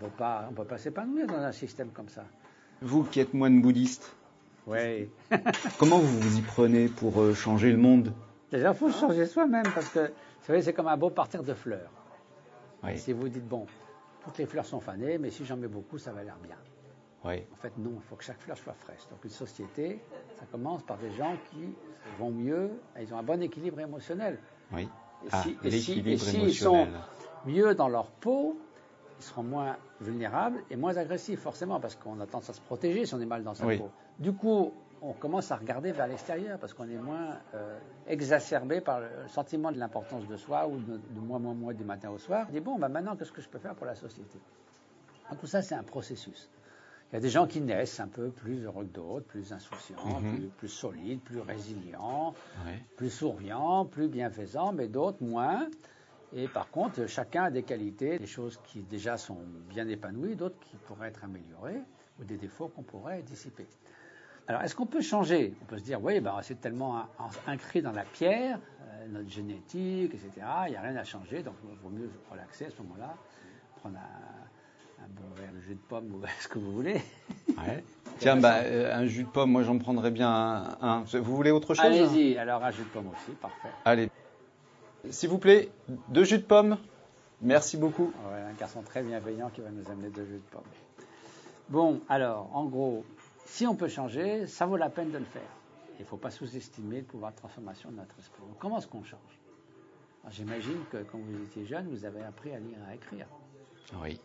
On 0.01 0.05
ne 0.05 0.55
peut 0.55 0.65
pas 0.65 0.79
s'épanouir 0.79 1.27
dans 1.27 1.41
un 1.41 1.53
système 1.53 1.91
comme 1.91 2.09
ça. 2.09 2.25
Vous 2.81 3.05
qui 3.05 3.21
êtes 3.21 3.35
moine 3.35 3.61
bouddhiste, 3.63 4.17
oui. 4.67 5.09
comment 5.79 5.99
vous 5.99 6.21
vous 6.21 6.39
y 6.39 6.43
prenez 6.43 6.89
pour 6.89 7.21
euh, 7.21 7.35
changer 7.35 7.73
le 7.73 7.79
monde? 7.79 8.13
Déjà, 8.51 8.71
il 8.71 8.75
faut 8.77 8.91
changer 8.91 9.27
soi-même 9.27 9.67
parce 9.75 9.89
que, 9.89 10.01
vous 10.01 10.47
savez, 10.47 10.63
c'est 10.63 10.73
comme 10.73 10.89
un 10.89 10.97
beau 10.97 11.11
partir 11.11 11.43
de 11.43 11.55
fleurs. 11.55 11.91
Si 12.97 13.13
vous 13.13 13.29
dites, 13.29 13.47
bon, 13.47 13.67
toutes 14.25 14.39
les 14.39 14.47
fleurs 14.47 14.67
sont 14.67 14.81
fanées, 14.81 15.19
mais 15.19 15.31
si 15.31 15.45
j'en 15.45 15.57
mets 15.57 15.69
beaucoup, 15.69 15.99
ça 15.99 16.13
va 16.13 16.23
l'air 16.23 16.37
bien. 16.43 16.57
En 17.53 17.57
fait, 17.57 17.73
non, 17.79 17.93
il 17.95 18.03
faut 18.03 18.17
que 18.17 18.25
chaque 18.25 18.41
fleur 18.41 18.57
soit 18.59 18.73
fraîche. 18.75 19.09
Donc 19.11 19.25
une 19.25 19.31
société, 19.31 20.01
ça 20.39 20.45
commence 20.51 20.83
par 20.83 20.99
des 20.99 21.13
gens 21.13 21.37
qui 21.51 21.75
vont 22.19 22.31
mieux, 22.31 22.71
ils 23.01 23.13
ont 23.15 23.19
un 23.19 23.23
bon 23.23 23.41
équilibre 23.43 23.81
émotionnel. 23.81 24.39
Oui. 24.73 24.89
Et 25.25 25.29
ah, 25.31 25.43
s'ils 25.71 26.19
si, 26.19 26.53
sont 26.53 26.89
mieux 27.47 27.75
dans 27.75 27.89
leur 27.89 28.09
peau, 28.11 28.59
ils 29.19 29.25
seront 29.25 29.45
moins 29.45 29.77
vulnérables 30.01 30.65
et 30.69 30.77
moins 30.77 30.97
agressifs, 30.97 31.39
forcément, 31.39 31.79
parce 31.79 31.95
qu'on 31.95 32.19
a 32.19 32.27
tendance 32.27 32.51
à 32.51 32.55
se 32.55 32.61
protéger 32.61 33.07
si 33.07 33.15
on 33.15 33.21
est 33.21 33.27
mal 33.27 33.45
dans 33.45 33.55
sa 33.55 33.67
peau. 33.67 33.91
Du 34.19 34.33
coup, 34.33 34.73
on 35.01 35.13
commence 35.13 35.51
à 35.53 35.57
regarder 35.57 35.93
vers 35.93 36.07
l'extérieur 36.07 36.59
parce 36.59 36.75
qu'on 36.75 36.89
est 36.89 36.97
moins 36.97 37.37
euh, 37.55 37.79
exacerbé 38.07 38.81
par 38.81 39.01
le 39.01 39.09
sentiment 39.29 39.71
de 39.71 39.79
l'importance 39.79 40.27
de 40.27 40.37
soi 40.37 40.67
ou 40.67 40.79
de, 40.79 40.97
de 40.97 41.21
moi, 41.21 41.39
moi, 41.39 41.55
moi 41.55 41.73
du 41.73 41.85
matin 41.85 42.11
au 42.11 42.19
soir. 42.19 42.47
On 42.49 42.53
dit 42.53 42.61
bon, 42.61 42.79
bah 42.79 42.89
maintenant, 42.89 43.17
qu'est-ce 43.17 43.33
que 43.33 43.43
je 43.43 43.49
peux 43.49 43.59
faire 43.59 43.75
pour 43.75 43.87
la 43.87 43.95
société? 43.95 44.39
Tout 45.41 45.47
ça, 45.47 45.63
c'est 45.63 45.75
un 45.75 45.83
processus. 45.83 46.49
Il 47.13 47.17
y 47.17 47.19
a 47.19 47.21
des 47.21 47.29
gens 47.29 47.47
qui 47.47 47.61
naissent 47.61 48.01
un 48.01 48.09
peu 48.09 48.31
plus 48.31 48.65
heureux 48.65 48.87
que 48.87 48.95
d'autres, 48.95 49.27
plus 49.27 49.53
insouciants, 49.53 50.21
mhm. 50.21 50.49
plus, 50.57 50.69
solides, 50.69 51.21
plus 51.21 51.41
résilients, 51.41 52.33
plus 52.97 53.11
souriants, 53.11 53.85
plus 53.85 54.09
bienfaisants, 54.09 54.73
mais 54.73 54.89
d'autres 54.89 55.23
moins. 55.23 55.69
Et 56.35 56.49
par 56.49 56.71
contre, 56.71 57.07
chacun 57.07 57.45
a 57.45 57.51
des 57.51 57.65
qualités, 57.65 58.19
des 58.19 58.27
choses 58.27 58.59
qui 58.65 58.81
déjà 58.81 59.19
sont 59.19 59.37
bien 59.69 59.87
épanouies, 59.89 60.37
d'autres 60.37 60.59
qui 60.61 60.77
pourraient 60.77 61.09
être 61.09 61.23
améliorées, 61.23 61.83
ou 62.19 62.25
des 62.25 62.39
défauts 62.39 62.69
qu'on 62.69 62.83
pourrait 62.83 63.21
dissiper. 63.21 63.67
Alors, 64.49 64.63
est-ce 64.63 64.75
qu'on 64.75 64.87
peut 64.87 65.03
changer? 65.03 65.55
On 65.61 65.67
peut 65.67 65.79
se 65.79 65.85
dire, 65.85 66.03
oui, 66.03 66.19
ben, 66.21 66.39
c'est 66.41 66.63
tellement 66.63 67.07
inscrit 67.47 67.83
dans 67.83 67.93
la 67.93 68.05
pierre, 68.05 68.59
euh, 68.81 69.07
notre 69.09 69.29
génétique, 69.29 70.15
etc. 70.15 70.31
Il 70.67 70.71
n'y 70.71 70.77
a 70.77 70.81
rien 70.81 70.97
à 70.97 71.05
changer, 71.05 71.43
donc 71.43 71.57
il 71.63 71.77
vaut 71.77 71.91
mieux 71.91 72.11
relaxer 72.31 72.65
à 72.65 72.71
ce 72.71 72.79
moment-là, 72.79 73.15
prendre 73.77 73.99
un, 73.99 74.43
un 75.03 75.09
bon 75.09 75.35
verre 75.35 75.53
de 75.53 75.61
jus 75.61 75.75
de 75.75 75.81
pomme 75.89 76.15
ou 76.15 76.23
ce 76.41 76.49
que 76.49 76.59
vous 76.59 76.73
voulez. 76.73 77.01
Tiens, 78.19 78.37
bah, 78.37 78.59
euh, 78.59 78.95
un 78.95 79.07
jus 79.07 79.25
de 79.25 79.29
pomme, 79.29 79.51
moi 79.51 79.63
j'en 79.63 79.79
prendrais 79.79 80.11
bien 80.11 80.77
un, 80.81 81.03
Vous 81.03 81.37
voulez 81.37 81.51
autre 81.51 81.75
chose? 81.75 81.85
Allez-y, 81.85 82.37
alors 82.39 82.63
un 82.63 82.71
jus 82.71 82.83
de 82.83 82.89
pomme 82.89 83.09
aussi, 83.09 83.33
parfait. 83.41 83.71
Allez. 83.85 84.11
S'il 85.11 85.29
vous 85.29 85.39
plaît, 85.39 85.71
deux 86.09 86.25
jus 86.25 86.39
de 86.39 86.45
pomme. 86.45 86.79
Merci 87.41 87.77
beaucoup. 87.77 88.13
un 88.33 88.53
garçon 88.53 88.83
très 88.83 89.03
bienveillant 89.03 89.51
qui 89.51 89.61
va 89.61 89.71
nous 89.71 89.91
amener 89.91 90.11
deux 90.11 90.25
jus 90.25 90.35
de 90.35 90.51
pomme. 90.51 90.63
Bon, 91.69 92.01
alors, 92.09 92.51
en 92.55 92.67
gros, 92.67 93.05
si 93.47 93.67
on 93.67 93.75
peut 93.75 93.89
changer, 93.89 94.47
ça 94.47 94.67
vaut 94.67 94.77
la 94.77 94.91
peine 94.91 95.11
de 95.11 95.19
le 95.19 95.25
faire. 95.25 95.43
Il 95.99 96.03
ne 96.03 96.07
faut 96.07 96.17
pas 96.17 96.31
sous-estimer 96.31 96.99
le 96.99 97.05
pouvoir 97.05 97.33
de 97.33 97.37
transformation 97.37 97.91
de 97.91 97.97
notre 97.97 98.17
esprit. 98.19 98.43
comment 98.59 98.79
est-ce 98.79 98.87
qu'on 98.87 99.03
change? 99.03 99.19
J'imagine 100.31 100.79
que 100.91 100.99
quand 100.99 101.19
vous 101.19 101.43
étiez 101.43 101.65
jeune, 101.67 101.89
vous 101.89 102.05
avez 102.05 102.23
appris 102.23 102.53
à 102.53 102.59
lire 102.59 102.79
et 102.87 102.93
à 102.93 102.95
écrire. 102.95 103.27
Oui. 104.01 104.21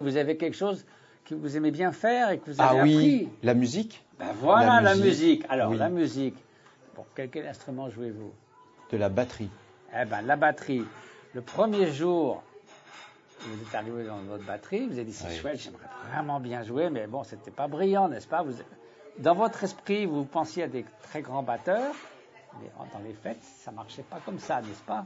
Vous 0.00 0.16
avez 0.16 0.36
quelque 0.36 0.56
chose 0.56 0.84
que 1.24 1.34
vous 1.34 1.56
aimez 1.56 1.70
bien 1.70 1.90
faire 1.92 2.30
et 2.30 2.38
que 2.38 2.50
vous 2.50 2.56
Ah 2.60 2.70
avez 2.70 2.82
oui, 2.82 2.94
appris. 2.94 3.28
la 3.42 3.54
musique 3.54 4.04
Ben 4.18 4.26
voilà 4.40 4.80
la 4.80 4.94
La 4.94 4.96
musique. 4.96 5.44
Alors, 5.48 5.70
oui. 5.70 5.78
la 5.78 5.88
musique. 5.88 6.36
Bon, 6.94 7.04
quel, 7.14 7.30
quel 7.30 7.46
instrument 7.46 7.88
jouez-vous? 7.90 8.32
De 8.92 8.96
la 8.96 9.08
batterie. 9.08 9.50
Eh 9.98 10.04
ben, 10.04 10.22
la 10.22 10.36
batterie. 10.36 10.84
Le 11.34 11.40
premier 11.42 11.90
jour, 11.92 12.42
vous 13.40 13.62
êtes 13.68 13.74
arrivé 13.74 14.04
dans 14.04 14.18
votre 14.18 14.44
batterie, 14.44 14.86
vous 14.86 14.92
avez 14.94 15.04
dit 15.04 15.12
c'est 15.12 15.28
Oui. 15.28 15.36
chouette, 15.36 15.60
j'aimerais 15.60 15.84
vraiment 16.10 16.40
bien 16.40 16.62
jouer, 16.62 16.88
mais 16.90 17.06
bon, 17.06 17.24
c'était 17.24 17.50
pas 17.50 17.66
brillant, 17.68 18.08
n'est-ce 18.08 18.26
pas? 18.28 18.42
Vous, 18.42 18.52
Dans 19.18 19.34
votre 19.34 19.64
esprit, 19.64 20.06
vous 20.06 20.24
pensiez 20.24 20.64
à 20.64 20.68
des 20.68 20.84
très 21.02 21.20
grands 21.22 21.42
batteurs, 21.42 21.92
mais 22.60 22.70
dans 22.92 22.98
les 23.00 23.12
faits, 23.14 23.38
ça 23.42 23.70
marchait 23.72 24.02
pas 24.02 24.18
comme 24.24 24.38
ça, 24.38 24.60
n'est-ce 24.62 24.82
pas? 24.82 25.04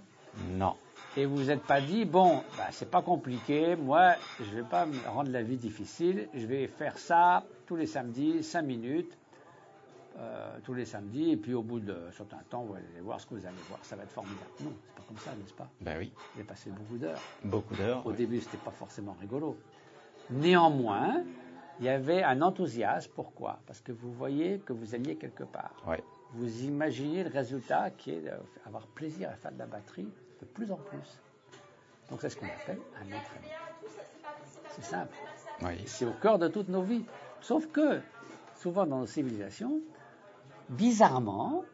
Non. 0.50 0.74
Et 1.16 1.26
vous 1.26 1.36
vous 1.36 1.50
êtes 1.50 1.62
pas 1.62 1.80
dit, 1.80 2.04
bon, 2.04 2.42
bah, 2.56 2.68
c'est 2.70 2.88
pas 2.88 3.02
compliqué, 3.02 3.74
moi, 3.74 4.14
je 4.38 4.54
vais 4.54 4.62
pas 4.62 4.86
me 4.86 4.96
rendre 5.08 5.30
la 5.30 5.42
vie 5.42 5.56
difficile, 5.56 6.28
je 6.34 6.46
vais 6.46 6.68
faire 6.68 6.98
ça 6.98 7.44
tous 7.66 7.74
les 7.74 7.86
samedis, 7.86 8.44
5 8.44 8.62
minutes, 8.62 9.18
euh, 10.18 10.58
tous 10.62 10.74
les 10.74 10.84
samedis, 10.84 11.32
et 11.32 11.36
puis 11.36 11.52
au 11.52 11.62
bout 11.62 11.80
d'un 11.80 12.12
certain 12.12 12.38
temps, 12.48 12.62
vous 12.62 12.74
allez 12.74 13.00
voir 13.02 13.20
ce 13.20 13.26
que 13.26 13.34
vous 13.34 13.44
allez 13.44 13.56
voir, 13.68 13.80
ça 13.82 13.96
va 13.96 14.04
être 14.04 14.12
formidable. 14.12 14.50
Non, 14.62 14.72
c'est 14.86 14.94
pas 14.94 15.02
comme 15.08 15.18
ça, 15.18 15.30
n'est-ce 15.32 15.54
pas? 15.54 15.68
Ben 15.80 15.98
oui, 15.98 16.12
avez 16.36 16.44
passé 16.44 16.70
beaucoup 16.70 16.98
d'heures. 16.98 17.20
beaucoup 17.42 17.74
d'heures. 17.74 18.06
Au 18.06 18.12
début, 18.12 18.40
c'était 18.40 18.58
pas 18.58 18.70
forcément 18.70 19.16
rigolo. 19.20 19.56
Néanmoins, 20.30 21.24
il 21.80 21.86
y 21.86 21.88
avait 21.88 22.22
un 22.22 22.40
enthousiasme. 22.40 23.10
Pourquoi? 23.16 23.58
Parce 23.66 23.80
que 23.80 23.90
vous 23.90 24.12
voyez 24.12 24.60
que 24.60 24.72
vous 24.72 24.94
alliez 24.94 25.16
quelque 25.16 25.44
part. 25.44 25.74
Vous 26.34 26.62
imaginez 26.62 27.24
le 27.24 27.30
résultat 27.30 27.90
qui 27.90 28.12
est 28.12 28.20
d'avoir 28.64 28.86
plaisir 28.86 29.30
à 29.30 29.34
faire 29.34 29.50
de 29.50 29.58
la 29.58 29.66
batterie 29.66 30.06
de 30.40 30.46
plus 30.46 30.70
en 30.70 30.76
plus. 30.76 31.20
Donc 32.10 32.20
c'est 32.20 32.30
ce 32.30 32.36
qu'on 32.36 32.46
appelle 32.46 32.80
un 32.96 33.06
entraînement. 33.06 33.48
C'est 34.70 34.84
simple. 34.84 35.14
Oui. 35.62 35.82
C'est 35.86 36.04
au 36.04 36.12
cœur 36.12 36.38
de 36.38 36.48
toutes 36.48 36.68
nos 36.68 36.82
vies. 36.82 37.04
Sauf 37.40 37.66
que, 37.68 38.00
souvent 38.56 38.86
dans 38.86 38.98
nos 38.98 39.06
civilisations, 39.06 39.80
bizarrement, 40.68 41.64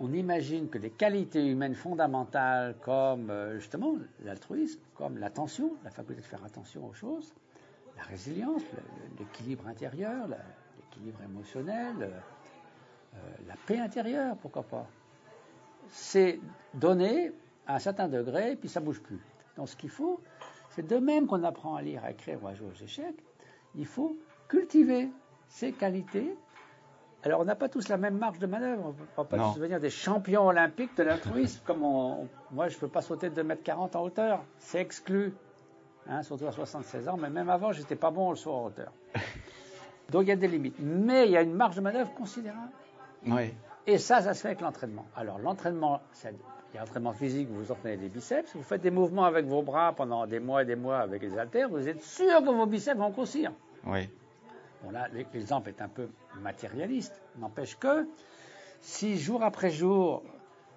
on 0.00 0.12
imagine 0.12 0.68
que 0.68 0.78
les 0.78 0.90
qualités 0.90 1.46
humaines 1.46 1.74
fondamentales 1.74 2.74
comme 2.82 3.30
euh, 3.30 3.58
justement 3.58 3.94
l'altruisme, 4.24 4.80
comme 4.94 5.18
l'attention, 5.18 5.76
la 5.84 5.90
faculté 5.90 6.22
de 6.22 6.26
faire 6.26 6.44
attention 6.44 6.86
aux 6.86 6.92
choses, 6.92 7.32
la 7.96 8.02
résilience, 8.02 8.62
l'équilibre 9.18 9.66
intérieur, 9.68 10.26
l'équilibre 10.78 11.22
émotionnel, 11.22 11.94
euh, 12.00 12.10
euh, 13.14 13.18
la 13.46 13.54
paix 13.66 13.78
intérieure, 13.78 14.36
pourquoi 14.38 14.62
pas, 14.62 14.86
c'est 15.88 16.40
donné 16.74 17.32
à 17.66 17.76
un 17.76 17.78
certain 17.78 18.08
degré, 18.08 18.56
puis 18.56 18.68
ça 18.68 18.80
bouge 18.80 19.00
plus. 19.00 19.20
Donc 19.56 19.68
ce 19.68 19.76
qu'il 19.76 19.90
faut, 19.90 20.20
c'est 20.70 20.86
de 20.86 20.96
même 20.96 21.26
qu'on 21.26 21.42
apprend 21.44 21.76
à 21.76 21.82
lire, 21.82 22.02
à 22.04 22.10
écrire 22.10 22.42
ou 22.42 22.48
à 22.48 22.54
jouer 22.54 22.68
aux 22.68 22.82
échecs, 22.84 23.16
il 23.74 23.86
faut 23.86 24.16
cultiver 24.48 25.10
ces 25.48 25.72
qualités. 25.72 26.34
Alors 27.24 27.40
on 27.40 27.44
n'a 27.44 27.54
pas 27.54 27.68
tous 27.68 27.88
la 27.88 27.96
même 27.98 28.18
marge 28.18 28.38
de 28.38 28.46
manœuvre, 28.46 28.82
on 28.84 28.88
ne 28.88 28.92
peut 29.24 29.24
pas 29.24 29.36
Non. 29.36 29.52
tous 29.52 29.58
devenir 29.60 29.78
des 29.78 29.90
champions 29.90 30.46
olympiques 30.46 30.96
de 30.96 31.04
l'altruisme, 31.04 31.62
comme 31.64 31.84
on- 31.84 32.28
moi 32.50 32.68
je 32.68 32.74
ne 32.76 32.80
peux 32.80 32.88
pas 32.88 33.00
sauter 33.02 33.30
de 33.30 33.34
2m40 33.42 33.94
en 33.96 34.02
hauteur, 34.02 34.42
c'est 34.58 34.80
exclu. 34.80 35.32
Hein, 36.08 36.24
surtout 36.24 36.46
à 36.48 36.52
76 36.52 37.08
ans, 37.08 37.16
mais 37.16 37.30
même 37.30 37.48
avant, 37.48 37.70
j'étais 37.70 37.94
pas 37.94 38.10
bon 38.10 38.30
le 38.30 38.36
saut 38.36 38.50
en 38.52 38.64
hauteur. 38.66 38.92
Donc 40.10 40.22
il 40.22 40.28
y 40.28 40.32
a 40.32 40.36
des 40.36 40.48
limites. 40.48 40.74
Mais 40.80 41.26
il 41.26 41.30
y 41.30 41.36
a 41.36 41.42
une 41.42 41.54
marge 41.54 41.76
de 41.76 41.80
manœuvre 41.80 42.12
considérable. 42.14 42.72
Ouais. 43.24 43.54
Et 43.86 43.98
ça, 43.98 44.20
ça 44.20 44.34
se 44.34 44.40
fait 44.42 44.48
avec 44.48 44.60
l'entraînement. 44.62 45.06
Alors, 45.14 45.38
l'entraînement, 45.38 46.00
c'est- 46.12 46.34
il 46.72 46.76
y 46.76 46.78
a 46.78 46.80
l'entraînement 46.82 47.12
physique, 47.12 47.48
vous 47.50 47.70
entraînez 47.70 47.96
les 47.96 48.08
biceps, 48.08 48.54
vous 48.56 48.62
faites 48.62 48.80
des 48.80 48.90
mouvements 48.90 49.24
avec 49.24 49.44
vos 49.46 49.62
bras 49.62 49.92
pendant 49.94 50.26
des 50.26 50.40
mois 50.40 50.62
et 50.62 50.64
des 50.64 50.76
mois 50.76 50.98
avec 51.00 51.22
les 51.22 51.36
haltères, 51.38 51.68
vous 51.68 51.86
êtes 51.88 52.02
sûr 52.02 52.40
que 52.42 52.48
vos 52.50 52.66
biceps 52.66 52.96
vont 52.98 53.10
grossir. 53.10 53.52
Oui. 53.86 54.08
Bon, 54.82 54.90
là, 54.90 55.06
l'exemple 55.12 55.68
est 55.68 55.80
un 55.82 55.88
peu 55.88 56.08
matérialiste. 56.40 57.20
N'empêche 57.38 57.78
que, 57.78 58.06
si 58.80 59.18
jour 59.18 59.42
après 59.42 59.70
jour, 59.70 60.22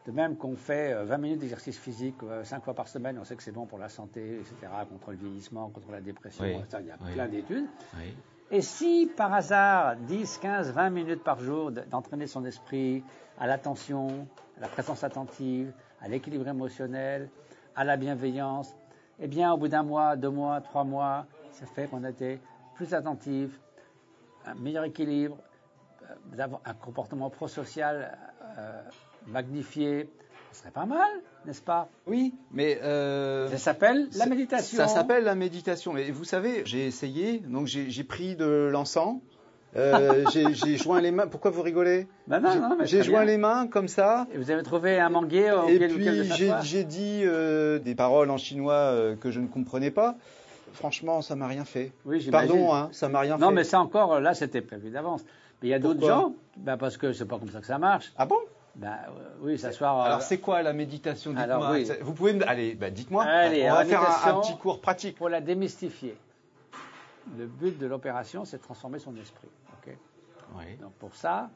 de 0.05 0.11
même 0.11 0.35
qu'on 0.37 0.55
fait 0.55 0.93
euh, 0.93 1.05
20 1.05 1.17
minutes 1.17 1.39
d'exercice 1.39 1.79
physique 1.79 2.15
5 2.43 2.63
fois 2.63 2.73
par 2.75 2.87
semaine, 2.87 3.17
on 3.19 3.23
sait 3.23 3.35
que 3.35 3.41
c'est 3.41 3.51
bon 3.51 3.65
pour 3.65 3.79
la 3.79 3.89
santé, 3.89 4.39
etc., 4.41 4.53
contre 4.89 5.11
le 5.11 5.17
vieillissement, 5.17 5.69
contre 5.69 5.91
la 5.91 6.01
dépression, 6.01 6.43
Oui. 6.43 6.51
etc., 6.55 6.77
il 6.81 6.87
y 6.87 6.91
a 6.91 6.97
Oui. 7.03 7.13
plein 7.13 7.27
d'études. 7.27 7.65
Oui. 7.97 8.13
Et 8.51 8.61
si 8.61 9.09
par 9.17 9.33
hasard, 9.33 9.95
10, 9.95 10.37
15, 10.37 10.71
20 10.73 10.89
minutes 10.91 11.23
par 11.23 11.39
jour 11.39 11.71
d'entraîner 11.71 12.27
son 12.27 12.45
esprit 12.45 13.03
à 13.39 13.47
l'attention, 13.47 14.27
à 14.57 14.61
la 14.61 14.67
présence 14.67 15.03
attentive, 15.03 15.73
à 16.05 16.07
l'équilibre 16.07 16.47
émotionnel, 16.47 17.29
à 17.75 17.83
la 17.83 17.97
bienveillance, 17.97 18.75
eh 19.19 19.27
bien 19.27 19.51
au 19.51 19.57
bout 19.57 19.67
d'un 19.67 19.81
mois, 19.81 20.15
deux 20.15 20.29
mois, 20.29 20.61
trois 20.61 20.83
mois, 20.83 21.25
ça 21.51 21.65
fait 21.65 21.87
qu'on 21.87 22.03
était 22.03 22.39
plus 22.75 22.93
attentif, 22.93 23.49
un 24.45 24.53
meilleur 24.53 24.83
équilibre, 24.83 25.37
euh, 26.03 26.13
d'avoir 26.37 26.61
un 26.65 26.75
comportement 26.75 27.31
prosocial 27.31 28.15
euh, 28.59 28.81
magnifié. 29.25 30.07
Ce 30.51 30.59
serait 30.59 30.71
pas 30.71 30.85
mal, 30.85 31.09
n'est-ce 31.45 31.61
pas? 31.61 31.89
Oui, 32.05 32.35
mais 32.51 32.79
euh, 32.83 33.49
Ça 33.49 33.57
s'appelle 33.57 34.07
la 34.15 34.27
méditation. 34.27 34.77
Ça 34.77 34.87
s'appelle 34.87 35.23
la 35.23 35.35
méditation. 35.35 35.91
Mais 35.91 36.11
vous 36.11 36.23
savez, 36.23 36.61
j'ai 36.65 36.85
essayé, 36.85 37.39
donc 37.39 37.65
j'ai 37.65 38.03
pris 38.03 38.35
de 38.35 38.69
l'encens, 38.71 39.21
euh, 39.75 40.23
j'ai 40.31 40.77
joint 40.77 41.01
les 41.01 41.11
mains. 41.11 41.27
Pourquoi 41.27 41.51
vous 41.51 41.61
rigolez? 41.61 42.07
Ben 42.27 42.39
non, 42.39 42.49
J'ai- 42.83 42.97
non, 42.99 43.03
joint 43.03 43.19
bien. 43.19 43.25
les 43.25 43.37
mains 43.37 43.67
comme 43.67 43.87
ça. 43.87 44.25
Et 44.33 44.37
vous 44.37 44.49
avez 44.51 44.63
trouvé 44.63 44.99
un 44.99 45.09
manguier 45.09 45.47
Et 45.47 45.51
auquel 45.51 45.91
auquel 45.93 46.27
puis 46.29 46.51
j'ai 46.63 46.83
dit 46.83 47.21
euh, 47.25 47.79
des 47.79 47.95
paroles 47.95 48.29
en 48.29 48.37
chinois 48.37 48.73
euh, 48.73 49.15
que 49.15 49.31
je 49.31 49.39
ne 49.39 49.47
comprenais 49.47 49.91
pas. 49.91 50.15
Franchement, 50.73 51.21
ça 51.21 51.35
m'a 51.35 51.47
rien 51.47 51.63
fait. 51.65 51.91
Oui. 52.05 52.27
Pardon, 52.31 52.73
hein, 52.73 52.89
ça 52.91 53.07
m'a 53.09 53.19
rien 53.21 53.37
Non, 53.37 53.49
fait. 53.49 53.53
mais 53.55 53.63
ça 53.63 53.79
encore, 53.79 54.19
là, 54.19 54.33
c'était 54.33 54.61
prévu 54.61 54.89
d'avance. 54.89 55.21
Mais 55.61 55.69
il 55.69 55.71
y 55.71 55.73
a 55.73 55.79
d'autres 55.79 56.05
gens, 56.05 56.33
ben, 56.57 56.75
parce 56.77 56.97
que 56.97 57.13
c'est 57.13 57.25
pas 57.25 57.37
comme 57.39 57.49
ça 57.49 57.59
que 57.61 57.65
ça 57.65 57.77
marche. 57.77 58.11
Ah 58.17 58.25
bon? 58.25 58.35
Ben, 58.75 58.87
euh, 59.07 59.21
oui, 59.41 59.57
s'asseoir. 59.57 60.01
euh, 60.01 60.05
Alors 60.05 60.21
c'est 60.21 60.39
quoi 60.39 60.61
la 60.61 60.73
méditation? 60.73 61.31
Dites-moi. 61.31 61.69
oui. 61.71 61.89
Vous 62.01 62.11
pouvez 62.13 62.33
me... 62.33 62.45
Allez, 62.49 62.75
bah, 62.75 62.89
dites-moi. 62.89 63.23
Allez, 63.23 63.69
On 63.71 63.73
va 63.73 63.85
faire 63.85 64.01
un, 64.01 64.31
un 64.37 64.41
petit 64.41 64.57
cours 64.57 64.81
pratique. 64.81 65.15
pour 65.17 65.29
la 65.29 65.39
démystifier. 65.39 66.17
Le 67.39 67.45
but 67.47 67.79
de 67.79 67.87
l'opération, 67.87 68.43
c'est 68.45 68.57
de 68.57 68.61
transformer 68.61 68.99
son 68.99 69.15
esprit. 69.15 69.47
Oui. 70.55 70.77
Donc 70.77 70.93
pour 70.93 71.15
ça, 71.15 71.49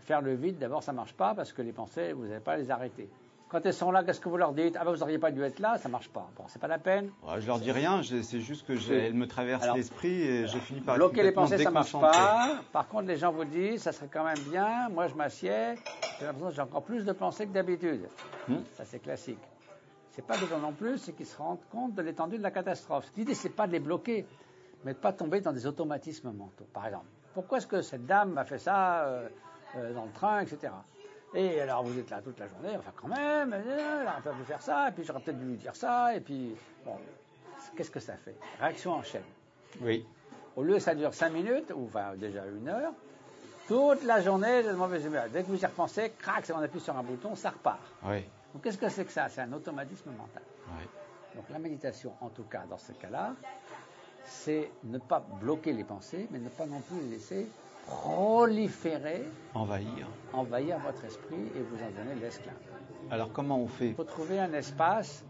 faire 0.00 0.20
le 0.20 0.34
vide, 0.34 0.58
d'abord, 0.58 0.82
ça 0.82 0.92
marche 0.92 1.14
pas 1.14 1.34
parce 1.34 1.52
que 1.52 1.62
les 1.62 1.72
pensées, 1.72 2.12
vous 2.12 2.26
n'allez 2.26 2.40
pas 2.40 2.56
les 2.56 2.70
arrêter. 2.70 3.08
Quand 3.48 3.66
elles 3.66 3.74
sont 3.74 3.90
là, 3.90 4.04
qu'est-ce 4.04 4.20
que 4.20 4.28
vous 4.28 4.36
leur 4.36 4.52
dites? 4.52 4.76
Ah 4.78 4.84
ben 4.84 4.92
vous 4.92 4.98
n'auriez 4.98 5.18
pas 5.18 5.32
dû 5.32 5.42
être 5.42 5.58
là, 5.58 5.76
ça 5.76 5.88
marche 5.88 6.08
pas. 6.08 6.30
Bon, 6.36 6.44
c'est 6.46 6.60
pas 6.60 6.68
la 6.68 6.78
peine. 6.78 7.10
Ouais, 7.24 7.40
je 7.40 7.48
leur 7.48 7.58
dis 7.58 7.72
rien, 7.72 8.00
c'est 8.04 8.40
juste 8.40 8.64
que 8.64 8.92
elles 8.92 9.12
me 9.12 9.26
traversent 9.26 9.74
l'esprit 9.74 10.22
et 10.22 10.46
j'ai 10.46 10.60
fini 10.60 10.80
par 10.80 10.94
Bloquer 10.94 11.24
les 11.24 11.32
pensées, 11.32 11.58
ça 11.58 11.70
marche 11.72 11.92
pas. 11.92 12.60
Par 12.72 12.86
contre, 12.86 13.08
les 13.08 13.16
gens 13.16 13.32
vous 13.32 13.44
disent, 13.44 13.82
ça 13.82 13.90
serait 13.90 14.08
quand 14.12 14.22
même 14.22 14.38
bien. 14.50 14.88
Moi, 14.90 15.08
je 15.08 15.14
m'assieds, 15.14 15.74
j'ai 16.20 16.26
l'impression 16.26 16.48
que 16.48 16.54
j'ai 16.54 16.62
encore 16.62 16.84
plus 16.84 17.04
de 17.04 17.12
pensées 17.12 17.46
que 17.46 17.52
d'habitude. 17.52 18.08
Hmm. 18.46 18.58
Ça, 18.74 18.84
c'est 18.84 19.00
classique. 19.00 19.40
C'est 20.12 20.24
pas 20.24 20.38
besoin 20.38 20.58
non 20.58 20.72
plus, 20.72 20.98
c'est 20.98 21.12
qu'ils 21.12 21.26
se 21.26 21.36
rendent 21.36 21.64
compte 21.70 21.94
de 21.94 22.02
l'étendue 22.02 22.38
de 22.38 22.42
la 22.42 22.50
catastrophe. 22.52 23.10
L'idée, 23.16 23.34
c'est 23.34 23.48
pas 23.48 23.66
de 23.66 23.72
les 23.72 23.80
bloquer, 23.80 24.26
mais 24.84 24.92
de 24.92 24.98
pas 24.98 25.12
tomber 25.12 25.40
dans 25.40 25.52
des 25.52 25.66
automatismes 25.66 26.30
mentaux. 26.30 26.68
Par 26.72 26.86
exemple, 26.86 27.06
pourquoi 27.34 27.58
est-ce 27.58 27.66
que 27.66 27.82
cette 27.82 28.06
dame 28.06 28.32
m'a 28.32 28.44
fait 28.44 28.58
ça 28.58 29.04
euh, 29.04 29.28
euh, 29.76 29.92
dans 29.94 30.04
le 30.04 30.12
train, 30.12 30.40
etc. 30.40 30.72
Et 31.34 31.60
alors, 31.60 31.84
vous 31.84 31.96
êtes 31.98 32.10
là 32.10 32.20
toute 32.20 32.38
la 32.40 32.48
journée, 32.48 32.76
enfin, 32.76 32.90
quand 32.96 33.08
même, 33.08 33.52
elle 33.52 34.06
aurait 34.06 34.20
pas 34.22 34.32
pu 34.32 34.44
faire 34.44 34.62
ça, 34.62 34.88
et 34.88 34.92
puis 34.92 35.04
j'aurais 35.04 35.20
peut-être 35.20 35.38
dû 35.38 35.46
lui 35.46 35.56
dire 35.56 35.76
ça, 35.76 36.14
et 36.14 36.20
puis, 36.20 36.56
bon, 36.84 36.96
qu'est-ce 37.76 37.90
que 37.90 38.00
ça 38.00 38.14
fait? 38.14 38.34
Réaction 38.58 38.92
en 38.94 39.02
chaîne. 39.02 39.22
Oui. 39.80 40.04
Au 40.56 40.64
lieu, 40.64 40.80
ça 40.80 40.94
dure 40.94 41.14
5 41.14 41.30
minutes, 41.30 41.72
ou 41.74 41.86
enfin 41.86 42.16
déjà 42.16 42.44
une 42.46 42.68
heure, 42.68 42.92
toute 43.68 44.02
la 44.02 44.20
journée 44.20 44.64
de 44.64 44.72
mauvaise 44.72 45.04
humeur. 45.04 45.26
Dès 45.32 45.42
que 45.42 45.48
vous 45.48 45.62
y 45.62 45.66
repensez, 45.66 46.10
crac, 46.18 46.44
on 46.52 46.58
appuie 46.58 46.80
sur 46.80 46.96
un 46.96 47.04
bouton, 47.04 47.36
ça 47.36 47.50
repart. 47.50 47.80
Oui. 48.02 48.24
Donc 48.52 48.64
qu'est-ce 48.64 48.78
que 48.78 48.88
c'est 48.88 49.04
que 49.04 49.12
ça? 49.12 49.28
C'est 49.28 49.42
un 49.42 49.52
automatisme 49.52 50.10
mental. 50.10 50.42
Oui. 50.76 50.84
Donc 51.36 51.44
la 51.50 51.60
méditation, 51.60 52.12
en 52.20 52.30
tout 52.30 52.42
cas 52.42 52.64
dans 52.68 52.78
ce 52.78 52.90
cas-là, 52.92 53.34
c'est 54.30 54.70
ne 54.84 54.98
pas 54.98 55.20
bloquer 55.40 55.72
les 55.72 55.84
pensées, 55.84 56.28
mais 56.30 56.38
ne 56.38 56.48
pas 56.48 56.66
non 56.66 56.80
plus 56.80 57.00
les 57.00 57.16
laisser 57.16 57.46
proliférer, 57.86 59.24
Envahir. 59.54 60.06
envahir 60.32 60.78
votre 60.78 61.04
esprit 61.04 61.42
et 61.56 61.60
vous 61.60 61.76
en 61.82 61.90
donner 61.90 62.20
l'esclave. 62.20 62.54
Alors 63.10 63.32
comment 63.32 63.58
on 63.58 63.66
fait? 63.66 63.88
Il 63.88 63.94
faut 63.94 64.04
trouver 64.04 64.38
un 64.38 64.52
espace 64.52 65.24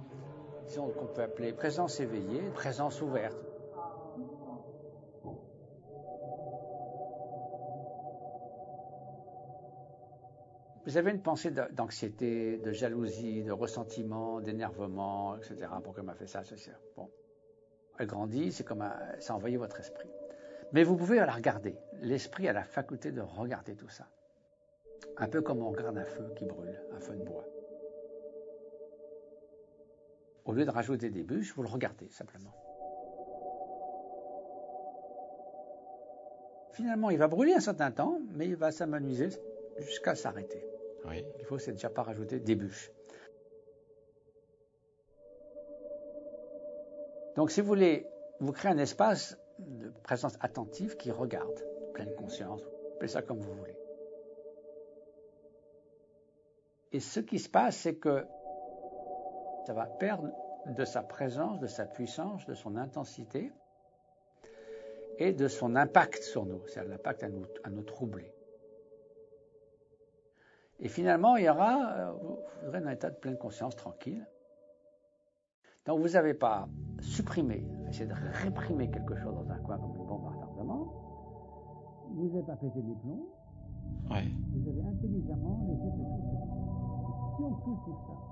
disons, 0.66 0.88
qu'on 0.90 1.06
peut 1.06 1.22
appeler 1.22 1.52
présence 1.52 1.98
éveillée, 1.98 2.42
présence 2.54 3.00
ouverte. 3.00 3.36
Vous 10.86 10.96
avez 10.96 11.10
une 11.10 11.22
pensée 11.22 11.50
d'anxiété, 11.50 12.58
de 12.58 12.72
jalousie, 12.72 13.42
de 13.42 13.52
ressentiment, 13.52 14.40
d'énervement, 14.40 15.36
etc. 15.36 15.70
Pourquoi 15.84 16.02
m'a 16.02 16.14
fait 16.14 16.26
ça, 16.26 16.42
ça. 16.42 16.54
Bon. 16.96 17.08
Elle 18.00 18.06
grandit, 18.06 18.50
c'est 18.50 18.64
comme 18.64 18.82
un, 18.82 18.96
ça 19.20 19.34
envahit 19.34 19.58
votre 19.58 19.78
esprit. 19.78 20.08
Mais 20.72 20.82
vous 20.82 20.96
pouvez 20.96 21.16
la 21.16 21.30
regarder. 21.30 21.76
L'esprit 22.00 22.48
a 22.48 22.52
la 22.52 22.64
faculté 22.64 23.12
de 23.12 23.20
regarder 23.20 23.76
tout 23.76 23.88
ça. 23.88 24.08
Un 25.18 25.28
peu 25.28 25.42
comme 25.42 25.62
on 25.62 25.70
regarde 25.70 25.98
un 25.98 26.04
feu 26.04 26.32
qui 26.34 26.46
brûle, 26.46 26.80
un 26.92 27.00
feu 27.00 27.14
de 27.14 27.22
bois. 27.22 27.46
Au 30.46 30.52
lieu 30.52 30.64
de 30.64 30.70
rajouter 30.70 31.10
des 31.10 31.22
bûches, 31.22 31.54
vous 31.54 31.62
le 31.62 31.68
regardez 31.68 32.08
simplement. 32.08 32.54
finalement, 36.80 37.10
il 37.10 37.18
va 37.18 37.28
brûler 37.28 37.52
un 37.52 37.60
certain 37.60 37.90
temps, 37.90 38.20
mais 38.32 38.46
il 38.46 38.56
va 38.56 38.72
s'amenuiser 38.72 39.28
jusqu'à 39.78 40.14
s'arrêter. 40.14 40.64
Oui. 41.06 41.22
Il 41.38 41.44
faut, 41.44 41.58
c'est 41.58 41.72
déjà 41.72 41.90
pas 41.90 42.02
rajouter 42.02 42.40
des 42.40 42.54
bûches. 42.54 42.90
Donc, 47.40 47.50
si 47.50 47.62
vous 47.62 47.68
voulez, 47.68 48.06
vous 48.40 48.52
créez 48.52 48.70
un 48.70 48.76
espace 48.76 49.38
de 49.58 49.88
présence 50.02 50.36
attentive 50.42 50.98
qui 50.98 51.10
regarde, 51.10 51.64
pleine 51.94 52.14
conscience, 52.14 52.60
appelez 52.96 53.08
ça 53.08 53.22
comme 53.22 53.38
vous 53.38 53.54
voulez. 53.54 53.78
Et 56.92 57.00
ce 57.00 57.18
qui 57.18 57.38
se 57.38 57.48
passe, 57.48 57.78
c'est 57.78 57.94
que 57.94 58.26
ça 59.64 59.72
va 59.72 59.86
perdre 59.86 60.28
de 60.66 60.84
sa 60.84 61.02
présence, 61.02 61.60
de 61.60 61.66
sa 61.66 61.86
puissance, 61.86 62.44
de 62.44 62.52
son 62.52 62.76
intensité 62.76 63.50
et 65.16 65.32
de 65.32 65.48
son 65.48 65.76
impact 65.76 66.22
sur 66.22 66.44
nous, 66.44 66.66
c'est-à-dire 66.66 66.90
l'impact 66.90 67.22
à 67.22 67.30
nous, 67.30 67.46
à 67.64 67.70
nous 67.70 67.84
troubler. 67.84 68.34
Et 70.78 70.90
finalement, 70.90 71.36
il 71.36 71.46
y 71.46 71.48
aura, 71.48 71.90
euh, 71.90 72.12
vous 72.12 72.38
dans 72.70 72.86
un 72.86 72.90
état 72.90 73.08
de 73.08 73.16
pleine 73.16 73.38
conscience 73.38 73.76
tranquille. 73.76 74.26
Donc 75.86 76.00
vous 76.00 76.08
n'avez 76.08 76.34
pas 76.34 76.68
supprimé, 77.00 77.64
essayé 77.88 78.06
de 78.06 78.14
réprimer 78.42 78.90
quelque 78.90 79.16
chose 79.16 79.34
dans 79.34 79.50
un 79.50 79.58
coin 79.58 79.78
comme 79.78 79.96
une 79.96 80.06
bombe 80.06 80.26
à 80.26 80.30
retardement. 80.30 80.92
Vous 82.14 82.28
n'avez 82.28 82.42
pas 82.42 82.56
pété 82.56 82.82
les 82.82 82.94
plombs. 82.96 83.26
Ouais. 84.10 84.28
Vous 84.52 84.68
avez 84.68 84.82
intelligemment 84.82 85.66
laissé 85.68 85.88
ces 85.96 86.04
choses 86.04 86.20
se 86.20 86.36
passer. 86.36 86.60
Et 86.60 87.36
si 87.36 87.42
on 87.42 87.54
cultive 87.64 88.00
ça 88.06 88.30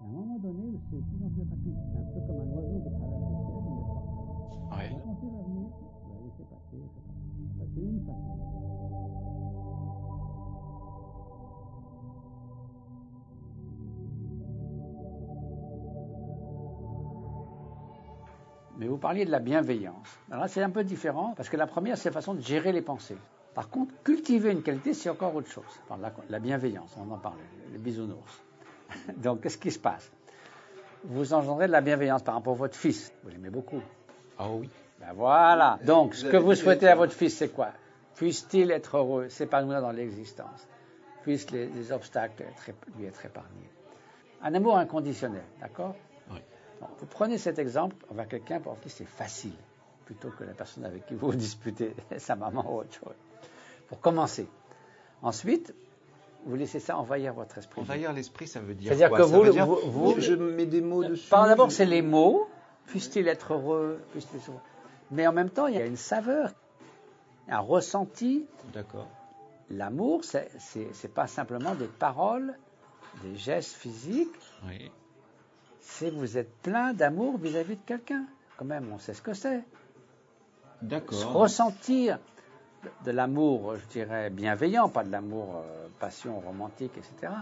à 0.00 0.04
un 0.04 0.08
moment 0.08 0.38
donné, 0.38 0.80
c'est 0.88 0.96
de 0.96 1.02
plus 1.02 1.24
en 1.24 1.28
plus 1.28 1.42
rapide. 1.42 1.76
C'est 1.92 1.98
un 1.98 2.04
peu 2.08 2.20
comme 2.26 2.40
un 2.40 2.48
oiseau 2.56 2.80
qui 2.80 2.90
traverse 2.96 3.20
le 3.20 3.36
ciel, 3.44 3.60
il 3.60 3.76
laisse 3.76 3.92
pas. 3.92 4.76
Ouais. 4.76 4.88
La 4.88 4.98
pensée 5.04 5.28
va 5.28 5.42
venir, 5.44 5.68
vous 5.68 6.08
la 6.08 6.20
laissez 6.24 6.44
passer, 6.48 6.80
c'est 7.58 7.80
une 7.80 8.00
façon. 8.06 8.49
Mais 18.80 18.86
vous 18.88 18.96
parliez 18.96 19.26
de 19.26 19.30
la 19.30 19.40
bienveillance. 19.40 20.18
Alors 20.30 20.40
là, 20.44 20.48
c'est 20.48 20.62
un 20.62 20.70
peu 20.70 20.82
différent, 20.84 21.34
parce 21.36 21.50
que 21.50 21.58
la 21.58 21.66
première, 21.66 21.98
c'est 21.98 22.08
la 22.08 22.14
façon 22.14 22.32
de 22.32 22.40
gérer 22.40 22.72
les 22.72 22.80
pensées. 22.80 23.18
Par 23.54 23.68
contre, 23.68 23.92
cultiver 24.02 24.52
une 24.52 24.62
qualité, 24.62 24.94
c'est 24.94 25.10
encore 25.10 25.34
autre 25.34 25.50
chose. 25.50 25.64
Enfin, 25.84 26.00
la, 26.00 26.10
la 26.30 26.38
bienveillance, 26.38 26.96
on 26.98 27.12
en 27.12 27.18
parlait, 27.18 27.42
les 27.72 27.78
bisounours. 27.78 28.42
Donc, 29.18 29.42
qu'est-ce 29.42 29.58
qui 29.58 29.70
se 29.70 29.78
passe? 29.78 30.10
Vous 31.04 31.34
engendrez 31.34 31.66
de 31.66 31.72
la 31.72 31.82
bienveillance 31.82 32.22
par 32.22 32.34
rapport 32.34 32.54
à 32.54 32.56
votre 32.56 32.74
fils. 32.74 33.12
Vous 33.22 33.28
l'aimez 33.28 33.50
beaucoup. 33.50 33.82
Ah 34.38 34.48
oui. 34.50 34.70
Ben 34.98 35.12
voilà. 35.14 35.78
Donc, 35.84 36.14
ce 36.14 36.26
que 36.26 36.38
vous 36.38 36.54
souhaitez 36.54 36.88
à 36.88 36.94
votre 36.94 37.12
fils, 37.12 37.36
c'est 37.36 37.50
quoi? 37.50 37.72
Puisse-t-il 38.14 38.70
être 38.70 38.96
heureux, 38.96 39.28
s'épanouir 39.28 39.82
dans 39.82 39.92
l'existence? 39.92 40.66
Puissent 41.22 41.50
les, 41.50 41.66
les 41.66 41.92
obstacles 41.92 42.44
être, 42.44 42.70
lui 42.96 43.04
être 43.04 43.26
épargnés 43.26 43.70
Un 44.42 44.54
amour 44.54 44.78
inconditionnel, 44.78 45.44
d'accord? 45.60 45.94
Donc, 46.80 46.90
Vous 46.98 47.06
prenez 47.06 47.38
cet 47.38 47.58
exemple 47.58 47.96
envers 48.10 48.28
quelqu'un 48.28 48.60
pour 48.60 48.78
qui 48.80 48.90
c'est 48.90 49.04
facile, 49.04 49.52
plutôt 50.06 50.30
que 50.30 50.44
la 50.44 50.54
personne 50.54 50.84
avec 50.84 51.06
qui 51.06 51.14
vous 51.14 51.32
disputez, 51.34 51.94
sa 52.18 52.36
maman 52.36 52.64
ou 52.74 52.80
autre 52.80 52.94
chose. 52.94 53.14
Pour 53.88 54.00
commencer. 54.00 54.46
Ensuite, 55.22 55.74
vous 56.46 56.54
laissez 56.56 56.80
ça 56.80 56.96
envahir 56.96 57.34
votre 57.34 57.58
esprit. 57.58 57.80
Envahir 57.82 58.12
l'esprit, 58.12 58.46
ça 58.48 58.60
veut 58.60 58.74
dire 58.74 58.88
C'est-à-dire 58.88 59.08
quoi 59.10 59.18
que 59.18 59.24
Ça 59.26 59.36
vous- 59.36 59.42
veut 59.44 59.50
dire, 59.52 59.66
vous- 59.66 59.90
vous- 59.90 60.20
je 60.20 60.32
mets 60.34 60.66
des 60.66 60.80
mots 60.80 61.04
dessus. 61.04 61.28
Par 61.28 61.46
d'abord, 61.46 61.70
c'est 61.70 61.84
les 61.84 62.00
mots, 62.02 62.48
puisse-t-il 62.86 63.28
être 63.28 63.52
heureux, 63.52 64.00
puisse-t-il 64.12 64.40
être 64.40 64.50
heureux. 64.50 64.60
Mais 65.10 65.26
en 65.26 65.32
même 65.32 65.50
temps, 65.50 65.66
il 65.66 65.74
y 65.74 65.78
a 65.82 65.84
une 65.86 65.96
saveur, 65.96 66.52
un 67.48 67.58
ressenti. 67.58 68.46
D'accord. 68.72 69.08
L'amour, 69.68 70.24
c'est 70.24 70.50
c'est- 70.58 70.88
c'est 70.94 71.12
pas 71.12 71.26
simplement 71.26 71.74
des 71.74 71.86
paroles, 71.88 72.54
des 73.22 73.36
gestes 73.36 73.74
physiques, 73.74 74.28
Oui. 74.66 74.90
C'est 75.80 76.10
que 76.10 76.14
vous 76.16 76.38
êtes 76.38 76.52
plein 76.62 76.92
d'amour 76.92 77.38
vis-à-vis 77.38 77.76
de 77.76 77.82
quelqu'un. 77.86 78.24
Quand 78.56 78.64
même, 78.64 78.86
on 78.92 78.98
sait 78.98 79.14
ce 79.14 79.22
que 79.22 79.34
c'est. 79.34 79.62
Se 80.80 80.84
D'accord. 80.86 81.32
Ressentir 81.32 82.18
de, 83.04 83.10
l'amour, 83.10 83.76
je 83.76 83.86
dirais, 83.92 84.30
bienveillant, 84.30 84.88
pas 84.88 85.04
de 85.04 85.10
l'amour 85.10 85.56
euh, 85.56 85.88
passion 85.98 86.40
romantique, 86.40 86.92
etc. 86.96 87.32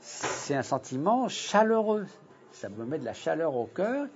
C'est 0.00 0.54
un 0.54 0.62
sentiment 0.62 1.28
chaleureux. 1.28 2.06
Ça 2.52 2.68
me 2.68 2.84
met 2.84 2.98
de 2.98 3.04
la 3.04 3.14
chaleur 3.14 3.54
au 3.54 3.66
cœur. 3.66 4.06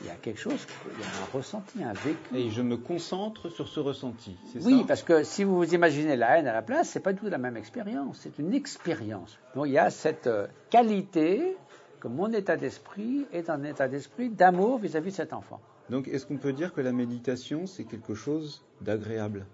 Il 0.00 0.08
y 0.08 0.10
a 0.10 0.14
quelque 0.16 0.40
chose, 0.40 0.66
il 0.86 1.00
y 1.00 1.04
a 1.04 1.06
un 1.06 1.36
ressenti, 1.38 1.84
un 1.84 1.92
vécu. 1.92 2.18
Et 2.34 2.50
je 2.50 2.62
me 2.62 2.76
concentre 2.76 3.48
sur 3.48 3.68
ce 3.68 3.78
ressenti, 3.78 4.36
c'est 4.52 4.60
Oui, 4.64 4.80
ça? 4.80 4.86
parce 4.88 5.02
que 5.04 5.22
si 5.22 5.44
vous 5.44 5.56
vous 5.56 5.72
imaginez 5.72 6.16
la 6.16 6.36
haine 6.36 6.48
à 6.48 6.52
la 6.52 6.62
place, 6.62 6.88
c'est 6.88 7.00
pas 7.00 7.12
du 7.12 7.20
tout 7.20 7.28
la 7.28 7.38
même 7.38 7.56
expérience, 7.56 8.18
c'est 8.20 8.38
une 8.40 8.52
expérience. 8.54 9.38
Donc 9.54 9.66
il 9.66 9.72
y 9.72 9.78
a 9.78 9.90
cette 9.90 10.26
euh, 10.26 10.48
qualité 10.68 11.56
que 12.04 12.08
mon 12.08 12.30
état 12.34 12.58
d'esprit 12.58 13.24
est 13.32 13.48
un 13.48 13.64
état 13.64 13.88
d'esprit 13.88 14.28
d'amour 14.28 14.78
vis-à-vis 14.78 15.10
de 15.10 15.16
cet 15.16 15.32
enfant. 15.32 15.58
Donc, 15.88 16.06
est-ce 16.06 16.26
qu'on 16.26 16.36
peut 16.36 16.52
dire 16.52 16.74
que 16.74 16.82
la 16.82 16.92
méditation, 16.92 17.64
c'est 17.64 17.84
quelque 17.84 18.12
chose 18.12 18.62
d'agréable? 18.82 19.46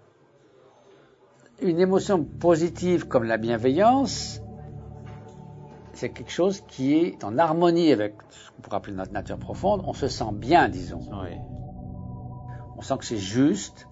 Une 1.61 1.79
émotion 1.79 2.25
positive 2.25 3.07
comme 3.07 3.23
la 3.23 3.37
bienveillance, 3.37 4.41
c'est 5.93 6.09
quelque 6.09 6.31
chose 6.31 6.59
qui 6.67 6.93
est 6.95 7.23
en 7.23 7.37
harmonie 7.37 7.93
avec 7.93 8.15
ce 8.31 8.51
qu'on 8.51 8.61
pourrait 8.63 8.77
appeler 8.77 8.97
notre 8.97 9.13
nature 9.13 9.37
profonde. 9.37 9.83
On 9.85 9.93
se 9.93 10.09
sent 10.09 10.33
bien, 10.33 10.67
disons. 10.67 10.99
Oui. 11.09 11.37
On 12.75 12.81
sent 12.81 12.97
que 12.97 13.05
c'est 13.05 13.15
juste. 13.15 13.87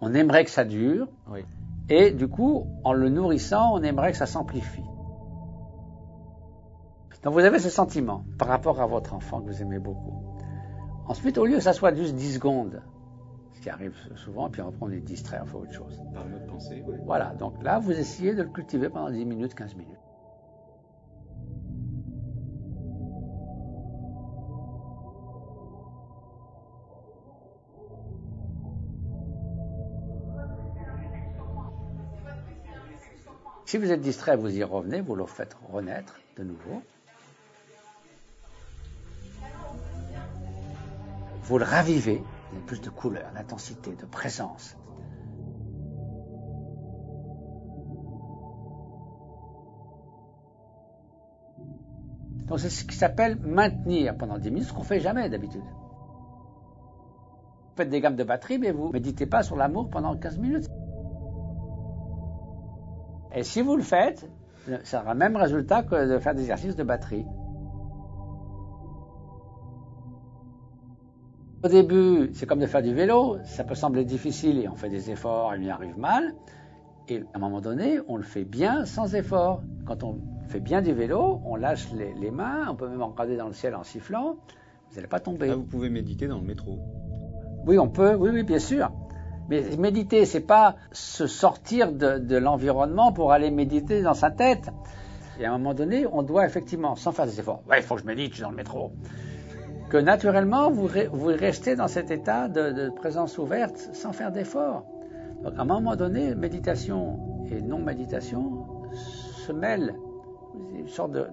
On 0.00 0.14
aimerait 0.14 0.44
que 0.44 0.52
ça 0.52 0.64
dure. 0.64 1.08
Oui. 1.32 1.40
Et 1.88 2.12
du 2.12 2.28
coup, 2.28 2.68
en 2.84 2.92
le 2.92 3.08
nourrissant, 3.08 3.74
on 3.74 3.82
aimerait 3.82 4.12
que 4.12 4.18
ça 4.18 4.26
s'amplifie. 4.26 4.84
Donc 7.24 7.32
vous 7.32 7.40
avez 7.40 7.58
ce 7.58 7.70
sentiment 7.70 8.26
par 8.38 8.48
rapport 8.48 8.82
à 8.82 8.86
votre 8.86 9.14
enfant 9.14 9.40
que 9.40 9.46
vous 9.46 9.62
aimez 9.62 9.78
beaucoup. 9.78 10.22
Ensuite, 11.06 11.38
au 11.38 11.46
lieu 11.46 11.56
que 11.56 11.62
ça 11.62 11.72
soit 11.72 11.94
juste 11.94 12.14
10 12.14 12.34
secondes, 12.34 12.82
ce 13.54 13.60
qui 13.62 13.70
arrive 13.70 13.94
souvent, 14.16 14.50
puis 14.50 14.60
après 14.60 14.76
on 14.82 14.90
est 14.90 15.00
distrait, 15.00 15.40
on 15.42 15.46
fait 15.46 15.56
autre 15.56 15.72
chose. 15.72 16.02
Par 16.12 16.26
notre 16.26 16.46
pensée, 16.46 16.84
oui. 16.86 16.96
Voilà, 17.06 17.34
donc 17.38 17.62
là, 17.62 17.78
vous 17.78 17.92
essayez 17.92 18.34
de 18.34 18.42
le 18.42 18.50
cultiver 18.50 18.90
pendant 18.90 19.10
10 19.10 19.24
minutes, 19.24 19.54
15 19.54 19.74
minutes. 19.74 19.98
Si 33.64 33.78
vous 33.78 33.90
êtes 33.90 34.02
distrait, 34.02 34.36
vous 34.36 34.54
y 34.54 34.62
revenez, 34.62 35.00
vous 35.00 35.16
le 35.16 35.24
faites 35.24 35.56
renaître 35.72 36.20
de 36.36 36.44
nouveau. 36.44 36.82
Vous 41.44 41.58
le 41.58 41.64
ravivez, 41.64 42.22
il 42.52 42.58
y 42.58 42.62
plus 42.62 42.80
de 42.80 42.88
couleur, 42.88 43.30
d'intensité, 43.34 43.94
de 43.94 44.06
présence. 44.06 44.78
Donc 52.46 52.60
c'est 52.60 52.70
ce 52.70 52.84
qui 52.84 52.96
s'appelle 52.96 53.36
maintenir 53.36 54.16
pendant 54.16 54.38
10 54.38 54.50
minutes, 54.50 54.68
ce 54.68 54.72
qu'on 54.72 54.84
fait 54.84 55.00
jamais 55.00 55.28
d'habitude. 55.28 55.62
Vous 55.62 57.76
faites 57.76 57.90
des 57.90 58.00
gammes 58.00 58.16
de 58.16 58.24
batterie, 58.24 58.58
mais 58.58 58.70
vous 58.70 58.90
méditez 58.90 59.26
pas 59.26 59.42
sur 59.42 59.56
l'amour 59.56 59.90
pendant 59.90 60.16
15 60.16 60.38
minutes. 60.38 60.70
Et 63.34 63.42
si 63.42 63.60
vous 63.60 63.76
le 63.76 63.82
faites, 63.82 64.30
ça 64.84 65.02
aura 65.02 65.12
le 65.12 65.18
même 65.18 65.36
résultat 65.36 65.82
que 65.82 66.08
de 66.08 66.18
faire 66.18 66.34
des 66.34 66.42
exercices 66.42 66.76
de 66.76 66.84
batterie. 66.84 67.26
Au 71.64 71.68
début, 71.68 72.28
c'est 72.34 72.44
comme 72.44 72.58
de 72.58 72.66
faire 72.66 72.82
du 72.82 72.92
vélo, 72.92 73.38
ça 73.44 73.64
peut 73.64 73.74
sembler 73.74 74.04
difficile 74.04 74.58
et 74.58 74.68
on 74.68 74.74
fait 74.74 74.90
des 74.90 75.10
efforts 75.10 75.54
et 75.54 75.58
on 75.58 75.62
y 75.62 75.70
arrive 75.70 75.98
mal. 75.98 76.34
Et 77.08 77.20
à 77.32 77.36
un 77.36 77.38
moment 77.38 77.62
donné, 77.62 78.00
on 78.06 78.18
le 78.18 78.22
fait 78.22 78.44
bien 78.44 78.84
sans 78.84 79.14
effort. 79.14 79.62
Quand 79.86 80.04
on 80.04 80.18
fait 80.46 80.60
bien 80.60 80.82
du 80.82 80.92
vélo, 80.92 81.40
on 81.46 81.56
lâche 81.56 81.90
les, 81.94 82.12
les 82.20 82.30
mains, 82.30 82.68
on 82.68 82.74
peut 82.74 82.86
même 82.86 83.02
regarder 83.02 83.38
dans 83.38 83.46
le 83.46 83.54
ciel 83.54 83.74
en 83.74 83.82
sifflant, 83.82 84.36
vous 84.90 84.96
n'allez 84.96 85.06
pas 85.06 85.20
tomber. 85.20 85.48
Ah, 85.52 85.54
vous 85.54 85.62
pouvez 85.62 85.88
méditer 85.88 86.26
dans 86.26 86.36
le 86.36 86.44
métro. 86.44 86.80
Oui, 87.66 87.78
on 87.78 87.88
peut, 87.88 88.14
oui, 88.14 88.28
oui, 88.30 88.42
bien 88.42 88.58
sûr. 88.58 88.92
Mais 89.48 89.62
méditer, 89.78 90.26
c'est 90.26 90.46
pas 90.46 90.76
se 90.92 91.26
sortir 91.26 91.92
de, 91.92 92.18
de 92.18 92.36
l'environnement 92.36 93.10
pour 93.10 93.32
aller 93.32 93.50
méditer 93.50 94.02
dans 94.02 94.12
sa 94.12 94.30
tête. 94.30 94.68
Et 95.40 95.46
à 95.46 95.54
un 95.54 95.56
moment 95.56 95.72
donné, 95.72 96.06
on 96.06 96.22
doit 96.22 96.44
effectivement, 96.44 96.94
sans 96.94 97.12
faire 97.12 97.24
des 97.24 97.40
efforts, 97.40 97.62
ouais, 97.70 97.78
il 97.78 97.82
faut 97.82 97.94
que 97.94 98.02
je 98.02 98.06
médite, 98.06 98.32
je 98.32 98.34
suis 98.34 98.42
dans 98.42 98.50
le 98.50 98.56
métro, 98.56 98.92
que 99.94 99.98
naturellement, 100.00 100.72
vous, 100.72 100.88
re- 100.88 101.06
vous 101.06 101.28
restez 101.28 101.76
dans 101.76 101.86
cet 101.86 102.10
état 102.10 102.48
de, 102.48 102.90
présence 102.90 103.38
ouverte 103.38 103.78
sans 103.92 104.12
faire 104.12 104.32
d'efforts. 104.32 104.82
Donc 105.44 105.52
à 105.56 105.60
un 105.60 105.64
moment 105.64 105.94
donné, 105.94 106.34
méditation 106.34 107.44
et 107.48 107.62
non-méditation 107.62 108.66
se 108.92 109.52
mêlent. 109.52 109.94
Une 110.74 110.88
sorte 110.88 111.12
de, 111.12 111.28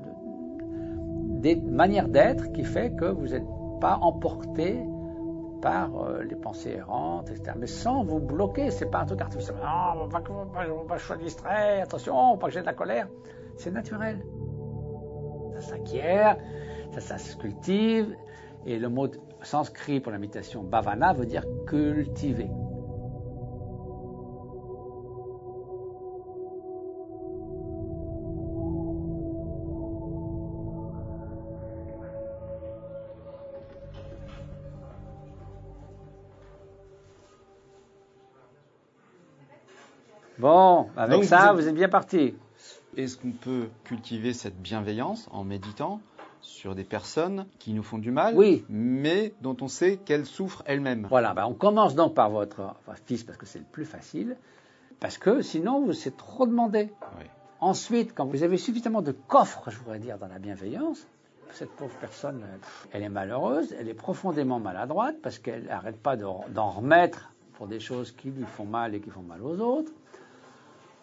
manières 1.72 2.08
d'être 2.08 2.52
qui 2.52 2.64
fait 2.64 2.92
que 2.92 3.06
vous 3.06 3.30
n'êtes 3.30 3.48
pas 3.80 3.98
emporté 4.00 4.86
par 5.64 5.90
euh, 5.98 6.22
les 6.22 6.36
pensées 6.36 6.76
errantes, 6.78 7.32
etc. 7.32 7.54
Mais 7.58 7.66
sans 7.66 8.04
vous 8.04 8.20
bloquer, 8.20 8.70
c'est 8.70 8.92
pas 8.92 9.00
un 9.00 9.06
truc 9.06 9.22
artificiel. 9.22 9.56
Va 9.56 10.06
pas, 10.08 10.22
va, 10.88 10.98
je 10.98 11.14
distrait, 11.16 11.82
attention, 11.82 12.38
pas 12.38 12.46
que 12.46 12.54
j'ai 12.54 12.62
de 12.62 12.68
la 12.68 12.76
colère. 12.76 13.08
C'est 13.58 13.72
naturel. 13.72 14.24
Ça 15.56 15.62
s'acquiert, 15.62 16.38
ça, 16.92 17.00
ça 17.00 17.18
se 17.18 17.36
cultive, 17.38 18.16
et 18.66 18.80
le 18.80 18.90
mot 18.90 19.08
sanskrit 19.44 20.00
pour 20.00 20.12
la 20.12 20.20
méditation 20.20 20.64
bhavana 20.64 21.14
veut 21.14 21.26
dire 21.26 21.46
cultiver. 21.68 22.50
Bon, 40.38 40.88
avec 40.98 41.24
ça, 41.24 41.54
vous 41.54 41.68
êtes... 41.68 41.76
bien 41.76 41.88
parti. 41.88 42.34
Est-ce 42.98 43.16
qu'on 43.16 43.32
peut 43.32 43.70
cultiver 43.84 44.34
cette 44.34 44.60
bienveillance 44.60 45.28
en 45.32 45.44
méditant? 45.44 46.02
Sur 46.42 46.76
des 46.76 46.84
personnes 46.84 47.46
qui 47.60 47.74
nous 47.74 47.84
font 47.84 47.98
du 47.98 48.12
mal, 48.12 48.36
oui. 48.36 48.66
mais 48.70 49.34
dont 49.42 49.56
on 49.62 49.68
sait 49.68 49.98
qu'elles 49.98 50.26
souffrent 50.26 50.64
elles-mêmes 50.66 51.08
Voilà, 51.10 51.34
ben 51.34 51.46
on 51.46 51.54
commence 51.54 51.96
donc 51.96 52.14
par 52.14 52.30
votre, 52.30 52.76
fils 53.06 53.24
parce 53.24 53.38
que 53.38 53.46
c'est 53.46 53.60
le 53.60 53.66
plus 53.66 53.86
facile, 53.86 54.38
parce 55.00 55.18
que 55.18 55.42
sinon, 55.42 55.92
c'est 55.94 56.18
trop 56.18 56.46
demandé. 56.46 56.90
Oui. 57.20 57.26
Ensuite, 57.60 58.14
quand 58.16 58.26
vous 58.26 58.44
avez 58.44 58.58
suffisamment 58.58 59.02
de 59.02 59.12
coffres, 59.12 59.70
je 59.70 59.78
voudrais 59.78 60.00
dire, 60.00 60.18
dans 60.18 60.28
la 60.28 60.40
bienveillance, 60.40 61.06
cette 61.54 61.72
pauvre 61.72 61.94
personne, 62.00 62.44
elle 62.92 63.04
est 63.04 63.10
malheureuse, 63.10 63.76
elle 63.78 63.88
est 63.88 63.94
profondément 63.94 64.60
maladroite 64.60 65.18
parce 65.22 65.38
qu'elle 65.38 65.66
n'arrête 65.66 66.02
pas 66.02 66.16
d'en 66.16 66.70
remettre 66.70 67.32
pour 67.54 67.68
des 67.68 67.80
choses 67.80 68.12
qui 68.12 68.32
lui 68.32 68.46
font 68.46 68.66
mal 68.66 68.96
et 68.96 69.00
qui 69.00 69.10
font 69.10 69.22
mal 69.22 69.44
aux 69.44 69.60
autres. 69.60 69.92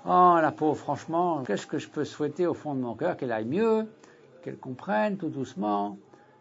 Oh, 0.07 0.39
la 0.41 0.53
pauvre, 0.53 0.76
franchement, 0.76 1.43
qu'est-ce 1.45 1.66
que 1.66 1.78
je 1.78 1.89
peux 1.89 2.05
souhaiter 2.05 2.47
au 2.47 2.55
fond 2.55 2.74
de 2.74 2.80
mon 2.80 2.95
cœur 2.95 3.16
Qu'elle 3.16 3.32
aille 3.32 3.45
mieux, 3.45 3.86
qu'elle 4.43 4.59
comprenne 4.59 5.16
tout 5.16 5.28
doucement. 5.28 5.99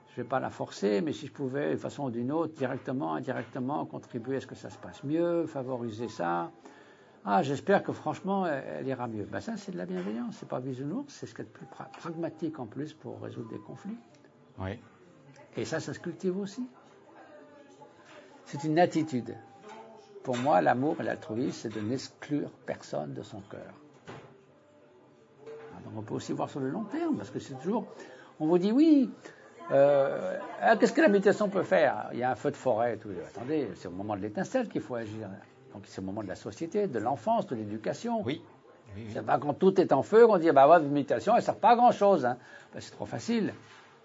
Je 0.09 0.21
ne 0.21 0.23
vais 0.23 0.29
pas 0.29 0.39
la 0.39 0.49
forcer, 0.49 1.01
mais 1.01 1.13
si 1.13 1.27
je 1.27 1.31
pouvais, 1.31 1.69
d'une 1.69 1.77
façon 1.77 2.05
ou 2.05 2.11
d'une 2.11 2.31
autre, 2.31 2.53
directement, 2.53 3.13
indirectement, 3.13 3.85
contribuer 3.85 4.37
à 4.37 4.41
ce 4.41 4.47
que 4.47 4.55
ça 4.55 4.69
se 4.69 4.77
passe 4.77 5.03
mieux, 5.03 5.45
favoriser 5.45 6.09
ça. 6.09 6.51
Ah, 7.25 7.43
j'espère 7.43 7.83
que 7.83 7.91
franchement, 7.91 8.47
elle, 8.47 8.87
ira 8.87 9.07
mieux. 9.07 9.25
Ben 9.25 9.41
ça, 9.41 9.57
c'est 9.57 9.73
de 9.73 9.77
la 9.77 9.85
bienveillance, 9.85 10.37
c'est 10.39 10.47
pas 10.47 10.59
bisounours, 10.59 11.13
c'est 11.13 11.25
ce 11.25 11.35
qui 11.35 11.41
est 11.41 11.43
le 11.43 11.49
plus 11.49 11.65
pragmatique 11.99 12.57
en 12.57 12.65
plus 12.65 12.93
pour 12.93 13.21
résoudre 13.21 13.49
des 13.49 13.59
conflits. 13.59 13.97
Oui. 14.59 14.79
Et 15.57 15.65
ça, 15.65 15.79
ça 15.79 15.93
se 15.93 15.99
cultive 15.99 16.37
aussi. 16.37 16.65
C'est 18.45 18.63
une 18.63 18.79
attitude. 18.79 19.35
Pour 20.23 20.37
moi, 20.37 20.61
l'amour 20.61 21.01
et 21.01 21.03
l'altruisme, 21.03 21.51
c'est 21.51 21.73
de 21.73 21.81
n'exclure 21.81 22.49
personne 22.65 23.13
de 23.13 23.23
son 23.23 23.41
cœur. 23.41 23.73
Ah, 25.87 25.89
donc 25.89 25.99
on 25.99 26.01
peut 26.01 26.15
aussi 26.15 26.33
voir 26.33 26.49
sur 26.49 26.59
le 26.59 26.69
long 26.69 26.83
terme, 26.83 27.17
parce 27.17 27.29
que 27.29 27.39
c'est 27.39 27.55
toujours. 27.55 27.85
On 28.39 28.47
vous 28.47 28.57
dit 28.57 28.71
oui, 28.71 29.09
euh, 29.71 30.37
ah, 30.61 30.77
qu'est-ce 30.77 30.93
que 30.93 31.01
la 31.01 31.07
méditation 31.07 31.49
peut 31.49 31.63
faire? 31.63 32.09
Il 32.13 32.19
y 32.19 32.23
a 32.23 32.31
un 32.31 32.35
feu 32.35 32.51
de 32.51 32.55
forêt. 32.55 32.97
Tout. 32.97 33.09
Attendez, 33.27 33.69
c'est 33.75 33.87
au 33.87 33.91
moment 33.91 34.15
de 34.15 34.21
l'étincelle 34.21 34.69
qu'il 34.69 34.81
faut 34.81 34.95
agir. 34.95 35.29
Donc 35.73 35.83
c'est 35.85 35.99
au 35.99 36.03
moment 36.03 36.23
de 36.23 36.27
la 36.27 36.35
société, 36.35 36.87
de 36.87 36.99
l'enfance, 36.99 37.47
de 37.47 37.55
l'éducation. 37.55 38.21
Oui. 38.23 38.41
C'est 39.13 39.25
pas 39.25 39.37
quand 39.37 39.53
tout 39.53 39.79
est 39.79 39.91
en 39.91 40.01
feu 40.01 40.25
qu'on 40.25 40.37
dit 40.37 40.49
bah 40.51 40.65
votre 40.65 40.85
méditation 40.85 41.35
elle 41.35 41.43
sert 41.43 41.57
pas 41.57 41.71
à 41.71 41.75
grand 41.75 41.91
chose. 41.91 42.25
Hein. 42.25 42.37
Ben, 42.73 42.79
c'est 42.79 42.91
trop 42.91 43.05
facile. 43.05 43.53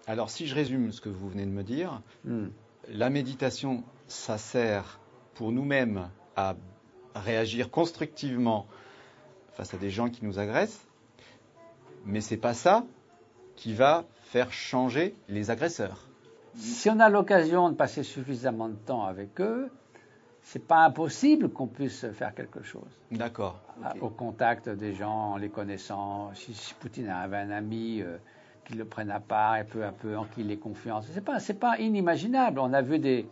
Alors 0.07 0.29
si 0.29 0.45
je 0.45 0.53
résume 0.53 0.91
ce 0.91 0.99
que 1.01 1.09
vous 1.09 1.29
venez 1.29 1.45
de 1.45 1.51
me 1.51 1.63
dire, 1.63 2.01
hmm. 2.25 2.47
la 2.89 3.09
méditation, 3.09 3.83
ça 4.07 4.37
sert 4.37 4.99
pour 5.35 5.51
nous-mêmes 5.51 6.09
à 6.35 6.55
réagir 7.15 7.71
constructivement 7.71 8.67
face 9.53 9.73
à 9.73 9.77
des 9.77 9.89
gens 9.89 10.09
qui 10.09 10.25
nous 10.25 10.37
agressent, 10.37 10.85
mais 12.05 12.21
c'est 12.21 12.37
pas 12.37 12.53
ça 12.53 12.85
qui 13.55 13.73
va 13.73 14.05
faire 14.23 14.51
changer 14.51 15.15
les 15.29 15.51
agresseurs. 15.51 16.07
Si 16.55 16.89
on 16.89 16.99
a 16.99 17.09
l'occasion 17.09 17.69
de 17.69 17.75
passer 17.75 18.03
suffisamment 18.03 18.69
de 18.69 18.75
temps 18.75 19.03
avec 19.03 19.39
eux, 19.41 19.69
c'est 20.43 20.65
pas 20.65 20.83
impossible 20.83 21.49
qu'on 21.49 21.67
puisse 21.67 22.05
faire 22.11 22.35
quelque 22.35 22.61
chose. 22.61 22.99
D'accord. 23.11 23.59
Au 24.01 24.09
contact 24.09 24.69
des 24.69 24.93
gens, 24.93 25.33
en 25.33 25.37
les 25.37 25.49
connaissant. 25.49 26.31
Si, 26.33 26.73
Poutine 26.79 27.09
avait 27.09 27.37
un 27.37 27.51
ami 27.51 28.01
euh, 28.01 28.17
qui 28.65 28.73
le 28.73 28.85
prenne 28.85 29.09
à 29.09 29.19
part 29.19 29.57
et 29.57 29.63
peu 29.63 29.83
à 29.83 29.91
peu 29.91 30.17
en 30.17 30.25
qui 30.25 30.41
il 30.41 30.51
ait 30.51 30.57
confiance, 30.57 31.07
c'est 31.13 31.23
pas 31.23 31.39
c'est 31.39 31.59
pas 31.59 31.79
inimaginable. 31.79 32.59
On 32.59 32.73
a 32.73 32.81
vu 32.81 32.99
des 32.99 33.25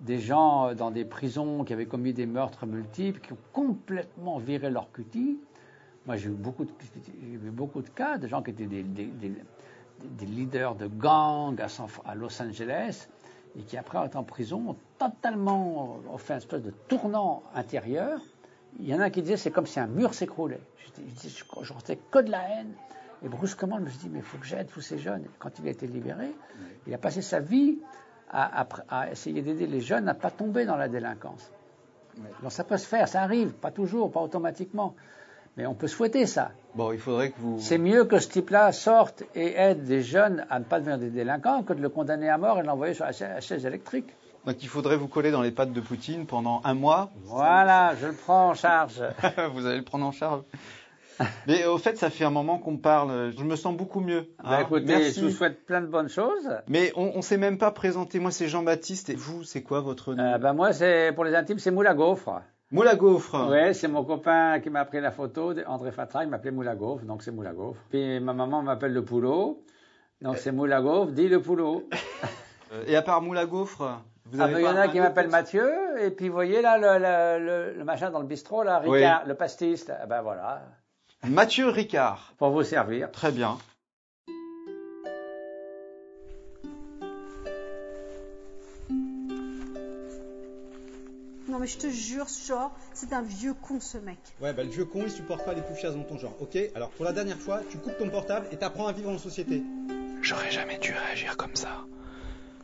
des 0.00 0.18
gens 0.18 0.68
euh, 0.68 0.74
dans 0.74 0.90
des 0.90 1.04
prisons 1.04 1.64
qui 1.64 1.72
avaient 1.72 1.86
commis 1.86 2.12
des 2.12 2.26
meurtres 2.26 2.66
multiples, 2.66 3.20
qui 3.20 3.32
ont 3.32 3.38
complètement 3.52 4.38
viré 4.38 4.70
leur 4.70 4.92
cutie. 4.92 5.38
Moi, 6.06 6.16
j'ai 6.16 6.28
eu 6.28 6.32
beaucoup 6.32 6.64
de, 6.64 7.50
beaucoup 7.50 7.82
de 7.82 7.88
cas 7.88 8.18
de 8.18 8.26
gens 8.26 8.42
qui 8.42 8.50
étaient 8.50 8.66
des, 8.66 8.82
des, 8.82 10.26
leaders 10.26 10.74
de 10.74 10.86
gangs 10.88 11.60
à, 11.60 11.68
à, 12.04 12.14
Los 12.14 12.42
Angeles 12.42 13.08
et 13.56 13.62
qui, 13.62 13.76
après 13.76 14.04
être 14.04 14.16
en 14.16 14.24
prison, 14.24 14.70
ont 14.70 14.76
totalement 14.98 16.00
fait 16.18 16.34
un 16.34 16.38
espèce 16.38 16.62
de 16.62 16.72
tournant 16.88 17.42
intérieur. 17.54 18.20
Il 18.80 18.86
y 18.88 18.94
en 18.94 19.00
a 19.00 19.10
qui 19.10 19.22
disaient 19.22 19.36
c'est 19.36 19.50
comme 19.50 19.66
si 19.66 19.78
un 19.78 19.86
mur 19.86 20.14
s'écroulait. 20.14 20.62
Je, 20.96 21.28
je, 21.28 21.44
je 21.62 21.72
restais 21.72 21.98
que 22.10 22.18
de 22.18 22.30
la 22.30 22.48
haine. 22.48 22.72
Et 23.24 23.28
brusquement, 23.28 23.78
je 23.78 23.84
me 23.84 23.88
suis 23.88 23.98
dit 23.98 24.08
mais 24.08 24.18
il 24.18 24.24
faut 24.24 24.38
que 24.38 24.46
j'aide 24.46 24.68
tous 24.68 24.80
ces 24.80 24.98
jeunes. 24.98 25.24
quand 25.38 25.58
il 25.60 25.68
a 25.68 25.70
été 25.70 25.86
libéré, 25.86 26.32
il 26.86 26.94
a 26.94 26.98
passé 26.98 27.22
sa 27.22 27.38
vie 27.38 27.78
à, 28.32 29.10
essayer 29.10 29.42
d'aider 29.42 29.66
les 29.66 29.80
jeunes 29.80 30.08
à 30.08 30.14
ne 30.14 30.18
pas 30.18 30.30
tomber 30.30 30.64
dans 30.64 30.76
la 30.76 30.88
délinquance. 30.88 31.50
Donc 32.42 32.52
ça 32.52 32.64
peut 32.64 32.76
se 32.76 32.86
faire, 32.86 33.08
ça 33.08 33.22
arrive, 33.22 33.52
pas 33.52 33.70
toujours, 33.70 34.10
pas 34.10 34.20
automatiquement. 34.20 34.94
Mais 35.56 35.66
on 35.66 35.74
peut 35.74 35.88
souhaiter 35.88 36.26
ça. 36.26 36.52
Bon, 36.74 36.92
il 36.92 36.98
faudrait 36.98 37.30
que 37.30 37.38
vous. 37.38 37.58
C'est 37.60 37.78
mieux 37.78 38.04
que 38.04 38.18
ce 38.18 38.28
type-là 38.28 38.72
sorte 38.72 39.24
et 39.34 39.54
aide 39.54 39.84
des 39.84 40.02
jeunes 40.02 40.46
à 40.48 40.58
ne 40.58 40.64
pas 40.64 40.80
devenir 40.80 40.98
des 40.98 41.10
délinquants 41.10 41.62
que 41.62 41.74
de 41.74 41.82
le 41.82 41.90
condamner 41.90 42.30
à 42.30 42.38
mort 42.38 42.58
et 42.58 42.62
l'envoyer 42.62 42.94
sur 42.94 43.04
la 43.04 43.40
chaise 43.40 43.66
électrique. 43.66 44.14
Donc 44.46 44.62
il 44.62 44.68
faudrait 44.68 44.96
vous 44.96 45.08
coller 45.08 45.30
dans 45.30 45.42
les 45.42 45.52
pattes 45.52 45.72
de 45.72 45.80
Poutine 45.80 46.26
pendant 46.26 46.62
un 46.64 46.74
mois. 46.74 47.10
Voilà, 47.24 47.94
je 48.00 48.06
le 48.06 48.14
prends 48.14 48.50
en 48.50 48.54
charge. 48.54 49.02
vous 49.54 49.66
allez 49.66 49.78
le 49.78 49.84
prendre 49.84 50.06
en 50.06 50.12
charge. 50.12 50.42
Mais 51.46 51.66
au 51.66 51.78
fait, 51.78 51.96
ça 51.96 52.10
fait 52.10 52.24
un 52.24 52.30
moment 52.30 52.58
qu'on 52.58 52.78
parle. 52.78 53.32
Je 53.36 53.44
me 53.44 53.54
sens 53.54 53.76
beaucoup 53.76 54.00
mieux. 54.00 54.28
Bah, 54.42 54.66
hein. 54.68 54.80
Merci. 54.84 55.20
je 55.20 55.26
vous 55.26 55.30
souhaite 55.30 55.64
plein 55.66 55.80
de 55.80 55.86
bonnes 55.86 56.08
choses. 56.08 56.48
Mais 56.68 56.92
on, 56.96 57.16
ne 57.16 57.22
s'est 57.22 57.36
même 57.36 57.58
pas 57.58 57.70
présenté. 57.70 58.18
Moi, 58.18 58.30
c'est 58.30 58.48
Jean-Baptiste. 58.48 59.10
Et 59.10 59.14
vous, 59.14 59.44
c'est 59.44 59.62
quoi 59.62 59.80
votre 59.80 60.14
nom? 60.14 60.24
Euh, 60.24 60.38
bah, 60.38 60.52
Moi, 60.52 60.72
c'est 60.72 61.12
pour 61.14 61.24
les 61.24 61.34
intimes, 61.34 61.58
c'est 61.58 61.70
Moula 61.70 61.94
Gaufre. 61.94 62.40
Moula 62.72 62.96
Gaufre. 62.96 63.48
Oui, 63.50 63.74
c'est 63.74 63.86
mon 63.86 64.02
copain 64.02 64.58
qui 64.60 64.70
m'a 64.70 64.86
pris 64.86 65.00
la 65.00 65.10
photo. 65.10 65.52
André 65.66 65.92
Fatra, 65.92 66.24
il 66.24 66.30
m'appelait 66.30 66.50
Moula 66.50 66.74
Gaufre, 66.74 67.04
donc 67.04 67.22
c'est 67.22 67.30
Moula 67.30 67.52
Gaufre. 67.52 67.80
Puis 67.90 68.18
ma 68.18 68.32
maman 68.32 68.62
m'appelle 68.62 68.94
le 68.94 69.04
Poulot. 69.04 69.62
Donc 70.22 70.38
c'est 70.38 70.52
Moula 70.52 70.80
Gaufre, 70.80 71.12
dit 71.12 71.28
le 71.28 71.40
Poulot. 71.40 71.88
Euh, 72.74 72.84
et 72.86 72.96
à 72.96 73.02
part 73.02 73.20
Moula 73.20 73.44
Gaufre 73.44 74.00
vous 74.24 74.40
ah, 74.40 74.44
avez 74.44 74.62
il 74.62 74.64
y 74.64 74.66
en 74.66 74.76
a 74.76 74.88
qui 74.88 74.98
m'appelle 74.98 75.28
Mathieu, 75.28 75.70
et 76.00 76.10
puis 76.10 76.28
vous 76.28 76.34
voyez 76.34 76.62
là 76.62 76.78
le, 76.78 77.74
le, 77.76 77.84
machin 77.84 78.10
dans 78.10 78.20
le 78.20 78.26
bistrot, 78.26 78.62
là, 78.62 78.78
Ricard, 78.78 79.26
le 79.26 79.34
pastis, 79.34 79.90
ah 79.90 80.06
ben 80.06 80.22
voilà. 80.22 80.62
Mathieu 81.22 81.68
Ricard. 81.68 82.32
Pour 82.38 82.48
vous 82.48 82.62
servir. 82.62 83.10
Très 83.10 83.30
bien. 83.30 83.58
Mais 91.62 91.68
je 91.68 91.78
te 91.78 91.88
jure, 91.88 92.26
genre, 92.48 92.72
c'est 92.92 93.12
un 93.12 93.22
vieux 93.22 93.54
con 93.54 93.78
ce 93.78 93.96
mec. 93.96 94.18
Ouais, 94.40 94.52
bah 94.52 94.64
le 94.64 94.68
vieux 94.68 94.84
con, 94.84 95.04
il 95.04 95.10
supporte 95.12 95.44
pas 95.44 95.54
les 95.54 95.62
poufias 95.62 95.92
dans 95.92 96.02
ton 96.02 96.18
genre, 96.18 96.34
ok? 96.40 96.58
Alors 96.74 96.90
pour 96.90 97.04
la 97.04 97.12
dernière 97.12 97.38
fois, 97.38 97.60
tu 97.70 97.78
coupes 97.78 97.96
ton 97.98 98.10
portable 98.10 98.48
et 98.50 98.56
t'apprends 98.56 98.88
à 98.88 98.92
vivre 98.92 99.10
en 99.10 99.18
société. 99.18 99.62
J'aurais 100.22 100.50
jamais 100.50 100.78
dû 100.78 100.92
réagir 100.92 101.36
comme 101.36 101.54
ça. 101.54 101.84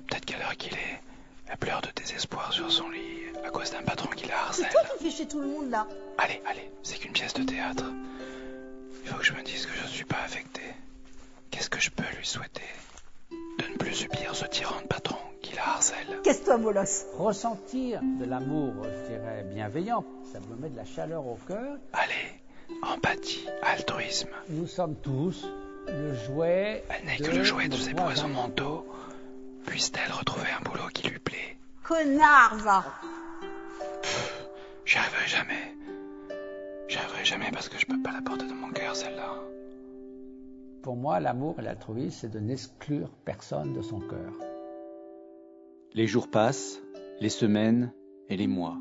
Peut-être 0.09 0.25
qu'à 0.25 0.39
l'heure 0.39 0.57
qu'il 0.57 0.75
est, 0.75 1.01
elle 1.47 1.57
pleure 1.59 1.81
de 1.81 1.89
désespoir 1.95 2.53
sur 2.53 2.73
son 2.73 2.91
lit 2.91 3.23
à 3.47 3.51
cause 3.51 3.71
d'un 3.71 3.83
patron 3.83 4.11
qui 4.11 4.27
la 4.27 4.37
harcèle. 4.37 4.67
C'est 4.69 4.73
toi 4.73 4.97
qui 4.99 5.05
fais 5.05 5.17
chez 5.17 5.29
tout 5.29 5.41
le 5.41 5.47
monde 5.47 5.71
là. 5.71 5.87
Allez, 6.19 6.43
allez, 6.45 6.69
c'est 6.83 6.99
qu'une 6.99 7.13
pièce 7.13 7.35
de 7.35 7.45
théâtre. 7.45 7.85
Il 9.05 9.11
faut 9.11 9.19
que 9.19 9.25
je 9.25 9.33
me 9.33 9.43
dise 9.45 9.65
que 9.65 9.75
je 9.77 9.83
ne 9.85 9.89
suis 9.89 10.05
pas 10.07 10.23
affecté. 10.25 10.63
Qu'est-ce 11.53 11.71
que 11.71 11.81
je 11.81 11.91
peux 11.91 12.03
lui 12.19 12.27
souhaiter? 12.27 12.63
De 13.59 13.65
ne 13.73 13.77
plus 13.77 13.95
subir 13.95 14.35
ce 14.35 14.47
tyran 14.47 14.81
de 14.83 14.87
patron 14.87 15.17
qui 15.43 15.55
la 15.55 15.69
harcèle. 15.69 16.21
Qu'est-ce 16.23 16.45
toi, 16.45 16.59
Bolos 16.59 17.07
Ressentir 17.17 18.01
de 18.03 18.25
l'amour, 18.25 18.75
je 18.85 19.13
dirais, 19.13 19.45
bienveillant, 19.53 20.05
ça 20.33 20.39
me 20.41 20.57
met 20.57 20.69
de 20.69 20.77
la 20.77 20.85
chaleur 20.85 21.27
au 21.27 21.39
cœur. 21.47 21.77
Allez, 21.93 22.41
empathie, 22.83 23.47
altruisme. 23.63 24.29
Nous 24.49 24.67
sommes 24.67 24.97
tous 24.97 25.47
le 25.89 26.15
jouet. 26.15 26.85
Elle 26.91 27.07
n'est 27.07 27.17
que 27.17 27.37
le 27.37 27.45
jouet 27.45 27.69
de 27.69 27.77
ses 27.77 27.95
poisons 27.95 28.29
mentaux. 28.29 28.87
Puisse-t-elle 29.67 30.13
retrouver 30.13 30.49
un 30.59 30.63
boulot 30.63 30.89
qui 30.93 31.09
lui 31.09 31.19
plaît? 31.19 31.57
Connard, 31.83 32.57
va 32.57 32.85
J'y 34.85 34.97
arriverai 34.99 35.27
jamais. 35.27 35.75
J'y 36.89 36.99
arriverai 36.99 37.25
jamais 37.25 37.51
parce 37.53 37.69
que 37.69 37.79
je 37.79 37.87
peux 37.87 38.01
pas 38.03 38.13
la 38.13 38.23
porter 38.23 38.47
dans 38.47 38.55
mon 38.55 38.71
cœur, 38.71 38.97
celle-là. 38.97 39.35
Pour 40.83 40.97
moi, 40.97 41.19
l'amour 41.19 41.57
et 41.59 41.63
l'altruisme, 41.63 42.17
c'est 42.21 42.31
de 42.31 42.39
n'exclure 42.39 43.11
personne 43.25 43.73
de 43.75 43.83
son 43.83 44.01
cœur. 44.01 44.33
Les 45.93 46.07
jours 46.07 46.31
passent 46.31 46.81
les 47.21 47.29
semaines 47.29 47.93
et 48.29 48.37
les 48.37 48.47
mois. 48.47 48.79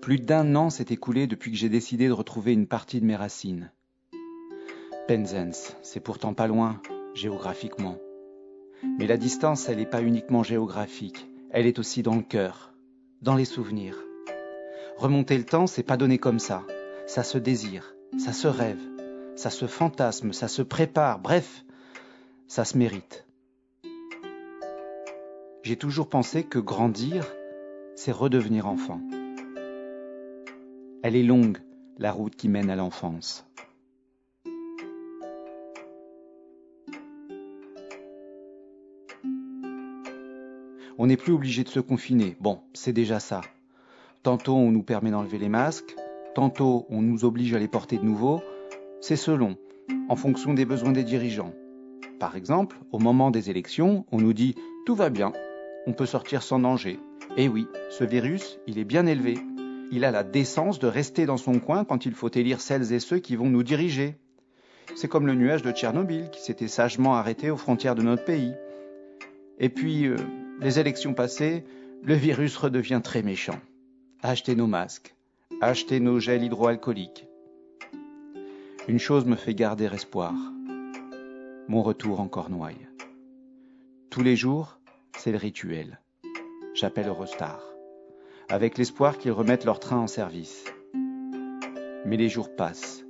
Plus 0.00 0.20
d'un 0.20 0.54
an 0.54 0.70
s'est 0.70 0.86
écoulé 0.90 1.26
depuis 1.26 1.50
que 1.50 1.56
j'ai 1.56 1.68
décidé 1.68 2.06
de 2.06 2.12
retrouver 2.12 2.52
une 2.52 2.66
partie 2.66 3.00
de 3.00 3.06
mes 3.06 3.16
racines. 3.16 3.72
Penzance, 5.08 5.76
c'est 5.82 6.00
pourtant 6.00 6.34
pas 6.34 6.46
loin, 6.46 6.80
géographiquement. 7.14 7.96
Mais 8.98 9.06
la 9.06 9.16
distance, 9.16 9.68
elle 9.68 9.78
n'est 9.78 9.86
pas 9.86 10.02
uniquement 10.02 10.42
géographique, 10.42 11.26
elle 11.50 11.66
est 11.66 11.78
aussi 11.78 12.02
dans 12.02 12.16
le 12.16 12.22
cœur, 12.22 12.74
dans 13.22 13.34
les 13.34 13.44
souvenirs. 13.44 13.98
Remonter 14.98 15.36
le 15.36 15.44
temps, 15.44 15.66
c'est 15.66 15.82
pas 15.82 15.96
donné 15.96 16.18
comme 16.18 16.38
ça. 16.38 16.62
Ça 17.06 17.22
se 17.22 17.38
désire, 17.38 17.96
ça 18.18 18.32
se 18.32 18.46
rêve, 18.46 18.80
ça 19.36 19.50
se 19.50 19.66
fantasme, 19.66 20.32
ça 20.32 20.48
se 20.48 20.62
prépare, 20.62 21.18
bref, 21.18 21.64
ça 22.46 22.64
se 22.64 22.78
mérite. 22.78 23.26
J'ai 25.62 25.76
toujours 25.76 26.08
pensé 26.08 26.44
que 26.44 26.58
grandir, 26.58 27.26
c'est 27.96 28.12
redevenir 28.12 28.66
enfant. 28.66 29.00
Elle 31.02 31.16
est 31.16 31.22
longue, 31.22 31.58
la 31.98 32.12
route 32.12 32.36
qui 32.36 32.48
mène 32.48 32.70
à 32.70 32.76
l'enfance. 32.76 33.46
On 40.96 41.06
n'est 41.08 41.16
plus 41.16 41.32
obligé 41.32 41.64
de 41.64 41.68
se 41.68 41.80
confiner. 41.80 42.36
Bon, 42.40 42.60
c'est 42.72 42.92
déjà 42.92 43.18
ça. 43.18 43.40
Tantôt 44.22 44.54
on 44.54 44.70
nous 44.70 44.82
permet 44.82 45.10
d'enlever 45.10 45.38
les 45.38 45.48
masques, 45.48 45.96
tantôt 46.34 46.86
on 46.88 47.02
nous 47.02 47.24
oblige 47.24 47.52
à 47.52 47.58
les 47.58 47.68
porter 47.68 47.98
de 47.98 48.04
nouveau. 48.04 48.40
C'est 49.06 49.16
selon, 49.16 49.56
en 50.08 50.16
fonction 50.16 50.54
des 50.54 50.64
besoins 50.64 50.92
des 50.92 51.04
dirigeants. 51.04 51.52
Par 52.18 52.36
exemple, 52.36 52.78
au 52.90 52.98
moment 52.98 53.30
des 53.30 53.50
élections, 53.50 54.06
on 54.10 54.18
nous 54.18 54.32
dit 54.32 54.54
tout 54.86 54.94
va 54.94 55.10
bien, 55.10 55.32
on 55.86 55.92
peut 55.92 56.06
sortir 56.06 56.42
sans 56.42 56.58
danger. 56.58 56.98
Eh 57.36 57.48
oui, 57.48 57.66
ce 57.90 58.04
virus, 58.04 58.58
il 58.66 58.78
est 58.78 58.84
bien 58.84 59.04
élevé 59.04 59.36
il 59.94 60.04
a 60.04 60.10
la 60.10 60.24
décence 60.24 60.80
de 60.80 60.88
rester 60.88 61.24
dans 61.24 61.36
son 61.36 61.60
coin 61.60 61.84
quand 61.84 62.04
il 62.04 62.14
faut 62.14 62.30
élire 62.30 62.60
celles 62.60 62.92
et 62.92 62.98
ceux 62.98 63.18
qui 63.18 63.36
vont 63.36 63.48
nous 63.48 63.62
diriger. 63.62 64.16
C'est 64.96 65.06
comme 65.06 65.26
le 65.26 65.34
nuage 65.34 65.62
de 65.62 65.70
Tchernobyl 65.70 66.30
qui 66.30 66.42
s'était 66.42 66.66
sagement 66.66 67.14
arrêté 67.14 67.50
aux 67.50 67.56
frontières 67.56 67.94
de 67.94 68.02
notre 68.02 68.24
pays. 68.24 68.54
Et 69.60 69.68
puis, 69.68 70.06
euh, 70.06 70.16
les 70.60 70.80
élections 70.80 71.14
passées, 71.14 71.64
le 72.02 72.14
virus 72.14 72.56
redevient 72.56 73.00
très 73.04 73.22
méchant. 73.22 73.60
Achetez 74.22 74.56
nos 74.56 74.66
masques, 74.66 75.14
achetez 75.60 76.00
nos 76.00 76.18
gels 76.18 76.42
hydroalcooliques. 76.42 77.28
Une 78.86 78.98
chose 78.98 79.24
me 79.24 79.36
fait 79.36 79.54
garder 79.54 79.86
espoir. 79.86 80.34
Mon 81.68 81.82
retour 81.82 82.20
en 82.20 82.28
Cornouailles. 82.28 82.88
Tous 84.10 84.22
les 84.22 84.36
jours, 84.36 84.78
c'est 85.16 85.32
le 85.32 85.38
rituel. 85.38 86.00
J'appelle 86.74 87.08
Eurostar 87.08 87.74
avec 88.48 88.78
l'espoir 88.78 89.18
qu'ils 89.18 89.32
remettent 89.32 89.64
leur 89.64 89.80
train 89.80 89.96
en 89.96 90.06
service. 90.06 90.64
Mais 92.04 92.16
les 92.16 92.28
jours 92.28 92.54
passent, 92.54 93.04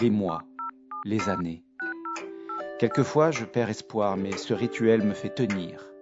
les 0.00 0.10
mois, 0.10 0.42
les 1.04 1.28
années. 1.28 1.62
Quelquefois, 2.78 3.30
je 3.30 3.44
perds 3.44 3.70
espoir, 3.70 4.16
mais 4.16 4.32
ce 4.36 4.54
rituel 4.54 5.02
me 5.02 5.14
fait 5.14 5.34
tenir. 5.34 5.93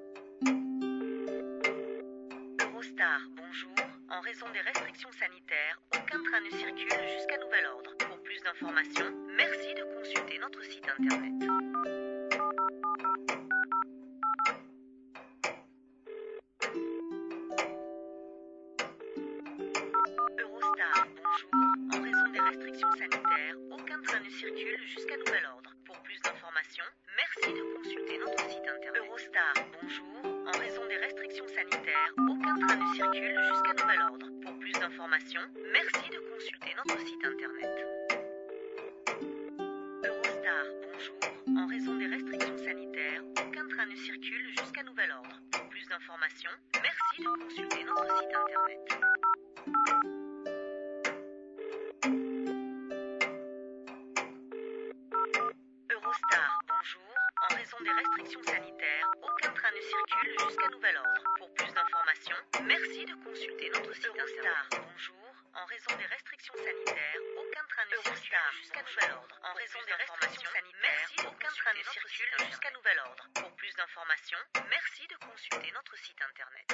En 65.62 65.66
raison 65.66 65.96
des 65.96 66.06
restrictions 66.06 66.54
sanitaires, 66.56 67.22
aucun 67.38 67.62
train 67.70 67.86
ne 67.86 67.94
circule 68.02 68.36
jusqu'à 68.58 68.82
nouvel 68.82 69.12
ordre. 69.14 69.38
En 69.44 69.54
raison 69.54 69.78
des 69.86 69.94
restrictions 69.94 70.50
sanitaires, 70.50 71.30
aucun 71.30 71.54
train 71.54 71.70
ne 71.78 71.84
circule 71.86 72.34
jusqu'à 72.50 72.70
nouvel 72.72 72.98
ordre. 73.06 73.28
Pour 73.34 73.52
plus 73.52 73.72
d'informations, 73.76 74.42
merci 74.70 75.06
de 75.06 75.14
consulter 75.24 75.70
notre 75.70 75.96
site 76.02 76.18
internet. 76.18 76.66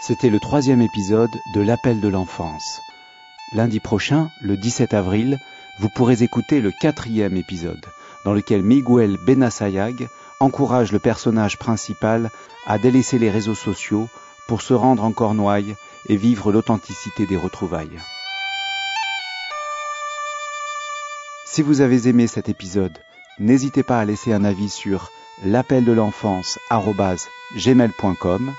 C'était 0.00 0.28
le 0.28 0.40
troisième 0.40 0.82
épisode 0.82 1.40
de 1.54 1.60
L'appel 1.60 2.00
de 2.00 2.08
l'enfance. 2.08 2.82
Lundi 3.54 3.78
prochain, 3.78 4.30
le 4.42 4.56
17 4.56 4.94
avril, 4.94 5.38
vous 5.78 5.88
pourrez 5.88 6.24
écouter 6.24 6.60
le 6.60 6.72
quatrième 6.72 7.36
épisode, 7.36 7.86
dans 8.24 8.32
lequel 8.32 8.64
Miguel 8.64 9.16
Benassayag 9.16 10.08
encourage 10.40 10.90
le 10.90 10.98
personnage 10.98 11.56
principal 11.56 12.30
à 12.66 12.78
délaisser 12.78 13.16
les 13.20 13.30
réseaux 13.30 13.54
sociaux 13.54 14.08
pour 14.48 14.60
se 14.60 14.74
rendre 14.74 15.04
en 15.04 15.12
Cornouailles 15.12 15.76
et 16.08 16.16
vivre 16.16 16.50
l'authenticité 16.50 17.26
des 17.26 17.36
retrouvailles. 17.36 18.00
Si 21.46 21.62
vous 21.62 21.80
avez 21.80 22.08
aimé 22.08 22.26
cet 22.26 22.48
épisode, 22.48 22.98
n'hésitez 23.38 23.84
pas 23.84 24.00
à 24.00 24.04
laisser 24.04 24.32
un 24.32 24.42
avis 24.42 24.68
sur 24.68 25.12
l'appel 25.44 25.84
de 25.84 25.92
l'enfance 25.92 26.58
gmail.com, 27.56 28.52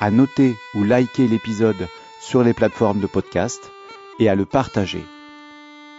à 0.00 0.10
noter 0.10 0.54
ou 0.74 0.84
liker 0.84 1.26
l'épisode 1.26 1.88
sur 2.20 2.42
les 2.42 2.52
plateformes 2.52 3.00
de 3.00 3.06
podcast 3.06 3.72
et 4.18 4.28
à 4.28 4.34
le 4.34 4.44
partager. 4.44 5.04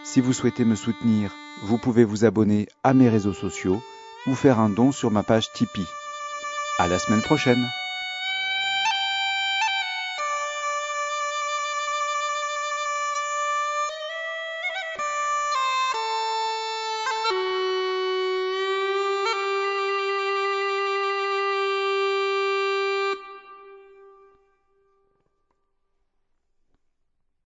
Si 0.04 0.22
vous 0.22 0.34
souhaitez 0.34 0.66
me 0.66 0.76
soutenir, 0.76 1.32
vous 1.64 1.78
pouvez 1.78 2.04
vous 2.04 2.26
abonner 2.26 2.68
à 2.84 2.94
mes 2.94 3.10
réseaux 3.10 3.34
sociaux 3.34 3.82
ou 4.26 4.36
faire 4.36 4.60
un 4.60 4.70
don 4.70 4.92
sur 4.92 5.12
ma 5.12 5.24
page 5.24 5.52
Tipeee. 5.54 5.88
À 6.80 6.88
la 6.88 7.00
semaine 7.00 7.22
prochaine! 7.22 7.66